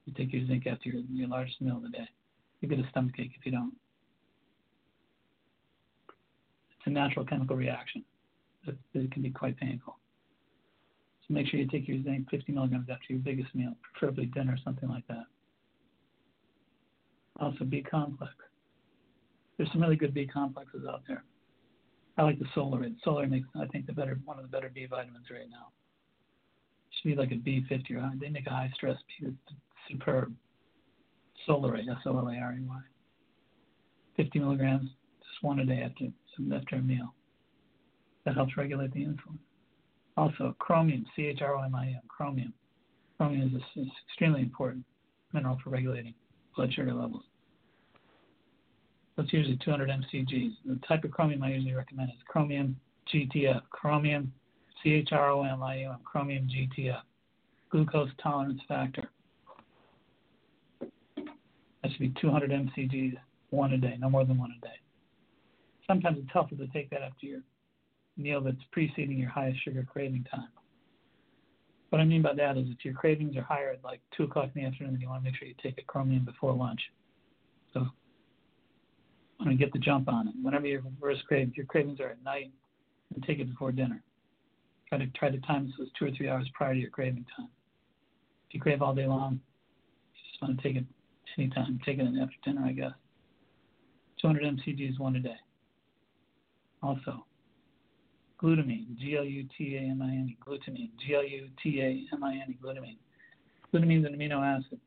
you 0.05 0.13
take 0.13 0.33
your 0.33 0.45
zinc 0.47 0.67
after 0.67 0.89
your, 0.89 1.01
your 1.11 1.27
largest 1.27 1.61
meal 1.61 1.77
of 1.77 1.83
the 1.83 1.89
day. 1.89 2.07
You 2.61 2.67
get 2.67 2.79
a 2.79 2.89
stomach 2.89 3.15
ache 3.19 3.31
if 3.37 3.45
you 3.45 3.51
don't. 3.51 3.73
It's 6.77 6.87
a 6.87 6.89
natural 6.89 7.25
chemical 7.25 7.55
reaction. 7.55 8.03
It 8.93 9.11
can 9.11 9.21
be 9.21 9.29
quite 9.29 9.57
painful. 9.57 9.97
So 11.27 11.33
make 11.33 11.47
sure 11.47 11.59
you 11.59 11.67
take 11.67 11.87
your 11.87 12.01
zinc 12.03 12.29
50 12.29 12.51
milligrams 12.51 12.89
after 12.89 13.05
your 13.09 13.19
biggest 13.19 13.53
meal, 13.55 13.73
preferably 13.93 14.25
dinner, 14.25 14.53
or 14.53 14.57
something 14.63 14.89
like 14.89 15.07
that. 15.07 15.25
Also, 17.39 17.63
B 17.63 17.81
complex. 17.81 18.33
There's 19.57 19.71
some 19.71 19.81
really 19.81 19.95
good 19.95 20.13
B 20.13 20.27
complexes 20.27 20.83
out 20.89 21.01
there. 21.07 21.23
I 22.17 22.23
like 22.23 22.39
the 22.39 22.45
solar. 22.53 22.85
Solar 23.03 23.27
makes 23.27 23.47
I 23.59 23.65
think 23.67 23.87
the 23.87 23.93
better 23.93 24.19
one 24.25 24.37
of 24.37 24.43
the 24.43 24.49
better 24.49 24.69
B 24.73 24.85
vitamins 24.85 25.25
right 25.31 25.49
now. 25.49 25.71
It 26.89 26.95
should 27.01 27.09
be 27.09 27.15
like 27.15 27.31
a 27.31 27.35
B 27.35 27.65
fifty 27.67 27.95
or 27.95 28.01
high. 28.01 28.13
They 28.19 28.29
make 28.29 28.47
a 28.47 28.51
high 28.51 28.71
stress 28.75 28.97
B. 29.19 29.33
Superb. 29.89 30.33
Solaray, 31.47 31.89
S 31.89 31.97
O 32.05 32.17
L 32.17 32.27
A 32.27 32.37
R 32.37 32.53
E 32.53 32.61
Y. 32.61 32.81
Fifty 34.15 34.39
milligrams, 34.39 34.89
just 35.19 35.43
one 35.43 35.59
a 35.59 35.65
day 35.65 35.81
after 35.81 36.05
after 36.55 36.75
a 36.75 36.81
meal. 36.81 37.13
That 38.25 38.35
helps 38.35 38.55
regulate 38.57 38.93
the 38.93 39.01
insulin. 39.01 39.37
Also, 40.15 40.55
chromium, 40.59 41.05
C 41.15 41.23
H 41.23 41.41
R 41.41 41.55
O 41.55 41.61
M 41.63 41.75
I 41.75 41.87
M, 41.87 42.01
chromium. 42.07 42.53
Chromium 43.17 43.47
is, 43.47 43.61
a, 43.61 43.79
is 43.81 43.87
extremely 44.07 44.41
important 44.41 44.85
mineral 45.33 45.59
for 45.63 45.69
regulating 45.69 46.13
blood 46.55 46.73
sugar 46.73 46.93
levels. 46.93 47.23
That's 49.17 49.31
usually 49.31 49.59
200 49.63 49.89
mcgs. 49.89 50.53
The 50.65 50.79
type 50.87 51.03
of 51.03 51.11
chromium 51.11 51.43
I 51.43 51.51
usually 51.51 51.73
recommend 51.73 52.09
is 52.09 52.15
chromium 52.27 52.75
GTF, 53.13 53.61
chromium 53.69 54.31
C-H-R-O-M-I-U-M, 54.81 55.97
chromium 56.03 56.47
GTF, 56.47 57.01
glucose 57.69 58.09
tolerance 58.21 58.61
factor. 58.67 59.09
Should 61.93 62.13
be 62.13 62.21
200 62.21 62.49
mcgs, 62.49 63.15
one 63.49 63.73
a 63.73 63.77
day, 63.77 63.95
no 63.99 64.09
more 64.09 64.25
than 64.25 64.37
one 64.37 64.53
a 64.57 64.65
day. 64.65 64.73
Sometimes 65.87 66.17
it's 66.19 66.33
helpful 66.33 66.57
to 66.57 66.67
take 66.67 66.89
that 66.89 67.01
after 67.01 67.25
your 67.25 67.41
meal 68.17 68.41
that's 68.41 68.57
preceding 68.71 69.17
your 69.17 69.29
highest 69.29 69.63
sugar 69.63 69.85
craving 69.91 70.25
time. 70.31 70.49
What 71.89 71.99
I 71.99 72.05
mean 72.05 72.23
by 72.23 72.33
that 72.33 72.57
is 72.57 72.65
if 72.69 72.83
your 72.83 72.95
cravings 72.95 73.37
are 73.37 73.43
higher 73.43 73.69
at 73.71 73.83
like 73.83 74.01
2 74.17 74.23
o'clock 74.23 74.49
in 74.55 74.63
the 74.63 74.67
afternoon, 74.67 74.99
you 74.99 75.07
want 75.07 75.23
to 75.23 75.29
make 75.29 75.37
sure 75.37 75.47
you 75.47 75.53
take 75.61 75.77
a 75.77 75.83
chromium 75.83 76.25
before 76.25 76.53
lunch. 76.53 76.81
So 77.73 77.87
want 79.39 79.51
to 79.51 79.63
get 79.63 79.73
the 79.73 79.79
jump 79.79 80.09
on 80.09 80.27
it. 80.27 80.33
Whenever 80.41 80.67
your 80.67 80.81
first 81.01 81.25
crave, 81.25 81.55
your 81.55 81.65
cravings 81.65 81.99
are 81.99 82.09
at 82.09 82.23
night, 82.23 82.51
and 83.13 83.23
take 83.23 83.39
it 83.39 83.49
before 83.49 83.71
dinner. 83.71 84.01
Try 84.89 84.99
to 84.99 85.07
try 85.07 85.29
to 85.29 85.39
time 85.41 85.71
this 85.77 85.89
two 85.97 86.05
or 86.05 86.11
three 86.11 86.29
hours 86.29 86.49
prior 86.53 86.73
to 86.73 86.79
your 86.79 86.89
craving 86.89 87.25
time. 87.35 87.49
If 88.47 88.55
you 88.55 88.61
crave 88.61 88.81
all 88.81 88.93
day 88.93 89.05
long, 89.05 89.39
you 90.13 90.31
just 90.31 90.41
want 90.41 90.57
to 90.57 90.63
take 90.63 90.77
it 90.77 90.85
anytime. 91.37 91.79
Take 91.85 91.99
it 91.99 92.07
after 92.21 92.35
dinner, 92.43 92.63
I 92.65 92.71
guess. 92.71 92.93
200 94.21 94.43
mcg 94.43 94.99
one 94.99 95.15
a 95.15 95.19
day. 95.19 95.35
Also, 96.81 97.25
glutamine, 98.41 98.97
G-L-U-T-A-M-I-N-E, 98.97 100.37
glutamine, 100.45 100.89
G-L-U-T-A-M-I-N-E, 101.05 102.57
glutamine. 102.63 102.97
Glutamine 103.73 103.99
is 103.99 104.05
an 104.05 104.17
amino 104.17 104.41
acid. 104.43 104.79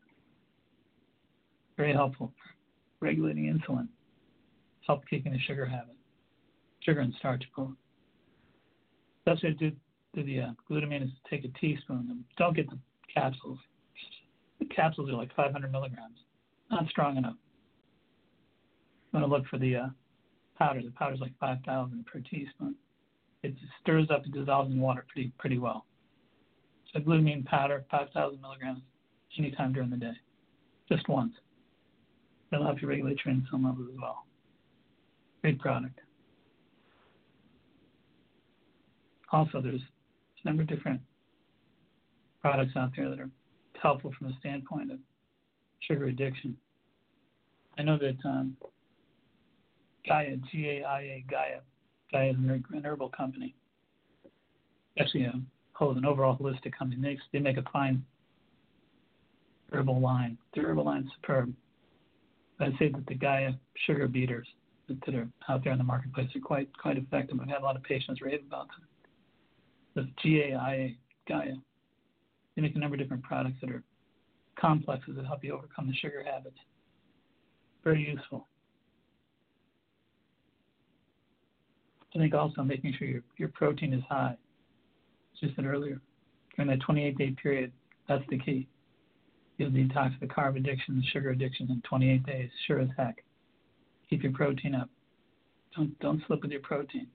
Very 1.77 1.93
helpful 1.93 2.33
regulating 3.01 3.45
insulin. 3.45 3.89
Help 4.87 5.03
kicking 5.09 5.33
the 5.33 5.39
sugar 5.41 5.67
habit. 5.67 5.97
Sugar 6.81 7.01
and 7.01 7.15
starch 7.19 7.45
both. 7.57 7.71
That's 9.25 9.43
what 9.43 9.53
I 9.53 9.57
do, 9.57 9.73
do 10.15 10.23
the 10.23 10.41
uh, 10.41 10.51
glutamine 10.71 11.03
is 11.05 11.11
take 11.29 11.45
a 11.45 11.49
teaspoon. 11.61 12.25
Don't 12.39 12.55
get 12.55 12.71
the 12.71 12.79
capsules. 13.13 13.59
The 14.61 14.67
capsules 14.67 15.11
are 15.11 15.15
like 15.15 15.35
500 15.35 15.71
milligrams. 15.71 16.19
Not 16.71 16.89
strong 16.89 17.17
enough. 17.17 17.37
I'm 19.13 19.21
going 19.21 19.31
to 19.31 19.37
look 19.37 19.47
for 19.49 19.59
the 19.59 19.77
uh, 19.77 19.87
powder. 20.59 20.83
The 20.83 20.91
powder 20.91 21.15
is 21.15 21.21
like 21.21 21.33
5,000 21.39 22.05
per 22.07 22.21
teaspoon. 22.21 22.75
It 23.43 23.55
stirs 23.81 24.09
up 24.11 24.25
and 24.25 24.35
dissolves 24.35 24.73
in 24.73 24.81
water 24.81 25.07
pretty 25.13 25.33
pretty 25.39 25.59
well. 25.59 25.87
So 26.93 27.01
glutamine 27.01 27.45
powder, 27.45 27.85
5,000 27.91 28.41
milligrams, 28.41 28.81
anytime 29.39 29.73
during 29.73 29.91
the 29.91 29.97
day, 29.97 30.13
just 30.89 31.09
once. 31.09 31.33
It'll 32.53 32.65
help 32.65 32.81
you 32.81 32.89
regulate 32.89 33.19
your 33.25 33.35
insulin 33.35 33.65
levels 33.65 33.89
as 33.93 34.01
well. 34.01 34.25
Great 35.43 35.59
product. 35.59 36.01
Also, 39.33 39.61
there's 39.61 39.81
a 40.45 40.49
number 40.49 40.63
of 40.63 40.69
different 40.69 41.01
products 42.41 42.73
out 42.77 42.91
there 42.97 43.11
that 43.11 43.21
are 43.21 43.31
helpful 43.81 44.13
from 44.19 44.29
the 44.29 44.35
standpoint 44.41 44.93
of 44.93 44.99
sugar 45.87 46.07
addiction. 46.07 46.57
I 47.79 47.83
know 47.83 47.99
that 47.99 48.17
um, 48.25 48.57
Gaia, 50.07 50.37
G-A-I-A, 50.51 51.25
Gaia, 51.31 51.61
Gaia 52.13 52.31
is 52.31 52.37
an 52.37 52.83
herbal 52.85 53.11
company. 53.11 53.55
Actually, 54.99 55.25
a 55.25 55.35
whole 55.75 55.97
an 55.97 56.07
overall 56.07 56.37
holistic 56.37 56.73
company. 56.77 57.01
They, 57.03 57.19
they 57.33 57.43
make 57.43 57.59
a 57.59 57.65
fine 57.73 58.05
herbal 59.73 60.01
line. 60.01 60.39
The 60.55 60.63
herbal 60.63 60.85
line 60.85 61.03
is 61.03 61.11
superb. 61.21 61.53
I'd 62.61 62.73
say 62.79 62.89
that 62.89 63.07
the 63.07 63.15
Gaia 63.15 63.53
sugar 63.87 64.09
beaters 64.09 64.47
that, 64.89 64.99
that 65.05 65.15
are 65.15 65.29
out 65.49 65.65
there 65.65 65.73
in 65.73 65.79
the 65.79 65.85
marketplace 65.85 66.29
are 66.35 66.41
quite 66.41 66.69
quite 66.79 66.97
effective. 66.97 67.39
I've 67.41 67.49
had 67.49 67.61
a 67.61 67.65
lot 67.65 67.77
of 67.77 67.83
patients 67.83 68.23
rave 68.23 68.41
about 68.47 68.69
them. 68.69 68.87
The 69.95 70.29
GAIA, 70.29 70.97
Gaia. 71.29 71.55
They 72.55 72.63
make 72.63 72.75
a 72.75 72.79
number 72.79 72.95
of 72.95 73.01
different 73.01 73.23
products 73.23 73.57
that 73.61 73.71
are 73.71 73.83
complexes 74.57 75.17
that 75.17 75.27
help 75.27 75.45
you 75.45 75.55
overcome 75.55 75.87
the 75.87 75.95
sugar 75.95 76.25
habit. 76.25 76.55
Very 77.85 78.07
useful. 78.07 78.47
I 82.15 82.19
think 82.19 82.35
also 82.35 82.63
making 82.63 82.95
sure 82.99 83.07
your, 83.07 83.23
your 83.37 83.49
protein 83.51 83.93
is 83.93 84.03
high. 84.09 84.37
As 85.43 85.51
I 85.51 85.55
said 85.55 85.67
earlier, 85.67 86.01
during 86.57 86.71
that 86.71 86.81
28 86.81 87.19
day 87.19 87.35
period, 87.43 87.73
that's 88.09 88.25
the 88.31 88.39
key. 88.39 88.67
You'll 89.59 89.71
detox 89.71 90.19
the 90.21 90.27
carb 90.27 90.57
addiction, 90.57 90.97
the 90.97 91.07
sugar 91.13 91.31
addiction 91.31 91.71
in 91.71 91.83
28 91.83 92.25
days, 92.25 92.51
sure 92.67 92.81
as 92.81 92.89
heck. 92.97 93.23
Keep 94.09 94.23
your 94.23 94.33
protein 94.33 94.75
up. 94.75 94.89
Don't 95.75 95.99
don't 96.01 96.23
slip 96.27 96.43
with 96.43 96.51
your 96.51 96.61
protein. 96.61 97.07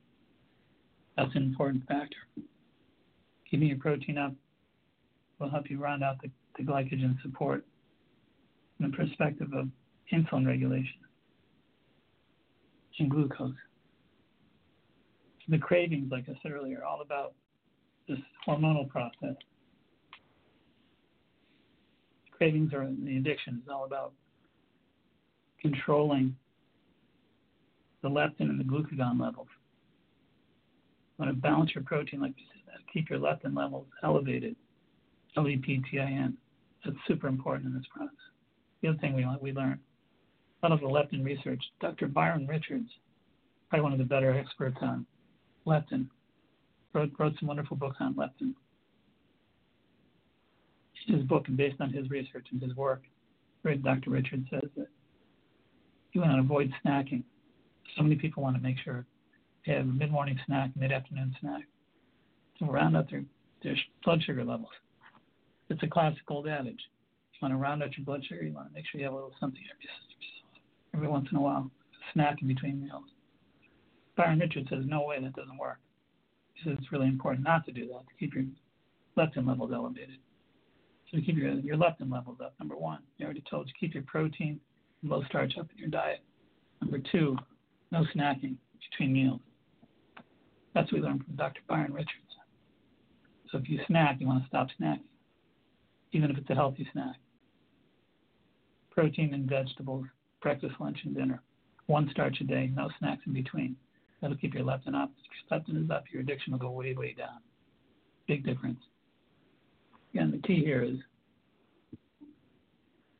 That's 1.17 1.35
an 1.35 1.43
important 1.43 1.87
factor. 1.87 2.17
Keeping 3.49 3.67
your 3.67 3.77
protein 3.77 4.17
up 4.17 4.33
will 5.39 5.49
help 5.49 5.69
you 5.69 5.79
round 5.79 6.03
out 6.03 6.21
the, 6.21 6.29
the 6.57 6.63
glycogen 6.63 7.21
support 7.21 7.65
from 8.77 8.91
the 8.91 8.97
perspective 8.97 9.49
of 9.53 9.67
insulin 10.13 10.45
regulation 10.45 10.99
and 12.99 13.09
glucose 13.09 13.55
the 15.51 15.57
cravings, 15.57 16.11
like 16.11 16.25
I 16.29 16.33
said 16.41 16.53
earlier, 16.53 16.79
are 16.79 16.85
all 16.85 17.01
about 17.01 17.33
this 18.07 18.17
hormonal 18.47 18.87
process. 18.89 19.35
Cravings 22.31 22.73
are 22.73 22.87
the 23.03 23.17
addiction 23.17 23.61
is 23.63 23.69
all 23.69 23.83
about 23.83 24.13
controlling 25.61 26.35
the 28.01 28.09
leptin 28.09 28.49
and 28.49 28.59
the 28.59 28.63
glucagon 28.63 29.19
levels. 29.19 29.47
You 31.19 31.25
want 31.25 31.35
to 31.35 31.41
balance 31.41 31.71
your 31.75 31.83
protein, 31.83 32.21
like 32.21 32.33
you 32.37 32.45
said, 32.65 32.79
keep 32.91 33.09
your 33.09 33.19
leptin 33.19 33.55
levels 33.55 33.85
elevated. 34.03 34.55
L-E-P-T-I-N. 35.37 36.37
That's 36.83 36.97
super 37.07 37.27
important 37.27 37.67
in 37.67 37.73
this 37.73 37.87
process. 37.95 38.15
The 38.81 38.89
other 38.89 38.97
thing 38.97 39.13
we 39.13 39.25
we 39.39 39.51
learn, 39.51 39.79
a 40.63 40.67
lot 40.67 40.73
of 40.73 40.81
the 40.81 40.87
leptin 40.87 41.23
research. 41.23 41.63
Dr. 41.79 42.07
Byron 42.07 42.47
Richards, 42.47 42.89
probably 43.69 43.83
one 43.83 43.93
of 43.93 43.99
the 43.99 44.05
better 44.05 44.33
experts 44.33 44.77
on 44.81 45.05
leptin. 45.65 46.07
Wrote, 46.93 47.11
wrote 47.17 47.33
some 47.39 47.47
wonderful 47.47 47.77
books 47.77 47.97
on 47.99 48.15
leptin. 48.15 48.53
His 51.07 51.23
book, 51.23 51.47
and 51.47 51.57
based 51.57 51.79
on 51.79 51.91
his 51.91 52.09
research 52.09 52.47
and 52.51 52.61
his 52.61 52.75
work, 52.75 53.03
Dr. 53.63 54.09
Richards 54.09 54.47
says 54.49 54.69
that 54.75 54.87
you 56.13 56.21
want 56.21 56.33
to 56.33 56.39
avoid 56.39 56.71
snacking. 56.83 57.23
So 57.95 58.03
many 58.03 58.15
people 58.15 58.43
want 58.43 58.55
to 58.55 58.61
make 58.61 58.77
sure 58.83 59.05
they 59.65 59.73
have 59.73 59.83
a 59.83 59.85
mid-morning 59.85 60.39
snack, 60.45 60.71
mid-afternoon 60.75 61.35
snack 61.39 61.63
to 62.59 62.65
round 62.65 62.97
out 62.97 63.09
their, 63.09 63.23
their 63.63 63.75
blood 64.03 64.21
sugar 64.23 64.43
levels. 64.43 64.69
It's 65.71 65.83
a 65.83 65.87
classic 65.87 66.23
old 66.27 66.49
adage. 66.49 66.81
You 67.33 67.39
want 67.41 67.53
to 67.53 67.57
round 67.57 67.81
out 67.81 67.97
your 67.97 68.05
blood 68.05 68.23
sugar, 68.27 68.43
you 68.43 68.53
want 68.53 68.67
to 68.67 68.73
make 68.73 68.83
sure 68.85 68.99
you 68.99 69.05
have 69.05 69.13
a 69.13 69.15
little 69.15 69.33
something 69.39 69.61
every, 69.73 69.87
every 70.93 71.07
once 71.07 71.27
in 71.31 71.37
a 71.37 71.41
while, 71.41 71.71
a 71.71 72.13
snack 72.13 72.41
in 72.41 72.47
between 72.49 72.83
meals. 72.83 73.05
Byron 74.17 74.39
Richards 74.39 74.67
says, 74.69 74.83
no 74.85 75.03
way, 75.03 75.19
that 75.21 75.33
doesn't 75.33 75.57
work. 75.57 75.79
He 76.53 76.69
says 76.69 76.77
it's 76.79 76.91
really 76.91 77.07
important 77.07 77.45
not 77.45 77.65
to 77.65 77.71
do 77.71 77.87
that, 77.87 78.01
to 78.01 78.13
keep 78.19 78.35
your 78.35 78.43
leptin 79.17 79.47
levels 79.47 79.71
elevated. 79.73 80.17
So 81.09 81.17
to 81.17 81.23
keep 81.23 81.37
your, 81.37 81.53
your 81.53 81.77
leptin 81.77 82.11
levels 82.11 82.37
up, 82.43 82.53
number 82.59 82.75
one. 82.75 82.99
I 83.19 83.23
already 83.23 83.43
told 83.49 83.67
you, 83.67 83.73
keep 83.79 83.93
your 83.93 84.03
protein 84.03 84.59
and 85.01 85.09
low 85.09 85.23
starch 85.29 85.53
up 85.57 85.67
in 85.71 85.77
your 85.77 85.89
diet. 85.89 86.19
Number 86.81 86.99
two, 87.11 87.37
no 87.91 88.05
snacking 88.13 88.57
between 88.91 89.13
meals. 89.13 89.39
That's 90.75 90.91
what 90.91 91.01
we 91.01 91.07
learned 91.07 91.23
from 91.23 91.37
Dr. 91.37 91.61
Byron 91.69 91.93
Richards. 91.93 92.11
So 93.51 93.57
if 93.57 93.69
you 93.69 93.79
snack, 93.87 94.17
you 94.19 94.27
want 94.27 94.43
to 94.43 94.47
stop 94.47 94.67
snacking, 94.79 94.99
even 96.11 96.31
if 96.31 96.37
it's 96.37 96.49
a 96.49 96.55
healthy 96.55 96.87
snack. 96.93 97.15
Protein 98.91 99.33
and 99.33 99.49
vegetables, 99.49 100.05
breakfast, 100.41 100.75
lunch, 100.79 100.99
and 101.03 101.15
dinner. 101.15 101.41
One 101.87 102.09
starch 102.11 102.41
a 102.41 102.43
day, 102.43 102.71
no 102.73 102.89
snacks 102.99 103.23
in 103.25 103.33
between. 103.33 103.75
That'll 104.21 104.37
keep 104.37 104.53
your 104.53 104.63
leptin 104.63 104.95
up. 104.95 105.11
If 105.17 105.49
your 105.49 105.59
leptin 105.59 105.83
is 105.83 105.89
up, 105.89 106.05
your 106.11 106.21
addiction 106.21 106.51
will 106.51 106.59
go 106.59 106.71
way, 106.71 106.93
way 106.93 107.13
down. 107.17 107.39
Big 108.27 108.45
difference. 108.45 108.79
Again, 110.13 110.31
the 110.31 110.47
key 110.47 110.63
here 110.63 110.83
is 110.83 110.97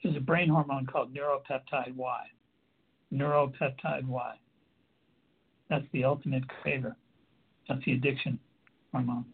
there's 0.04 0.16
a 0.16 0.22
brain 0.22 0.50
hormone 0.50 0.86
called 0.86 1.14
neuropeptide 1.14 1.96
Y. 1.96 2.24
Neuropeptide 3.14 4.06
Y. 4.06 4.36
That's 5.70 5.86
the 5.94 6.04
ultimate 6.04 6.44
craver. 6.48 6.96
That's 7.68 7.84
the 7.86 7.94
addiction 7.94 8.40
hormone. 8.92 9.26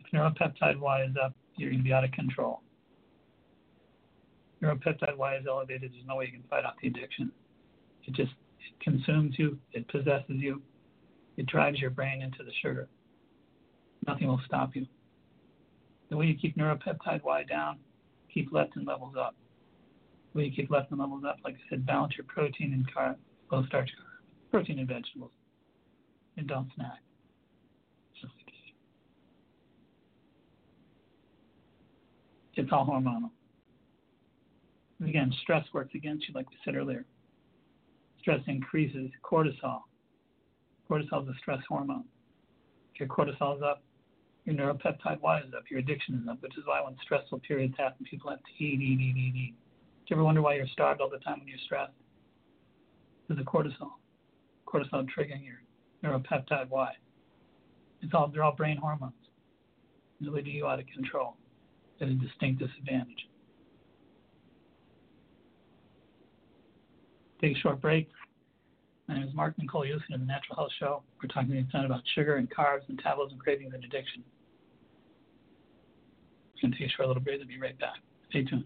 If 0.00 0.12
neuropeptide 0.12 0.78
Y 0.78 1.04
is 1.04 1.16
up, 1.22 1.34
you're 1.60 1.70
going 1.70 1.82
to 1.82 1.84
be 1.84 1.92
out 1.92 2.04
of 2.04 2.12
control. 2.12 2.62
Neuropeptide 4.62 5.16
Y 5.16 5.36
is 5.36 5.46
elevated, 5.48 5.92
there's 5.92 6.04
no 6.06 6.16
way 6.16 6.26
you 6.26 6.32
can 6.32 6.42
fight 6.50 6.64
off 6.64 6.74
the 6.82 6.88
addiction. 6.88 7.30
It 8.04 8.14
just 8.14 8.32
it 8.58 8.80
consumes 8.82 9.38
you, 9.38 9.58
it 9.72 9.88
possesses 9.88 10.36
you, 10.36 10.60
it 11.36 11.46
drives 11.46 11.78
your 11.80 11.90
brain 11.90 12.22
into 12.22 12.42
the 12.44 12.52
sugar. 12.60 12.88
Nothing 14.06 14.28
will 14.28 14.40
stop 14.44 14.74
you. 14.74 14.86
The 16.10 16.16
way 16.16 16.26
you 16.26 16.34
keep 16.34 16.56
neuropeptide 16.56 17.22
Y 17.22 17.44
down, 17.44 17.78
keep 18.32 18.50
leptin 18.52 18.86
levels 18.86 19.14
up. 19.18 19.34
The 20.32 20.38
way 20.38 20.44
you 20.46 20.52
keep 20.52 20.70
leptin 20.70 20.98
levels 20.98 21.24
up, 21.26 21.38
like 21.44 21.54
I 21.54 21.70
said, 21.70 21.86
balance 21.86 22.14
your 22.16 22.26
protein 22.26 22.72
and 22.72 22.86
carb, 22.94 23.16
low 23.50 23.64
starch 23.66 23.88
carb, 23.88 24.50
protein 24.50 24.78
and 24.78 24.88
vegetables, 24.88 25.32
and 26.36 26.46
don't 26.46 26.68
snack. 26.74 26.98
It's 32.60 32.72
all 32.72 32.86
hormonal. 32.86 33.30
again, 35.02 35.32
stress 35.40 35.64
works 35.72 35.94
against 35.94 36.28
you, 36.28 36.34
like 36.34 36.50
we 36.50 36.56
said 36.62 36.76
earlier 36.76 37.06
stress 38.20 38.40
increases 38.48 39.10
cortisol. 39.24 39.80
Cortisol 40.90 41.22
is 41.22 41.28
a 41.34 41.38
stress 41.38 41.60
hormone. 41.66 42.04
If 42.92 43.00
your 43.00 43.08
cortisol 43.08 43.56
is 43.56 43.62
up, 43.62 43.82
your 44.44 44.54
neuropeptide 44.54 45.22
Y 45.22 45.38
is 45.38 45.54
up, 45.56 45.64
your 45.70 45.80
addiction 45.80 46.20
is 46.22 46.28
up, 46.28 46.42
which 46.42 46.58
is 46.58 46.64
why 46.66 46.82
when 46.82 46.96
stressful 47.02 47.40
periods 47.40 47.74
happen, 47.78 48.04
people 48.04 48.28
have 48.28 48.40
to 48.40 48.62
eat, 48.62 48.78
eat, 48.78 49.00
eat, 49.00 49.16
eat, 49.16 49.34
eat. 49.34 49.54
Do 49.54 50.14
you 50.14 50.16
ever 50.16 50.24
wonder 50.24 50.42
why 50.42 50.56
you're 50.56 50.66
starved 50.66 51.00
all 51.00 51.08
the 51.08 51.18
time 51.18 51.38
when 51.38 51.48
you're 51.48 51.56
stressed? 51.64 51.92
is 53.30 53.38
the 53.38 53.42
cortisol. 53.42 53.92
Cortisol 54.66 55.06
triggering 55.16 55.46
your 55.46 55.62
neuropeptide 56.04 56.68
Y. 56.68 56.92
It's 58.02 58.12
all 58.12 58.28
they're 58.28 58.42
all 58.42 58.54
brain 58.54 58.76
hormones. 58.76 59.14
They're 60.20 60.30
leading 60.30 60.54
you 60.54 60.66
out 60.66 60.78
of 60.78 60.86
control 60.88 61.36
at 62.00 62.08
a 62.08 62.14
distinct 62.14 62.60
disadvantage. 62.60 63.28
Take 67.40 67.56
a 67.56 67.60
short 67.60 67.80
break. 67.80 68.08
My 69.08 69.14
name 69.14 69.26
is 69.26 69.34
Mark 69.34 69.54
Nicolayusin 69.56 70.14
of 70.14 70.20
the 70.20 70.26
Natural 70.26 70.56
Health 70.56 70.72
Show. 70.78 71.02
We're 71.22 71.28
talking 71.28 71.66
tonight 71.70 71.86
about 71.86 72.02
sugar 72.14 72.36
and 72.36 72.48
carbs, 72.50 72.88
metabolism, 72.88 73.38
cravings, 73.38 73.72
and 73.74 73.82
addiction. 73.82 74.22
We're 76.54 76.68
going 76.68 76.72
to 76.72 76.78
take 76.78 76.88
a 76.88 76.90
short 76.92 77.08
little 77.08 77.22
break. 77.22 77.40
I'll 77.40 77.48
be 77.48 77.58
right 77.58 77.78
back. 77.78 77.96
Stay 78.28 78.44
tuned. 78.44 78.64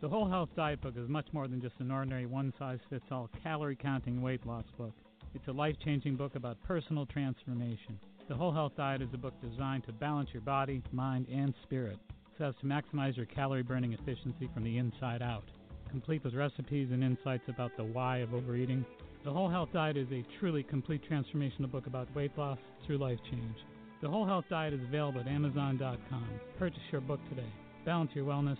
The 0.00 0.08
Whole 0.08 0.28
Health 0.28 0.50
Diet 0.54 0.80
Book 0.80 0.94
is 0.96 1.08
much 1.08 1.26
more 1.32 1.48
than 1.48 1.60
just 1.60 1.74
an 1.80 1.90
ordinary 1.90 2.26
one 2.26 2.52
size 2.58 2.78
fits 2.90 3.06
all 3.10 3.28
calorie 3.42 3.74
counting 3.76 4.22
weight 4.22 4.46
loss 4.46 4.64
book. 4.78 4.92
It's 5.34 5.48
a 5.48 5.52
life 5.52 5.74
changing 5.84 6.16
book 6.16 6.36
about 6.36 6.62
personal 6.62 7.06
transformation. 7.06 7.98
The 8.28 8.36
Whole 8.36 8.52
Health 8.52 8.72
Diet 8.76 9.02
is 9.02 9.08
a 9.12 9.18
book 9.18 9.34
designed 9.42 9.84
to 9.84 9.92
balance 9.92 10.30
your 10.32 10.42
body, 10.42 10.82
mind, 10.92 11.26
and 11.30 11.52
spirit 11.64 11.98
so 12.38 12.44
as 12.46 12.54
to 12.60 12.66
maximize 12.66 13.16
your 13.16 13.26
calorie 13.26 13.62
burning 13.62 13.92
efficiency 13.92 14.48
from 14.54 14.64
the 14.64 14.78
inside 14.78 15.22
out. 15.22 15.44
Complete 15.90 16.24
with 16.24 16.34
recipes 16.34 16.88
and 16.92 17.02
insights 17.02 17.44
about 17.48 17.76
the 17.76 17.84
why 17.84 18.18
of 18.18 18.32
overeating, 18.32 18.84
The 19.24 19.32
Whole 19.32 19.48
Health 19.48 19.70
Diet 19.72 19.96
is 19.96 20.08
a 20.12 20.24
truly 20.38 20.62
complete 20.62 21.02
transformational 21.10 21.70
book 21.70 21.86
about 21.86 22.14
weight 22.14 22.36
loss 22.36 22.58
through 22.86 22.98
life 22.98 23.18
change. 23.30 23.56
The 24.02 24.08
Whole 24.08 24.26
Health 24.26 24.44
Diet 24.50 24.74
is 24.74 24.82
available 24.86 25.20
at 25.20 25.28
Amazon.com. 25.28 26.28
Purchase 26.58 26.82
your 26.92 27.00
book 27.00 27.20
today. 27.28 27.48
Balance 27.84 28.10
your 28.14 28.26
wellness 28.26 28.58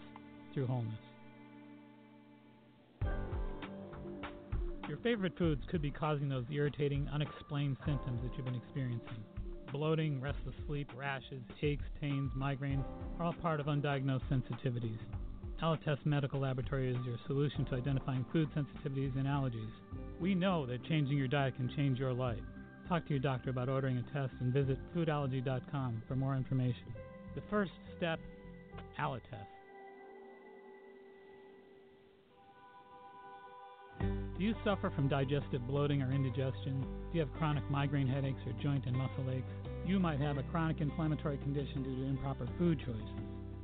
through 0.54 0.66
wholeness. 0.66 1.13
Your 4.88 4.98
favorite 4.98 5.36
foods 5.38 5.62
could 5.70 5.80
be 5.80 5.90
causing 5.90 6.28
those 6.28 6.44
irritating, 6.50 7.08
unexplained 7.12 7.78
symptoms 7.86 8.20
that 8.22 8.36
you've 8.36 8.44
been 8.44 8.54
experiencing. 8.54 9.24
Bloating, 9.72 10.20
restless 10.20 10.54
sleep, 10.66 10.88
rashes, 10.94 11.42
aches, 11.62 11.84
pains, 12.00 12.30
migraines 12.36 12.84
are 13.18 13.24
all 13.24 13.32
part 13.32 13.60
of 13.60 13.66
undiagnosed 13.66 14.28
sensitivities. 14.30 14.98
Alletess 15.62 16.04
Medical 16.04 16.40
Laboratory 16.40 16.90
is 16.90 17.06
your 17.06 17.16
solution 17.26 17.64
to 17.66 17.76
identifying 17.76 18.26
food 18.30 18.48
sensitivities 18.54 19.16
and 19.16 19.26
allergies. 19.26 19.72
We 20.20 20.34
know 20.34 20.66
that 20.66 20.84
changing 20.84 21.16
your 21.16 21.28
diet 21.28 21.56
can 21.56 21.72
change 21.74 21.98
your 21.98 22.12
life. 22.12 22.42
Talk 22.88 23.04
to 23.06 23.10
your 23.10 23.20
doctor 23.20 23.50
about 23.50 23.70
ordering 23.70 23.96
a 23.96 24.02
test 24.12 24.34
and 24.40 24.52
visit 24.52 24.78
foodallergy.com 24.94 26.02
for 26.06 26.16
more 26.16 26.36
information. 26.36 26.92
The 27.34 27.42
first 27.48 27.72
step 27.96 28.20
Alletess. 29.00 29.53
Do 34.36 34.42
you 34.42 34.54
suffer 34.64 34.90
from 34.90 35.06
digestive 35.06 35.64
bloating 35.68 36.02
or 36.02 36.10
indigestion? 36.10 36.80
Do 36.80 37.18
you 37.18 37.20
have 37.20 37.32
chronic 37.34 37.62
migraine 37.70 38.08
headaches 38.08 38.40
or 38.44 38.52
joint 38.60 38.84
and 38.84 38.96
muscle 38.96 39.30
aches? 39.30 39.46
You 39.86 40.00
might 40.00 40.18
have 40.18 40.38
a 40.38 40.42
chronic 40.44 40.80
inflammatory 40.80 41.38
condition 41.38 41.84
due 41.84 41.94
to 41.94 42.08
improper 42.08 42.48
food 42.58 42.80
choices. 42.80 43.02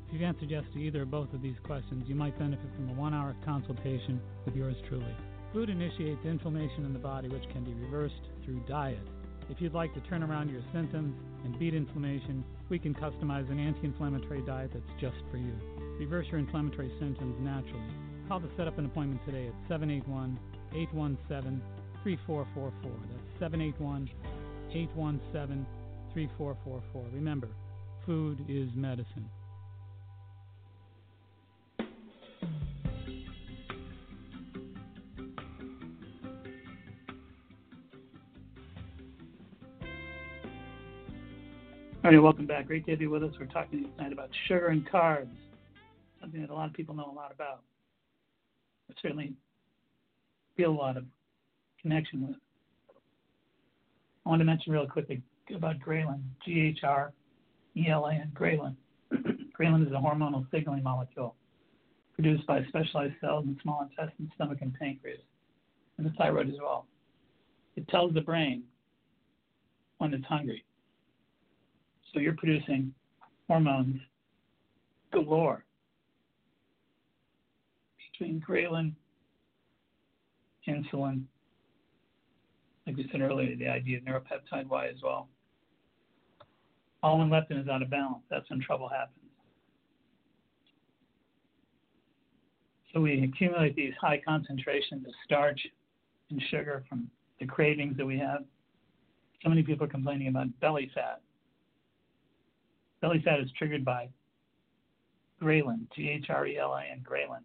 If 0.06 0.14
you've 0.14 0.22
answered 0.22 0.48
yes 0.48 0.62
to 0.72 0.78
either 0.78 1.02
or 1.02 1.06
both 1.06 1.32
of 1.34 1.42
these 1.42 1.56
questions, 1.64 2.04
you 2.06 2.14
might 2.14 2.38
benefit 2.38 2.70
from 2.76 2.88
a 2.88 2.92
one 2.92 3.14
hour 3.14 3.34
consultation 3.44 4.20
with 4.44 4.54
yours 4.54 4.76
truly. 4.88 5.16
Food 5.52 5.70
initiates 5.70 6.24
inflammation 6.24 6.84
in 6.84 6.92
the 6.92 7.00
body, 7.00 7.26
which 7.26 7.48
can 7.52 7.64
be 7.64 7.74
reversed 7.74 8.22
through 8.44 8.62
diet. 8.68 9.02
If 9.48 9.60
you'd 9.60 9.74
like 9.74 9.92
to 9.94 10.00
turn 10.02 10.22
around 10.22 10.50
your 10.50 10.62
symptoms 10.72 11.16
and 11.44 11.58
beat 11.58 11.74
inflammation, 11.74 12.44
we 12.68 12.78
can 12.78 12.94
customize 12.94 13.50
an 13.50 13.58
anti 13.58 13.86
inflammatory 13.86 14.42
diet 14.42 14.70
that's 14.72 15.00
just 15.00 15.18
for 15.32 15.36
you. 15.36 15.52
Reverse 15.98 16.28
your 16.30 16.38
inflammatory 16.38 16.92
symptoms 17.00 17.34
naturally. 17.40 17.90
Call 18.28 18.40
to 18.40 18.48
set 18.56 18.68
up 18.68 18.78
an 18.78 18.86
appointment 18.86 19.20
today 19.26 19.48
at 19.48 19.54
781 19.68 20.38
817 20.74 21.60
3444. 22.02 22.92
That's 23.10 23.40
781 23.40 24.10
817 24.72 25.66
3444. 26.12 27.04
Remember, 27.12 27.48
food 28.06 28.44
is 28.48 28.68
medicine. 28.74 29.28
All 42.02 42.10
right, 42.10 42.22
welcome 42.22 42.46
back. 42.46 42.66
Great 42.66 42.86
to 42.86 42.92
have 42.92 43.00
you 43.00 43.10
with 43.10 43.22
us. 43.22 43.32
We're 43.38 43.46
talking 43.46 43.88
tonight 43.96 44.12
about 44.12 44.30
sugar 44.48 44.68
and 44.68 44.88
carbs, 44.90 45.28
something 46.20 46.40
that 46.40 46.50
a 46.50 46.54
lot 46.54 46.66
of 46.66 46.72
people 46.72 46.94
know 46.94 47.10
a 47.10 47.14
lot 47.14 47.30
about. 47.30 47.60
I 48.90 48.94
certainly 49.02 49.34
feel 50.60 50.70
a 50.70 50.72
lot 50.72 50.98
of 50.98 51.04
connection 51.80 52.26
with. 52.26 52.36
I 54.26 54.28
want 54.28 54.40
to 54.40 54.44
mention 54.44 54.74
real 54.74 54.86
quickly 54.86 55.22
about 55.54 55.78
ghrelin, 55.78 56.20
G-H-R-E-L-A-N, 56.44 58.32
ghrelin. 58.34 58.76
ghrelin 59.58 59.86
is 59.86 59.92
a 59.92 59.96
hormonal 59.96 60.44
signaling 60.50 60.82
molecule 60.82 61.34
produced 62.14 62.46
by 62.46 62.62
specialized 62.68 63.14
cells 63.22 63.46
in 63.46 63.58
small 63.62 63.88
intestine, 63.88 64.30
stomach, 64.34 64.58
and 64.60 64.74
pancreas, 64.74 65.22
and 65.96 66.06
the 66.06 66.10
thyroid 66.18 66.48
as 66.50 66.56
well. 66.60 66.84
It 67.76 67.88
tells 67.88 68.12
the 68.12 68.20
brain 68.20 68.64
when 69.96 70.12
it's 70.12 70.26
hungry. 70.26 70.62
So 72.12 72.20
you're 72.20 72.36
producing 72.36 72.92
hormones 73.48 73.98
galore 75.10 75.64
between 78.12 78.42
ghrelin, 78.46 78.92
insulin, 80.68 81.22
like 82.86 82.96
we 82.96 83.08
said 83.10 83.20
earlier, 83.20 83.56
the 83.56 83.68
idea 83.68 83.98
of 83.98 84.04
neuropeptide 84.04 84.66
Y 84.66 84.88
as 84.88 84.96
well. 85.02 85.28
All 87.02 87.18
when 87.18 87.28
leptin 87.28 87.60
is 87.60 87.68
out 87.68 87.82
of 87.82 87.90
balance, 87.90 88.24
that's 88.30 88.48
when 88.50 88.60
trouble 88.60 88.88
happens. 88.88 89.16
So 92.92 93.00
we 93.00 93.22
accumulate 93.22 93.76
these 93.76 93.94
high 94.00 94.20
concentrations 94.26 95.06
of 95.06 95.12
starch 95.24 95.60
and 96.30 96.42
sugar 96.50 96.84
from 96.88 97.08
the 97.38 97.46
cravings 97.46 97.96
that 97.96 98.06
we 98.06 98.18
have. 98.18 98.44
So 99.42 99.48
many 99.48 99.62
people 99.62 99.86
are 99.86 99.90
complaining 99.90 100.28
about 100.28 100.48
belly 100.60 100.90
fat. 100.94 101.20
Belly 103.00 103.22
fat 103.24 103.40
is 103.40 103.50
triggered 103.56 103.84
by 103.84 104.08
ghrelin, 105.40 105.86
G-H-R-E-L-I-N, 105.94 107.04
ghrelin. 107.08 107.42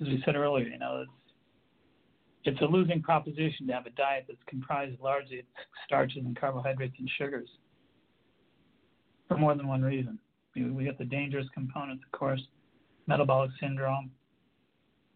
As 0.00 0.08
we 0.08 0.22
said 0.24 0.36
earlier, 0.36 0.66
you 0.66 0.78
know, 0.78 1.02
it's 1.02 1.25
it's 2.46 2.60
a 2.60 2.64
losing 2.64 3.02
proposition 3.02 3.66
to 3.66 3.72
have 3.72 3.86
a 3.86 3.90
diet 3.90 4.24
that's 4.28 4.38
comprised 4.46 5.00
largely 5.00 5.40
of 5.40 5.44
starches 5.84 6.22
and 6.24 6.38
carbohydrates 6.38 6.94
and 6.98 7.10
sugars 7.18 7.48
for 9.28 9.36
more 9.36 9.54
than 9.54 9.66
one 9.66 9.82
reason. 9.82 10.18
We, 10.54 10.84
got 10.84 10.96
the 10.96 11.04
dangerous 11.04 11.46
components, 11.52 12.02
of 12.06 12.18
course, 12.18 12.40
metabolic 13.06 13.50
syndrome, 13.60 14.10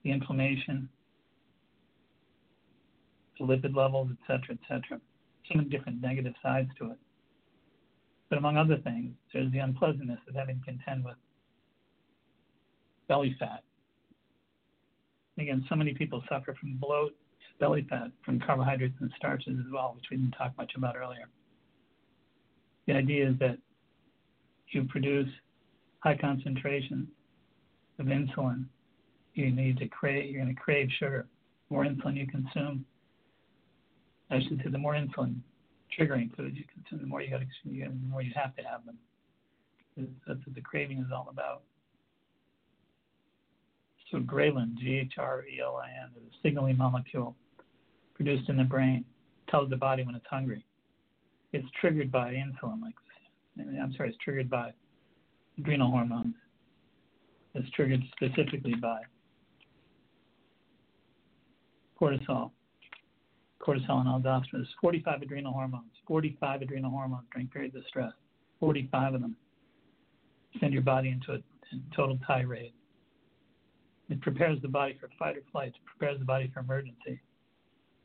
the 0.05 0.11
inflammation, 0.11 0.89
the 3.39 3.47
lipid 3.47 3.75
levels, 3.75 4.11
et 4.11 4.19
cetera, 4.27 4.57
et 4.57 4.59
cetera. 4.69 5.01
So 5.49 5.57
many 5.57 5.69
different 5.71 6.03
negative 6.03 6.35
sides 6.43 6.69
to 6.79 6.91
it. 6.91 6.99
But 8.29 8.39
among 8.39 8.59
other 8.59 8.77
things, 8.77 9.13
there's 9.33 9.51
the 9.53 9.59
unpleasantness 9.59 10.21
of 10.29 10.35
having 10.35 10.61
to 10.61 10.65
contend 10.65 11.05
with 11.05 11.17
belly 13.09 13.35
fat. 13.39 13.63
Again, 15.39 15.65
so 15.69 15.77
many 15.77 15.95
people 15.95 16.23
suffer 16.29 16.55
from 16.61 16.77
bloat, 16.77 17.15
belly 17.59 17.87
fat, 17.89 18.11
from 18.25 18.41
carbohydrates 18.41 18.97
and 19.01 19.11
starches 19.17 19.57
as 19.59 19.73
well, 19.73 19.93
which 19.95 20.07
we 20.11 20.17
didn't 20.17 20.33
talk 20.33 20.57
much 20.59 20.73
about 20.77 20.97
earlier. 20.97 21.29
The 22.87 22.95
idea 22.95 23.31
is 23.31 23.39
that 23.39 23.59
you 24.69 24.85
produce 24.85 25.29
high 26.01 26.17
concentrations 26.17 27.09
of 27.99 28.07
insulin. 28.07 28.65
You 29.35 29.51
need 29.51 29.79
to 29.79 29.89
crave. 29.89 30.31
You're 30.31 30.43
going 30.43 30.55
to 30.55 30.61
crave 30.61 30.89
sugar. 30.99 31.27
The 31.69 31.75
more 31.75 31.85
insulin 31.85 32.17
you 32.17 32.27
consume, 32.27 32.85
I 34.31 34.41
should 34.41 34.61
say, 34.65 34.71
the 34.71 34.79
more 34.79 34.95
insulin 34.95 35.37
triggering 35.99 36.35
foods 36.37 36.57
you 36.57 36.65
consume, 36.73 37.01
the 37.01 37.07
more 37.07 37.21
you 37.21 37.31
got 37.31 37.41
to, 37.41 37.47
the 37.65 37.89
more 38.09 38.23
you 38.23 38.33
have 38.35 38.55
to 38.57 38.63
have 38.63 38.85
them. 38.87 38.99
That's 39.97 40.41
what 40.47 40.55
the 40.55 40.61
craving 40.61 40.99
is 40.99 41.13
all 41.15 41.29
about. 41.31 41.63
So 44.11 44.19
ghrelin, 44.19 44.75
G-H-R-E-L-I-N, 44.77 46.11
is 46.17 46.23
a 46.23 46.37
signaling 46.43 46.77
molecule 46.77 47.37
produced 48.15 48.49
in 48.49 48.57
the 48.57 48.65
brain, 48.65 49.05
tells 49.49 49.71
the 49.71 49.77
body 49.77 50.03
when 50.03 50.15
it's 50.15 50.27
hungry. 50.29 50.65
It's 51.53 51.67
triggered 51.81 52.11
by 52.11 52.33
insulin, 52.33 52.81
like 52.83 52.95
I'm 53.59 53.93
sorry, 53.97 54.11
it's 54.11 54.19
triggered 54.23 54.49
by 54.49 54.73
adrenal 55.59 55.91
hormones. 55.91 56.35
It's 57.55 57.69
triggered 57.71 58.03
specifically 58.13 58.75
by 58.75 59.01
cortisol, 62.01 62.53
cortisol 63.61 64.01
and 64.01 64.25
aldosterone. 64.25 64.53
There's 64.53 64.75
45 64.81 65.23
adrenal 65.23 65.53
hormones, 65.53 65.91
45 66.07 66.63
adrenal 66.63 66.91
hormones 66.91 67.25
during 67.33 67.49
periods 67.49 67.75
of 67.77 67.83
stress, 67.89 68.13
45 68.61 69.15
of 69.15 69.21
them. 69.21 69.37
send 70.61 70.73
your 70.73 70.83
body 70.83 71.11
into 71.11 71.33
a, 71.33 71.37
a 71.37 71.97
total 71.97 72.19
tirade. 72.27 72.73
It 74.11 74.21
prepares 74.21 74.61
the 74.61 74.69
body 74.69 74.97
for 75.01 75.09
fight 75.19 75.37
or 75.37 75.43
flight. 75.53 75.69
It 75.69 75.87
prepares 75.87 76.19
the 76.19 76.25
body 76.25 76.51
for 76.53 76.61
emergency. 76.61 77.21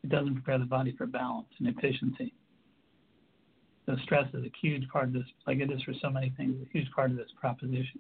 It 0.04 0.10
doesn't 0.10 0.36
prepare 0.36 0.60
the 0.60 0.66
body 0.66 0.94
for 0.96 1.08
balance 1.08 1.48
and 1.58 1.68
efficiency. 1.68 2.32
So 3.88 3.96
stress 4.04 4.28
is 4.34 4.46
a 4.46 4.52
huge 4.62 4.88
part 4.90 5.08
of 5.08 5.14
this, 5.14 5.26
like 5.48 5.60
it 5.60 5.72
is 5.72 5.82
for 5.82 5.94
so 6.02 6.10
many 6.12 6.32
things, 6.38 6.56
a 6.62 6.72
huge 6.72 6.90
part 6.92 7.10
of 7.10 7.18
this 7.18 7.30
proposition. 7.40 8.00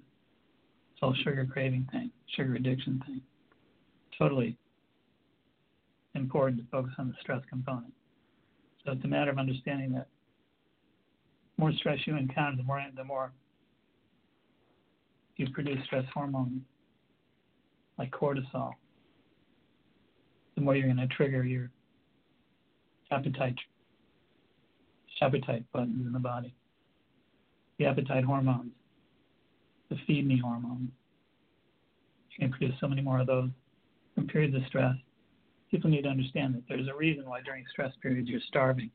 This 0.93 0.99
whole 1.01 1.15
sugar 1.23 1.47
craving 1.51 1.87
thing, 1.91 2.11
sugar 2.35 2.55
addiction 2.55 3.03
thing. 3.05 3.21
Totally 4.17 4.55
important 6.13 6.61
to 6.61 6.67
focus 6.71 6.93
on 6.97 7.09
the 7.09 7.15
stress 7.21 7.41
component. 7.49 7.93
So 8.85 8.93
it's 8.93 9.03
a 9.03 9.07
matter 9.07 9.31
of 9.31 9.37
understanding 9.37 9.91
that 9.93 10.07
more 11.57 11.73
stress 11.73 11.99
you 12.05 12.15
encounter, 12.15 12.57
the 12.57 12.63
more 12.63 12.83
the 12.95 13.03
more 13.03 13.31
you 15.37 15.49
produce 15.49 15.83
stress 15.85 16.05
hormones 16.13 16.61
like 17.97 18.11
cortisol. 18.11 18.71
The 20.55 20.61
more 20.61 20.75
you're 20.75 20.91
going 20.91 20.97
to 20.97 21.13
trigger 21.15 21.43
your 21.43 21.69
appetite 23.11 23.55
appetite 25.21 25.63
buttons 25.71 26.05
in 26.05 26.11
the 26.11 26.19
body. 26.19 26.53
The 27.79 27.85
appetite 27.85 28.23
hormones, 28.23 28.71
the 29.89 29.97
feed 30.07 30.27
me 30.27 30.39
hormones. 30.41 30.89
You 32.31 32.47
can 32.47 32.51
produce 32.51 32.75
so 32.79 32.87
many 32.87 33.01
more 33.01 33.19
of 33.19 33.27
those 33.27 33.49
in 34.17 34.27
periods 34.27 34.55
of 34.55 34.61
stress. 34.67 34.95
People 35.71 35.89
need 35.89 36.03
to 36.03 36.09
understand 36.09 36.53
that 36.55 36.63
there's 36.67 36.87
a 36.87 36.95
reason 36.95 37.25
why 37.25 37.41
during 37.41 37.65
stress 37.71 37.91
periods 38.01 38.29
you're 38.29 38.41
starving. 38.47 38.91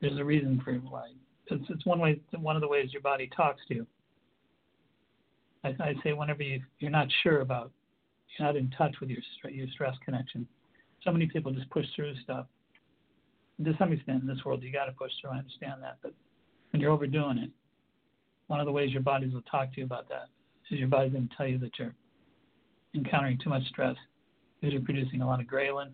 There's 0.00 0.18
a 0.18 0.24
reason 0.24 0.60
for 0.64 0.74
why. 0.74 1.10
It's, 1.48 1.64
it's 1.68 1.86
one 1.86 1.98
way, 1.98 2.20
one 2.36 2.56
of 2.56 2.62
the 2.62 2.68
ways 2.68 2.92
your 2.92 3.02
body 3.02 3.30
talks 3.36 3.60
to 3.68 3.74
you. 3.74 3.86
I, 5.64 5.68
I 5.80 5.94
say 6.02 6.12
whenever 6.12 6.42
you, 6.42 6.60
you're 6.78 6.90
not 6.90 7.08
sure 7.22 7.40
about, 7.40 7.70
you're 8.38 8.46
not 8.46 8.56
in 8.56 8.70
touch 8.70 8.96
with 9.00 9.10
your 9.10 9.20
your 9.50 9.66
stress 9.72 9.94
connection. 10.04 10.46
So 11.04 11.12
many 11.12 11.26
people 11.26 11.52
just 11.52 11.70
push 11.70 11.86
through 11.96 12.14
stuff 12.22 12.46
to 13.64 13.74
some 13.78 13.92
extent 13.92 14.22
in 14.22 14.28
this 14.28 14.44
world 14.44 14.62
you 14.62 14.72
got 14.72 14.86
to 14.86 14.92
push 14.92 15.12
through. 15.20 15.30
I 15.30 15.38
understand 15.38 15.82
that, 15.82 15.98
but 16.02 16.12
when 16.70 16.80
you're 16.80 16.90
overdoing 16.90 17.38
it, 17.38 17.50
one 18.46 18.60
of 18.60 18.66
the 18.66 18.72
ways 18.72 18.92
your 18.92 19.02
bodies 19.02 19.32
will 19.32 19.42
talk 19.42 19.72
to 19.74 19.80
you 19.80 19.84
about 19.84 20.08
that 20.08 20.28
is 20.70 20.78
your 20.78 20.88
body's 20.88 21.12
going 21.12 21.28
to 21.28 21.36
tell 21.36 21.46
you 21.46 21.58
that 21.58 21.78
you're 21.78 21.94
encountering 22.94 23.38
too 23.42 23.50
much 23.50 23.62
stress 23.68 23.96
because 24.60 24.72
you're 24.72 24.82
producing 24.82 25.22
a 25.22 25.26
lot 25.26 25.40
of 25.40 25.46
ghrelin. 25.46 25.90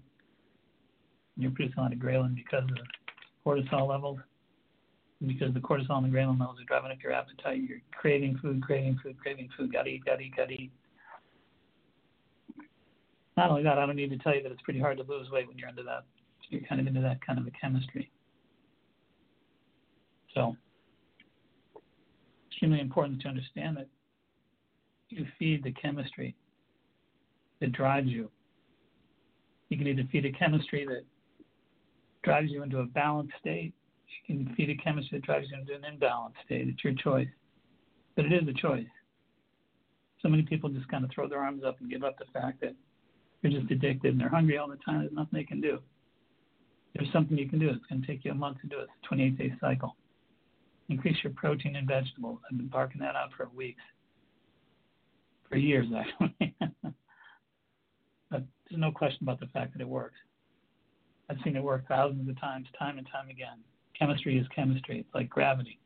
You're 1.36 1.50
producing 1.50 1.78
a 1.78 1.82
lot 1.82 1.92
of 1.92 1.98
ghrelin 1.98 2.34
because 2.34 2.64
of 2.64 2.78
cortisol 3.44 3.88
levels. 3.88 4.18
Because 5.26 5.52
the 5.52 5.60
cortisol 5.60 6.02
and 6.02 6.12
the 6.12 6.16
ghrelin 6.16 6.38
levels 6.38 6.60
are 6.60 6.64
driving 6.66 6.92
up 6.92 6.98
your 7.02 7.12
appetite. 7.12 7.60
You're 7.68 7.80
craving 7.92 8.38
food, 8.40 8.62
craving 8.62 9.00
food, 9.02 9.16
craving 9.20 9.48
food. 9.56 9.72
Gotta 9.72 9.88
eat, 9.88 10.04
gotta 10.04 10.22
eat, 10.22 10.36
gotta 10.36 10.52
eat. 10.52 10.72
Not 13.38 13.50
only 13.50 13.62
that, 13.62 13.78
I 13.78 13.86
don't 13.86 13.94
need 13.94 14.10
to 14.10 14.18
tell 14.18 14.34
you 14.34 14.42
that 14.42 14.50
it's 14.50 14.62
pretty 14.62 14.80
hard 14.80 14.96
to 14.96 15.04
lose 15.04 15.30
weight 15.30 15.46
when 15.46 15.56
you're 15.56 15.68
into 15.68 15.84
that 15.84 16.02
you're 16.50 16.62
kind 16.62 16.80
of 16.80 16.88
into 16.88 17.00
that 17.00 17.24
kind 17.24 17.38
of 17.38 17.46
a 17.46 17.50
chemistry. 17.60 18.10
So, 20.34 20.56
extremely 22.50 22.80
important 22.80 23.20
to 23.22 23.28
understand 23.28 23.76
that 23.76 23.86
you 25.08 25.24
feed 25.38 25.62
the 25.62 25.70
chemistry 25.72 26.34
that 27.60 27.70
drives 27.70 28.08
you. 28.08 28.28
You 29.68 29.78
can 29.78 29.86
either 29.86 30.08
feed 30.10 30.24
a 30.24 30.32
chemistry 30.32 30.84
that 30.86 31.04
drives 32.24 32.50
you 32.50 32.64
into 32.64 32.78
a 32.78 32.86
balanced 32.86 33.34
state. 33.40 33.72
You 34.26 34.36
can 34.36 34.54
feed 34.56 34.70
a 34.70 34.82
chemistry 34.82 35.18
that 35.18 35.26
drives 35.26 35.46
you 35.50 35.58
into 35.60 35.74
an 35.74 35.82
imbalanced 35.82 36.42
state. 36.44 36.66
It's 36.66 36.82
your 36.82 36.94
choice. 36.94 37.28
But 38.16 38.24
it 38.24 38.32
is 38.32 38.48
a 38.48 38.52
choice. 38.52 38.86
So 40.22 40.28
many 40.28 40.42
people 40.42 40.70
just 40.70 40.88
kind 40.88 41.04
of 41.04 41.10
throw 41.12 41.28
their 41.28 41.40
arms 41.40 41.62
up 41.64 41.76
and 41.80 41.88
give 41.88 42.02
up 42.02 42.18
the 42.18 42.24
fact 42.32 42.60
that 42.62 42.74
they're 43.42 43.50
just 43.50 43.70
addicted 43.70 44.12
and 44.12 44.20
they're 44.20 44.28
hungry 44.28 44.58
all 44.58 44.68
the 44.68 44.76
time. 44.76 45.00
There's 45.00 45.12
nothing 45.12 45.38
they 45.38 45.44
can 45.44 45.60
do 45.60 45.80
there's 46.98 47.12
something 47.12 47.38
you 47.38 47.48
can 47.48 47.58
do. 47.58 47.68
It's 47.70 47.84
going 47.88 48.00
to 48.00 48.06
take 48.06 48.24
you 48.24 48.32
a 48.32 48.34
month 48.34 48.60
to 48.62 48.66
do 48.66 48.78
it. 48.78 48.82
It's 48.82 49.04
a 49.04 49.08
28 49.08 49.38
day 49.38 49.52
cycle. 49.60 49.96
Increase 50.88 51.16
your 51.22 51.32
protein 51.34 51.76
and 51.76 51.86
vegetables. 51.86 52.40
I've 52.50 52.56
been 52.56 52.68
barking 52.68 53.00
that 53.00 53.14
out 53.14 53.30
for 53.36 53.48
weeks, 53.54 53.82
for 55.48 55.56
years 55.56 55.86
actually. 55.96 56.56
but 58.30 58.42
there's 58.68 58.80
no 58.80 58.90
question 58.90 59.18
about 59.22 59.38
the 59.38 59.46
fact 59.46 59.74
that 59.74 59.82
it 59.82 59.88
works. 59.88 60.16
I've 61.30 61.36
seen 61.44 61.56
it 61.56 61.62
work 61.62 61.86
thousands 61.88 62.28
of 62.28 62.40
times, 62.40 62.66
time 62.78 62.98
and 62.98 63.06
time 63.12 63.28
again. 63.28 63.58
Chemistry 63.98 64.38
is 64.38 64.46
chemistry. 64.54 64.98
It's 65.00 65.14
like 65.14 65.28
gravity. 65.28 65.78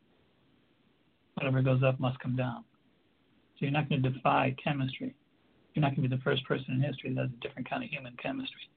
Whatever 1.35 1.63
goes 1.63 1.83
up 1.83 1.99
must 1.99 2.19
come 2.21 2.37
down. 2.37 2.65
So 3.59 3.67
you're 3.67 3.73
not 3.73 3.89
going 3.89 4.03
to 4.03 4.11
defy 4.11 4.55
chemistry. 4.63 5.15
You're 5.75 5.83
not 5.83 5.97
going 5.97 6.03
to 6.03 6.09
be 6.09 6.17
the 6.17 6.23
first 6.23 6.45
person 6.47 6.75
in 6.75 6.83
history 6.83 7.15
that 7.15 7.23
has 7.23 7.31
a 7.31 7.41
different 7.41 7.69
kind 7.69 7.83
of 7.83 7.91
human 7.91 8.17
chemistry. 8.23 8.69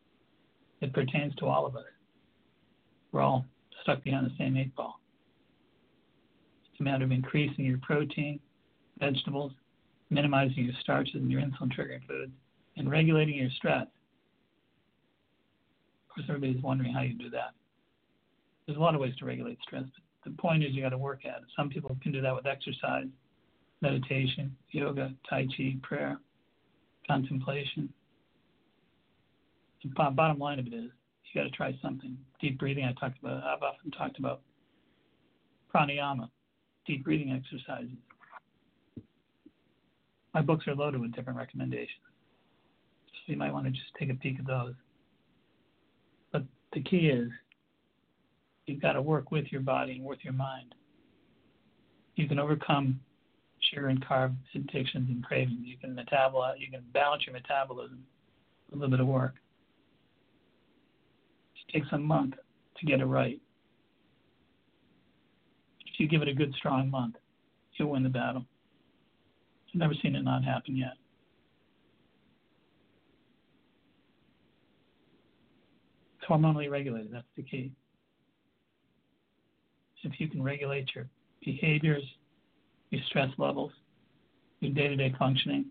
It 0.81 0.93
pertains 0.93 1.35
to 1.35 1.47
all 1.47 1.65
of 1.65 1.75
us. 1.75 1.83
We're 3.11 3.21
all 3.21 3.45
stuck 3.81 4.03
behind 4.03 4.25
the 4.25 4.35
same 4.37 4.57
eight 4.57 4.75
ball. 4.75 4.99
It's 6.71 6.79
a 6.79 6.83
matter 6.83 7.05
of 7.05 7.11
increasing 7.11 7.65
your 7.65 7.77
protein, 7.79 8.39
vegetables, 8.99 9.51
minimizing 10.09 10.65
your 10.65 10.73
starches 10.81 11.15
and 11.15 11.31
your 11.31 11.41
insulin 11.41 11.71
triggering 11.71 12.05
foods, 12.07 12.31
and 12.77 12.89
regulating 12.89 13.35
your 13.35 13.49
stress. 13.51 13.87
Of 16.09 16.15
course, 16.15 16.25
everybody's 16.29 16.63
wondering 16.63 16.93
how 16.93 17.01
you 17.01 17.13
do 17.13 17.29
that. 17.31 17.51
There's 18.65 18.77
a 18.77 18.81
lot 18.81 18.95
of 18.95 19.01
ways 19.01 19.15
to 19.19 19.25
regulate 19.25 19.59
stress, 19.61 19.83
but 20.23 20.31
the 20.31 20.37
point 20.37 20.63
is 20.63 20.73
you 20.73 20.81
got 20.81 20.89
to 20.89 20.97
work 20.97 21.25
at 21.25 21.37
it. 21.37 21.47
Some 21.55 21.69
people 21.69 21.95
can 22.01 22.11
do 22.11 22.21
that 22.21 22.35
with 22.35 22.45
exercise, 22.45 23.05
meditation, 23.81 24.55
yoga, 24.71 25.13
tai 25.29 25.47
chi, 25.55 25.75
prayer, 25.83 26.17
contemplation. 27.07 27.91
The 29.83 30.09
bottom 30.11 30.39
line 30.39 30.59
of 30.59 30.67
it 30.67 30.73
is 30.73 30.89
you 31.33 31.41
got 31.41 31.43
to 31.43 31.55
try 31.55 31.77
something. 31.81 32.17
Deep 32.39 32.57
breathing, 32.57 32.85
I 32.85 32.93
talked 32.93 33.19
about. 33.19 33.43
I've 33.43 33.61
often 33.61 33.91
talked 33.91 34.19
about 34.19 34.41
pranayama, 35.73 36.29
deep 36.87 37.03
breathing 37.03 37.31
exercises. 37.31 37.97
My 40.33 40.41
books 40.41 40.67
are 40.67 40.75
loaded 40.75 41.01
with 41.01 41.13
different 41.13 41.37
recommendations, 41.37 41.89
so 43.07 43.31
you 43.31 43.37
might 43.37 43.53
want 43.53 43.65
to 43.65 43.71
just 43.71 43.93
take 43.99 44.09
a 44.09 44.13
peek 44.15 44.39
at 44.39 44.47
those. 44.47 44.73
But 46.31 46.43
the 46.73 46.81
key 46.81 47.07
is 47.09 47.29
you've 48.65 48.81
got 48.81 48.93
to 48.93 49.01
work 49.01 49.31
with 49.31 49.45
your 49.51 49.61
body 49.61 49.93
and 49.93 50.05
with 50.05 50.19
your 50.23 50.33
mind. 50.33 50.73
You 52.15 52.27
can 52.27 52.39
overcome 52.39 52.99
sugar 53.71 53.87
and 53.87 54.03
carb 54.05 54.35
addictions 54.53 55.09
and 55.09 55.23
cravings. 55.23 55.59
You 55.63 55.77
can 55.77 55.95
metabolize. 55.95 56.59
You 56.59 56.71
can 56.71 56.83
balance 56.93 57.23
your 57.25 57.33
metabolism. 57.33 58.03
A 58.71 58.75
little 58.75 58.89
bit 58.89 58.99
of 58.99 59.07
work 59.07 59.35
takes 61.75 61.87
a 61.91 61.97
month 61.97 62.35
to 62.77 62.85
get 62.85 62.99
it 62.99 63.05
right. 63.05 63.39
If 65.85 65.99
you 65.99 66.07
give 66.07 66.21
it 66.21 66.27
a 66.27 66.33
good, 66.33 66.53
strong 66.57 66.89
month, 66.89 67.15
you'll 67.73 67.91
win 67.91 68.03
the 68.03 68.09
battle. 68.09 68.45
I've 69.69 69.79
never 69.79 69.93
seen 70.01 70.15
it 70.15 70.23
not 70.23 70.43
happen 70.43 70.75
yet. 70.75 70.93
It's 76.17 76.29
hormonally 76.29 76.69
regulated, 76.69 77.11
that's 77.11 77.27
the 77.35 77.43
key. 77.43 77.71
If 80.03 80.19
you 80.19 80.29
can 80.29 80.43
regulate 80.43 80.93
your 80.93 81.07
behaviors, 81.43 82.03
your 82.95 83.05
stress 83.07 83.29
levels, 83.37 83.71
your 84.59 84.71
day 84.71 84.87
to 84.87 84.95
day 84.95 85.13
functioning, 85.17 85.65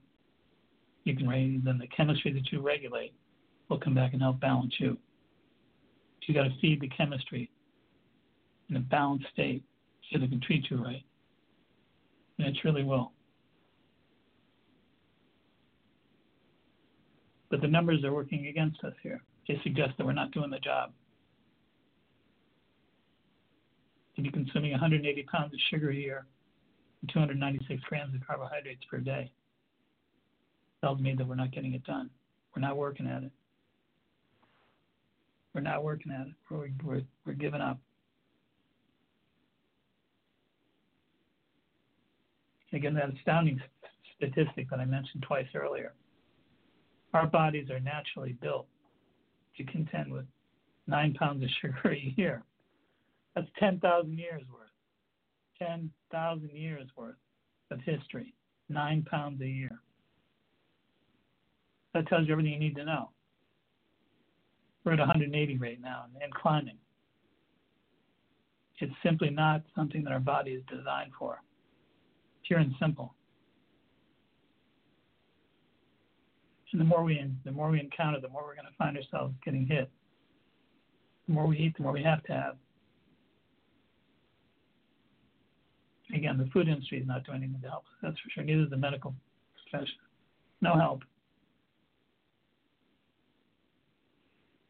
you 1.04 1.16
can 1.16 1.28
raise, 1.28 1.60
then 1.64 1.78
the 1.78 1.86
chemistry 1.88 2.32
that 2.32 2.50
you 2.50 2.60
regulate 2.60 3.12
will 3.68 3.78
come 3.78 3.94
back 3.94 4.12
and 4.12 4.22
help 4.22 4.40
balance 4.40 4.74
you 4.78 4.96
you 6.28 6.34
got 6.34 6.44
to 6.44 6.60
feed 6.60 6.80
the 6.80 6.88
chemistry 6.88 7.50
in 8.70 8.76
a 8.76 8.80
balanced 8.80 9.26
state 9.32 9.62
so 10.10 10.18
they 10.18 10.26
can 10.26 10.40
treat 10.40 10.70
you 10.70 10.82
right. 10.82 11.02
And 12.38 12.48
it 12.48 12.56
truly 12.60 12.82
will. 12.82 13.12
But 17.50 17.60
the 17.60 17.68
numbers 17.68 18.02
are 18.04 18.12
working 18.12 18.48
against 18.48 18.82
us 18.82 18.94
here. 19.02 19.22
They 19.46 19.60
suggest 19.62 19.92
that 19.98 20.06
we're 20.06 20.12
not 20.12 20.32
doing 20.32 20.50
the 20.50 20.58
job. 20.58 20.92
To 24.16 24.22
be 24.22 24.30
consuming 24.30 24.72
180 24.72 25.22
pounds 25.24 25.52
of 25.52 25.60
sugar 25.70 25.90
a 25.90 25.94
year 25.94 26.18
and 26.18 26.26
296 27.12 27.82
grams 27.88 28.14
of 28.14 28.26
carbohydrates 28.26 28.84
per 28.90 28.98
day 28.98 29.30
tells 30.80 31.00
me 31.00 31.14
that 31.16 31.26
we're 31.26 31.34
not 31.34 31.52
getting 31.52 31.74
it 31.74 31.84
done. 31.84 32.10
We're 32.54 32.62
not 32.62 32.76
working 32.76 33.06
at 33.06 33.22
it. 33.22 33.32
We're 35.54 35.60
not 35.60 35.84
working 35.84 36.12
at 36.12 36.26
it. 36.26 36.34
We're, 36.50 36.68
we're, 36.84 37.02
we're 37.24 37.32
giving 37.32 37.60
up. 37.60 37.78
Again, 42.72 42.94
that 42.94 43.14
astounding 43.16 43.60
statistic 44.16 44.68
that 44.70 44.80
I 44.80 44.84
mentioned 44.84 45.24
twice 45.26 45.46
earlier. 45.54 45.94
Our 47.12 47.28
bodies 47.28 47.70
are 47.70 47.78
naturally 47.78 48.32
built 48.32 48.66
to 49.56 49.64
contend 49.64 50.12
with 50.12 50.24
nine 50.86 51.14
pounds 51.14 51.42
of 51.42 51.48
sugar 51.60 51.90
a 51.92 52.14
year. 52.16 52.42
That's 53.34 53.46
10,000 53.58 54.18
years 54.18 54.42
worth. 54.52 54.63
10,000 55.64 56.50
years 56.50 56.88
worth 56.96 57.16
of 57.70 57.80
history. 57.80 58.34
Nine 58.68 59.04
pounds 59.08 59.40
a 59.42 59.46
year. 59.46 59.80
That 61.92 62.06
tells 62.08 62.26
you 62.26 62.32
everything 62.32 62.52
you 62.52 62.58
need 62.58 62.76
to 62.76 62.84
know. 62.84 63.10
We're 64.84 64.92
at 64.94 64.98
180 64.98 65.58
right 65.58 65.80
now 65.80 66.04
and 66.20 66.34
climbing. 66.34 66.76
It's 68.80 68.92
simply 69.02 69.30
not 69.30 69.62
something 69.74 70.02
that 70.04 70.12
our 70.12 70.20
body 70.20 70.52
is 70.52 70.62
designed 70.68 71.12
for. 71.18 71.40
Pure 72.46 72.58
and 72.58 72.74
simple. 72.80 73.14
And 76.72 76.80
the 76.80 76.84
more 76.84 77.04
we 77.04 77.24
the 77.44 77.52
more 77.52 77.70
we 77.70 77.78
encounter, 77.78 78.20
the 78.20 78.28
more 78.28 78.42
we're 78.42 78.56
going 78.56 78.66
to 78.66 78.76
find 78.76 78.96
ourselves 78.96 79.32
getting 79.44 79.64
hit. 79.64 79.88
The 81.28 81.32
more 81.32 81.46
we 81.46 81.56
eat, 81.56 81.76
the 81.76 81.84
more 81.84 81.92
we 81.92 82.02
have 82.02 82.24
to 82.24 82.32
have. 82.32 82.56
Again, 86.14 86.38
the 86.38 86.48
food 86.52 86.68
industry 86.68 86.98
is 86.98 87.06
not 87.06 87.24
doing 87.24 87.38
anything 87.38 87.60
to 87.60 87.68
help. 87.68 87.84
That's 88.00 88.18
for 88.20 88.30
sure. 88.30 88.44
Neither 88.44 88.62
is 88.62 88.70
the 88.70 88.76
medical 88.76 89.14
profession. 89.70 89.96
No 90.60 90.74
help. 90.74 91.02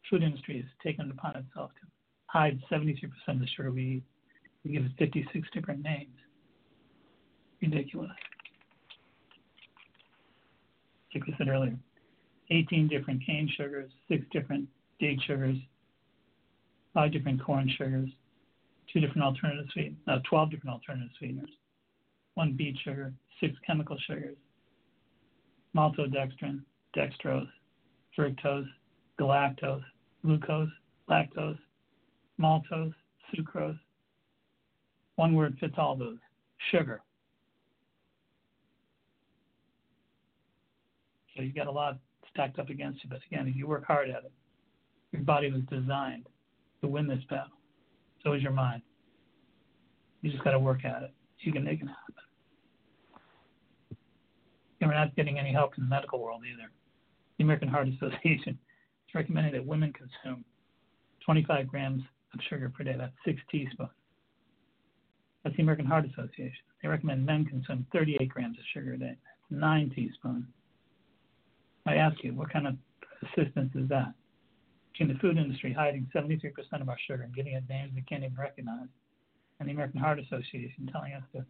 Food 0.09 0.23
industry 0.23 0.57
has 0.57 0.71
taken 0.83 1.07
it 1.07 1.13
upon 1.13 1.37
itself 1.37 1.71
to 1.81 1.87
hide 2.27 2.59
73% 2.73 2.95
of 3.29 3.41
the 3.41 3.47
sugar 3.57 3.71
we 3.71 3.83
eat. 3.83 4.03
We 4.65 4.73
give 4.73 4.85
it 4.85 4.93
56 4.99 5.47
different 5.53 5.83
names. 5.83 6.15
Ridiculous. 7.61 8.11
Like 11.15 11.25
I 11.33 11.39
said 11.39 11.49
earlier, 11.49 11.77
18 12.51 12.89
different 12.89 13.25
cane 13.25 13.51
sugars, 13.57 13.91
six 14.09 14.25
different 14.33 14.67
date 14.99 15.21
sugars, 15.27 15.57
five 16.93 17.13
different 17.13 17.43
corn 17.43 17.71
sugars, 17.77 18.09
two 18.93 19.01
different 19.01 19.23
alternative 19.23 19.67
sweeteners, 19.73 19.99
no, 20.07 20.15
uh, 20.15 20.19
12 20.29 20.51
different 20.51 20.75
alternative 20.75 21.11
sweeteners, 21.19 21.51
one 22.35 22.55
beet 22.57 22.77
sugar, 22.85 23.13
six 23.41 23.55
chemical 23.67 23.97
sugars, 24.07 24.37
maltodextrin, 25.77 26.61
dextrose, 26.97 27.49
fructose, 28.17 28.69
galactose, 29.21 29.83
glucose, 30.25 30.69
lactose, 31.09 31.59
maltose, 32.41 32.95
sucrose. 33.35 33.79
One 35.17 35.35
word 35.35 35.57
fits 35.61 35.75
all 35.79 35.97
those 35.97 36.19
sugar. 36.71 37.03
So 41.37 41.43
you've 41.43 41.55
got 41.55 41.67
a 41.67 41.73
lot 41.73 41.99
stacked 42.31 42.59
up 42.59 42.71
against 42.71 43.03
you, 43.03 43.11
but 43.11 43.21
again, 43.31 43.49
if 43.49 43.57
you 43.57 43.67
work 43.67 43.85
hard 43.85 44.09
at 44.09 44.25
it, 44.25 44.33
your 45.13 45.23
body 45.23 45.51
was 45.51 45.63
designed 45.71 46.27
to 46.81 46.89
win 46.89 47.07
this 47.07 47.23
battle. 47.29 47.53
So 48.25 48.33
is 48.33 48.43
your 48.43 48.53
mind. 48.53 48.83
You 50.23 50.31
just 50.31 50.43
got 50.43 50.53
to 50.53 50.59
work 50.59 50.85
at 50.85 51.03
it. 51.03 51.13
You 51.41 51.53
can 51.53 51.65
make 51.65 51.83
it 51.83 51.87
happen. 51.87 52.15
And 54.81 54.91
we're 54.91 54.97
not 54.97 55.15
getting 55.15 55.39
any 55.39 55.53
help 55.53 55.73
in 55.77 55.85
the 55.85 55.91
medical 55.91 56.19
world 56.19 56.43
either. 56.51 56.71
The 57.37 57.45
American 57.45 57.69
Heart 57.69 57.89
Association 57.89 58.59
is 59.09 59.15
recommending 59.15 59.53
that 59.53 59.67
women 59.67 59.93
consume 59.93 60.45
25 61.25 61.69
grams 61.69 62.03
of 62.33 62.41
sugar 62.49 62.71
per 62.71 62.85
day. 62.85 62.95
That's 62.97 63.13
six 63.25 63.41
teaspoons. 63.51 63.91
That's 65.43 65.55
the 65.57 65.63
American 65.63 65.87
Heart 65.87 66.07
Association. 66.07 66.65
They 66.83 66.89
recommend 66.89 67.25
men 67.27 67.45
consume 67.45 67.87
38 67.93 68.29
grams 68.29 68.59
of 68.59 68.65
sugar 68.73 68.95
a 68.95 68.99
day. 68.99 69.17
That's 69.51 69.61
nine 69.61 69.91
teaspoons. 69.95 70.45
I 71.87 71.97
ask 71.97 72.17
you, 72.25 72.33
what 72.33 72.51
kind 72.51 72.67
of 72.67 72.77
assistance 73.23 73.73
is 73.75 73.89
that? 73.91 74.15
Between 74.95 75.13
the 75.13 75.21
food 75.21 75.37
industry 75.37 75.73
hiding 75.73 76.09
73% 76.15 76.53
of 76.81 76.89
our 76.89 76.97
sugar 77.07 77.25
and 77.25 77.35
giving 77.35 77.55
it 77.55 77.65
names 77.69 77.91
we 77.95 78.03
can't 78.03 78.23
even 78.23 78.37
recognize, 78.37 78.87
and 79.59 79.69
the 79.69 79.73
American 79.73 79.99
Heart 79.99 80.21
Association 80.21 80.89
telling 80.91 81.13
us 81.15 81.25
to 81.35 81.45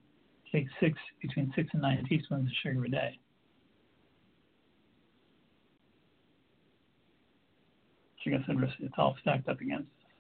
take 0.51 0.67
six 0.81 0.99
between 1.21 1.53
six 1.55 1.69
and 1.75 1.83
nine 1.83 2.05
teaspoons 2.09 2.49
of 2.49 2.57
sugar 2.63 2.85
a 2.85 2.89
day. 2.89 3.19
I 8.27 8.43
said, 8.47 8.57
it's 8.81 8.95
all 8.97 9.17
stacked 9.21 9.51
up 9.51 9.61
against 9.61 9.83
us. 9.83 10.13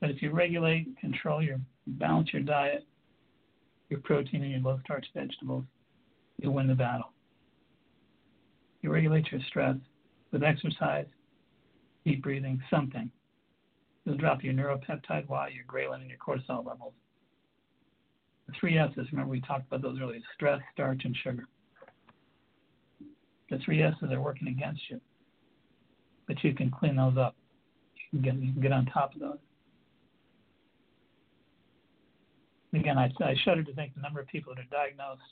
But 0.00 0.10
if 0.10 0.22
you 0.22 0.30
regulate, 0.30 0.96
control 1.00 1.42
your, 1.42 1.58
balance 1.88 2.32
your 2.32 2.42
diet, 2.42 2.86
your 3.90 3.98
protein 4.00 4.42
and 4.42 4.52
your 4.52 4.60
low 4.60 4.78
starch 4.84 5.06
vegetables, 5.12 5.64
you'll 6.38 6.54
win 6.54 6.68
the 6.68 6.74
battle. 6.76 7.10
You 8.82 8.92
regulate 8.92 9.32
your 9.32 9.40
stress 9.48 9.76
with 10.30 10.44
exercise, 10.44 11.06
deep 12.04 12.22
breathing, 12.22 12.60
something. 12.70 13.10
You'll 14.04 14.16
drop 14.16 14.44
your 14.44 14.52
neuropeptide 14.52 15.28
Y, 15.28 15.48
your 15.54 15.64
ghrelin, 15.64 16.00
and 16.00 16.10
your 16.10 16.18
cortisol 16.18 16.64
levels. 16.66 16.92
The 18.46 18.52
three 18.60 18.78
S's, 18.78 19.06
remember 19.10 19.30
we 19.30 19.40
talked 19.40 19.66
about 19.66 19.82
those 19.82 19.98
earlier 20.00 20.20
stress, 20.34 20.60
starch, 20.72 21.02
and 21.04 21.16
sugar. 21.22 21.44
The 23.50 23.58
three 23.64 23.82
S's 23.82 24.10
are 24.10 24.20
working 24.20 24.48
against 24.48 24.82
you. 24.90 25.00
But 26.26 26.42
you 26.44 26.54
can 26.54 26.70
clean 26.70 26.96
those 26.96 27.16
up. 27.16 27.36
You 28.12 28.20
can 28.20 28.22
get, 28.22 28.42
you 28.42 28.52
can 28.52 28.62
get 28.62 28.72
on 28.72 28.86
top 28.86 29.14
of 29.14 29.20
those. 29.20 29.38
Again, 32.74 32.98
I, 32.98 33.10
I 33.20 33.34
shudder 33.44 33.62
to 33.62 33.72
think 33.74 33.94
the 33.94 34.00
number 34.00 34.20
of 34.20 34.26
people 34.26 34.52
that 34.54 34.60
are 34.60 34.86
diagnosed 34.86 35.22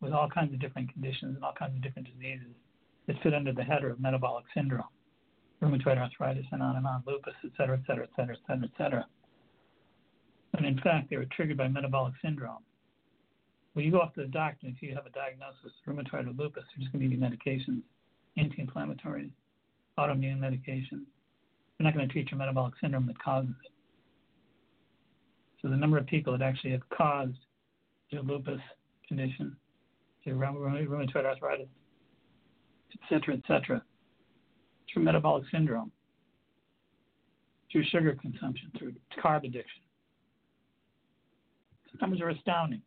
with 0.00 0.12
all 0.12 0.28
kinds 0.28 0.52
of 0.52 0.60
different 0.60 0.92
conditions 0.92 1.36
and 1.36 1.44
all 1.44 1.54
kinds 1.56 1.76
of 1.76 1.82
different 1.82 2.08
diseases 2.12 2.54
that 3.06 3.16
fit 3.22 3.34
under 3.34 3.52
the 3.52 3.62
header 3.62 3.90
of 3.90 4.00
metabolic 4.00 4.44
syndrome, 4.54 4.84
rheumatoid 5.62 5.98
arthritis, 5.98 6.46
and 6.52 6.62
on 6.62 6.76
and 6.76 6.86
on, 6.86 7.02
lupus, 7.06 7.34
et 7.44 7.50
cetera, 7.56 7.76
et 7.76 7.86
cetera, 7.86 8.04
et 8.04 8.10
cetera, 8.16 8.34
et 8.34 8.40
cetera, 8.46 8.64
et 8.64 8.70
cetera. 8.78 9.06
And 10.54 10.66
in 10.66 10.78
fact, 10.80 11.10
they 11.10 11.16
were 11.16 11.26
triggered 11.26 11.56
by 11.56 11.68
metabolic 11.68 12.14
syndrome. 12.22 12.62
When 13.74 13.84
you 13.84 13.92
go 13.92 14.00
off 14.00 14.14
to 14.14 14.22
the 14.22 14.28
doctor, 14.28 14.66
and 14.66 14.74
if 14.74 14.82
you 14.82 14.94
have 14.94 15.06
a 15.06 15.10
diagnosis 15.10 15.58
of 15.64 15.94
rheumatoid 15.94 16.26
or 16.26 16.32
lupus, 16.32 16.64
they're 16.64 16.80
just 16.80 16.92
going 16.92 17.02
to 17.02 17.08
give 17.08 17.12
you 17.12 17.18
medications, 17.18 17.82
anti-inflammatories, 18.36 19.30
autoimmune 19.98 20.38
medications. 20.38 21.06
They're 21.76 21.84
not 21.84 21.94
going 21.94 22.08
to 22.08 22.12
treat 22.12 22.30
your 22.30 22.38
metabolic 22.38 22.74
syndrome 22.80 23.06
that 23.06 23.18
causes 23.22 23.54
it. 23.64 23.72
So 25.60 25.68
the 25.68 25.76
number 25.76 25.98
of 25.98 26.06
people 26.06 26.36
that 26.36 26.44
actually 26.44 26.72
have 26.72 26.88
caused 26.90 27.36
your 28.10 28.22
lupus 28.22 28.60
condition 29.06 29.56
your 30.28 30.36
rheumatoid 30.36 31.24
arthritis, 31.24 31.68
et 32.92 33.00
cetera, 33.08 33.34
et 33.34 33.50
etc., 33.50 33.82
through 34.92 35.02
metabolic 35.02 35.44
syndrome, 35.50 35.90
through 37.70 37.84
sugar 37.84 38.16
consumption, 38.20 38.70
through 38.78 38.94
carb 39.22 39.44
addiction. 39.44 39.82
The 41.92 41.98
numbers 42.00 42.20
are 42.20 42.30
astounding. 42.30 42.82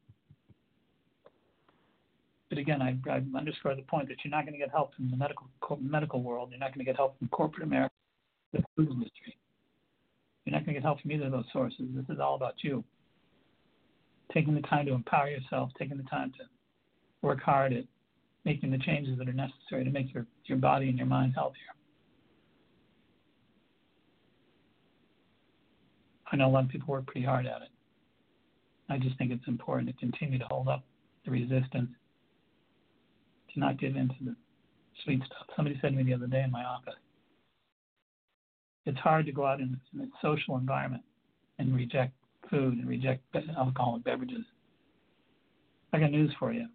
But 2.49 2.57
again, 2.57 2.81
I, 2.81 2.97
I 3.09 3.21
underscore 3.37 3.75
the 3.75 3.81
point 3.83 4.09
that 4.09 4.17
you're 4.23 4.31
not 4.31 4.45
going 4.45 4.53
to 4.53 4.59
get 4.59 4.69
help 4.71 4.93
from 4.93 5.09
the 5.09 5.15
medical 5.15 5.47
medical 5.79 6.21
world. 6.21 6.49
You're 6.51 6.59
not 6.59 6.73
going 6.73 6.85
to 6.85 6.89
get 6.89 6.97
help 6.97 7.17
from 7.17 7.29
corporate 7.29 7.63
America, 7.63 7.93
the 8.51 8.61
food 8.75 8.89
industry. 8.89 9.37
You're 10.43 10.51
not 10.51 10.65
going 10.65 10.75
to 10.75 10.81
get 10.81 10.83
help 10.83 10.99
from 10.99 11.11
either 11.13 11.27
of 11.27 11.31
those 11.31 11.45
sources. 11.53 11.85
This 11.95 12.03
is 12.09 12.19
all 12.19 12.35
about 12.35 12.55
you. 12.61 12.83
Taking 14.33 14.53
the 14.53 14.61
time 14.61 14.85
to 14.87 14.93
empower 14.93 15.29
yourself, 15.29 15.69
taking 15.79 15.97
the 15.97 16.03
time 16.03 16.31
to 16.39 16.45
work 17.21 17.41
hard 17.41 17.71
at 17.71 17.85
making 18.43 18.71
the 18.71 18.79
changes 18.79 19.17
that 19.17 19.29
are 19.29 19.33
necessary 19.33 19.83
to 19.85 19.91
make 19.91 20.13
your, 20.13 20.25
your 20.45 20.57
body 20.57 20.89
and 20.89 20.97
your 20.97 21.07
mind 21.07 21.33
healthier. 21.35 21.61
I 26.31 26.37
know 26.37 26.47
a 26.47 26.51
lot 26.51 26.63
of 26.63 26.69
people 26.69 26.87
work 26.87 27.05
pretty 27.05 27.25
hard 27.25 27.45
at 27.45 27.61
it. 27.61 27.69
I 28.89 28.97
just 28.97 29.17
think 29.17 29.31
it's 29.31 29.47
important 29.47 29.89
to 29.89 29.95
continue 29.97 30.39
to 30.39 30.45
hold 30.45 30.67
up 30.67 30.83
the 31.25 31.31
resistance, 31.31 31.89
to 33.53 33.59
not 33.59 33.79
give 33.79 33.95
in 33.95 34.07
to 34.07 34.15
the 34.25 34.35
sweet 35.03 35.21
stuff. 35.25 35.47
Somebody 35.55 35.77
said 35.81 35.91
to 35.91 35.97
me 35.97 36.03
the 36.03 36.13
other 36.13 36.27
day 36.27 36.43
in 36.43 36.51
my 36.51 36.63
office, 36.63 36.95
it's 38.85 38.99
hard 38.99 39.25
to 39.27 39.31
go 39.31 39.45
out 39.45 39.59
in, 39.59 39.79
in 39.93 40.01
a 40.01 40.07
social 40.21 40.57
environment 40.57 41.03
and 41.59 41.75
reject 41.75 42.13
food 42.49 42.77
and 42.77 42.87
reject 42.87 43.23
alcoholic 43.57 44.03
beverages. 44.03 44.43
I 45.93 45.99
got 45.99 46.11
news 46.11 46.33
for 46.39 46.51
you. 46.51 46.67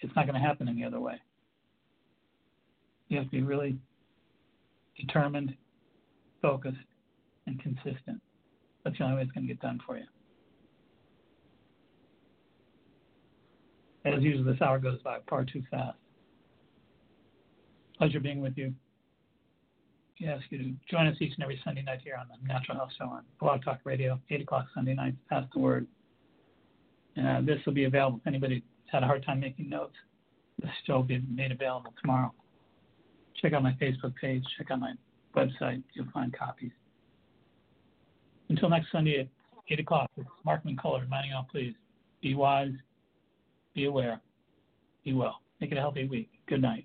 It's 0.00 0.14
not 0.16 0.26
going 0.26 0.40
to 0.40 0.46
happen 0.46 0.68
any 0.68 0.84
other 0.84 1.00
way. 1.00 1.14
You 3.08 3.18
have 3.18 3.26
to 3.26 3.30
be 3.30 3.42
really 3.42 3.78
determined, 4.98 5.54
focused, 6.40 6.76
and 7.46 7.60
consistent. 7.60 8.20
That's 8.84 8.98
the 8.98 9.04
only 9.04 9.16
way 9.16 9.22
it's 9.22 9.32
going 9.32 9.46
to 9.46 9.52
get 9.52 9.60
done 9.60 9.80
for 9.86 9.96
you. 9.96 10.04
As 14.04 14.22
usual, 14.22 14.44
this 14.44 14.60
hour 14.60 14.78
goes 14.78 15.00
by 15.02 15.18
far 15.28 15.44
too 15.44 15.62
fast. 15.70 15.96
Pleasure 17.96 18.18
being 18.18 18.40
with 18.40 18.56
you. 18.56 18.74
We 20.20 20.26
ask 20.26 20.42
you 20.50 20.58
to 20.58 20.72
join 20.90 21.06
us 21.06 21.16
each 21.20 21.34
and 21.34 21.42
every 21.42 21.60
Sunday 21.64 21.82
night 21.82 22.00
here 22.02 22.16
on 22.18 22.26
the 22.28 22.46
Natural 22.46 22.76
Health 22.76 22.90
Show 22.98 23.04
on 23.04 23.22
Blog 23.40 23.64
Talk 23.64 23.80
Radio, 23.84 24.20
8 24.30 24.42
o'clock 24.42 24.66
Sunday 24.74 24.94
nights. 24.94 25.16
Pass 25.28 25.44
the 25.54 25.60
word. 25.60 25.86
Uh, 27.16 27.40
this 27.42 27.58
will 27.66 27.72
be 27.72 27.84
available 27.84 28.18
if 28.18 28.26
anybody 28.26 28.62
had 28.92 29.02
a 29.02 29.06
hard 29.06 29.24
time 29.24 29.40
making 29.40 29.68
notes, 29.68 29.94
this 30.60 30.70
show 30.86 30.96
will 30.96 31.02
be 31.02 31.22
made 31.28 31.50
available 31.50 31.94
tomorrow. 32.00 32.32
Check 33.40 33.54
out 33.54 33.62
my 33.62 33.72
Facebook 33.80 34.14
page, 34.20 34.44
check 34.56 34.70
out 34.70 34.80
my 34.80 34.92
website, 35.34 35.82
you'll 35.94 36.10
find 36.12 36.32
copies. 36.36 36.70
Until 38.52 38.68
next 38.68 38.92
Sunday 38.92 39.18
at 39.18 39.28
8 39.70 39.80
o'clock, 39.80 40.10
it's 40.18 40.28
Mark 40.44 40.62
Mincolla 40.62 41.00
reminding 41.00 41.32
all, 41.32 41.48
please 41.50 41.72
be 42.20 42.34
wise, 42.34 42.74
Be 43.74 43.86
aware. 43.86 44.20
Be 45.06 45.14
well. 45.14 45.40
Make 45.58 45.72
it 45.72 45.78
a 45.78 45.80
healthy 45.80 46.06
week. 46.06 46.28
Good 46.46 46.60
night. 46.60 46.84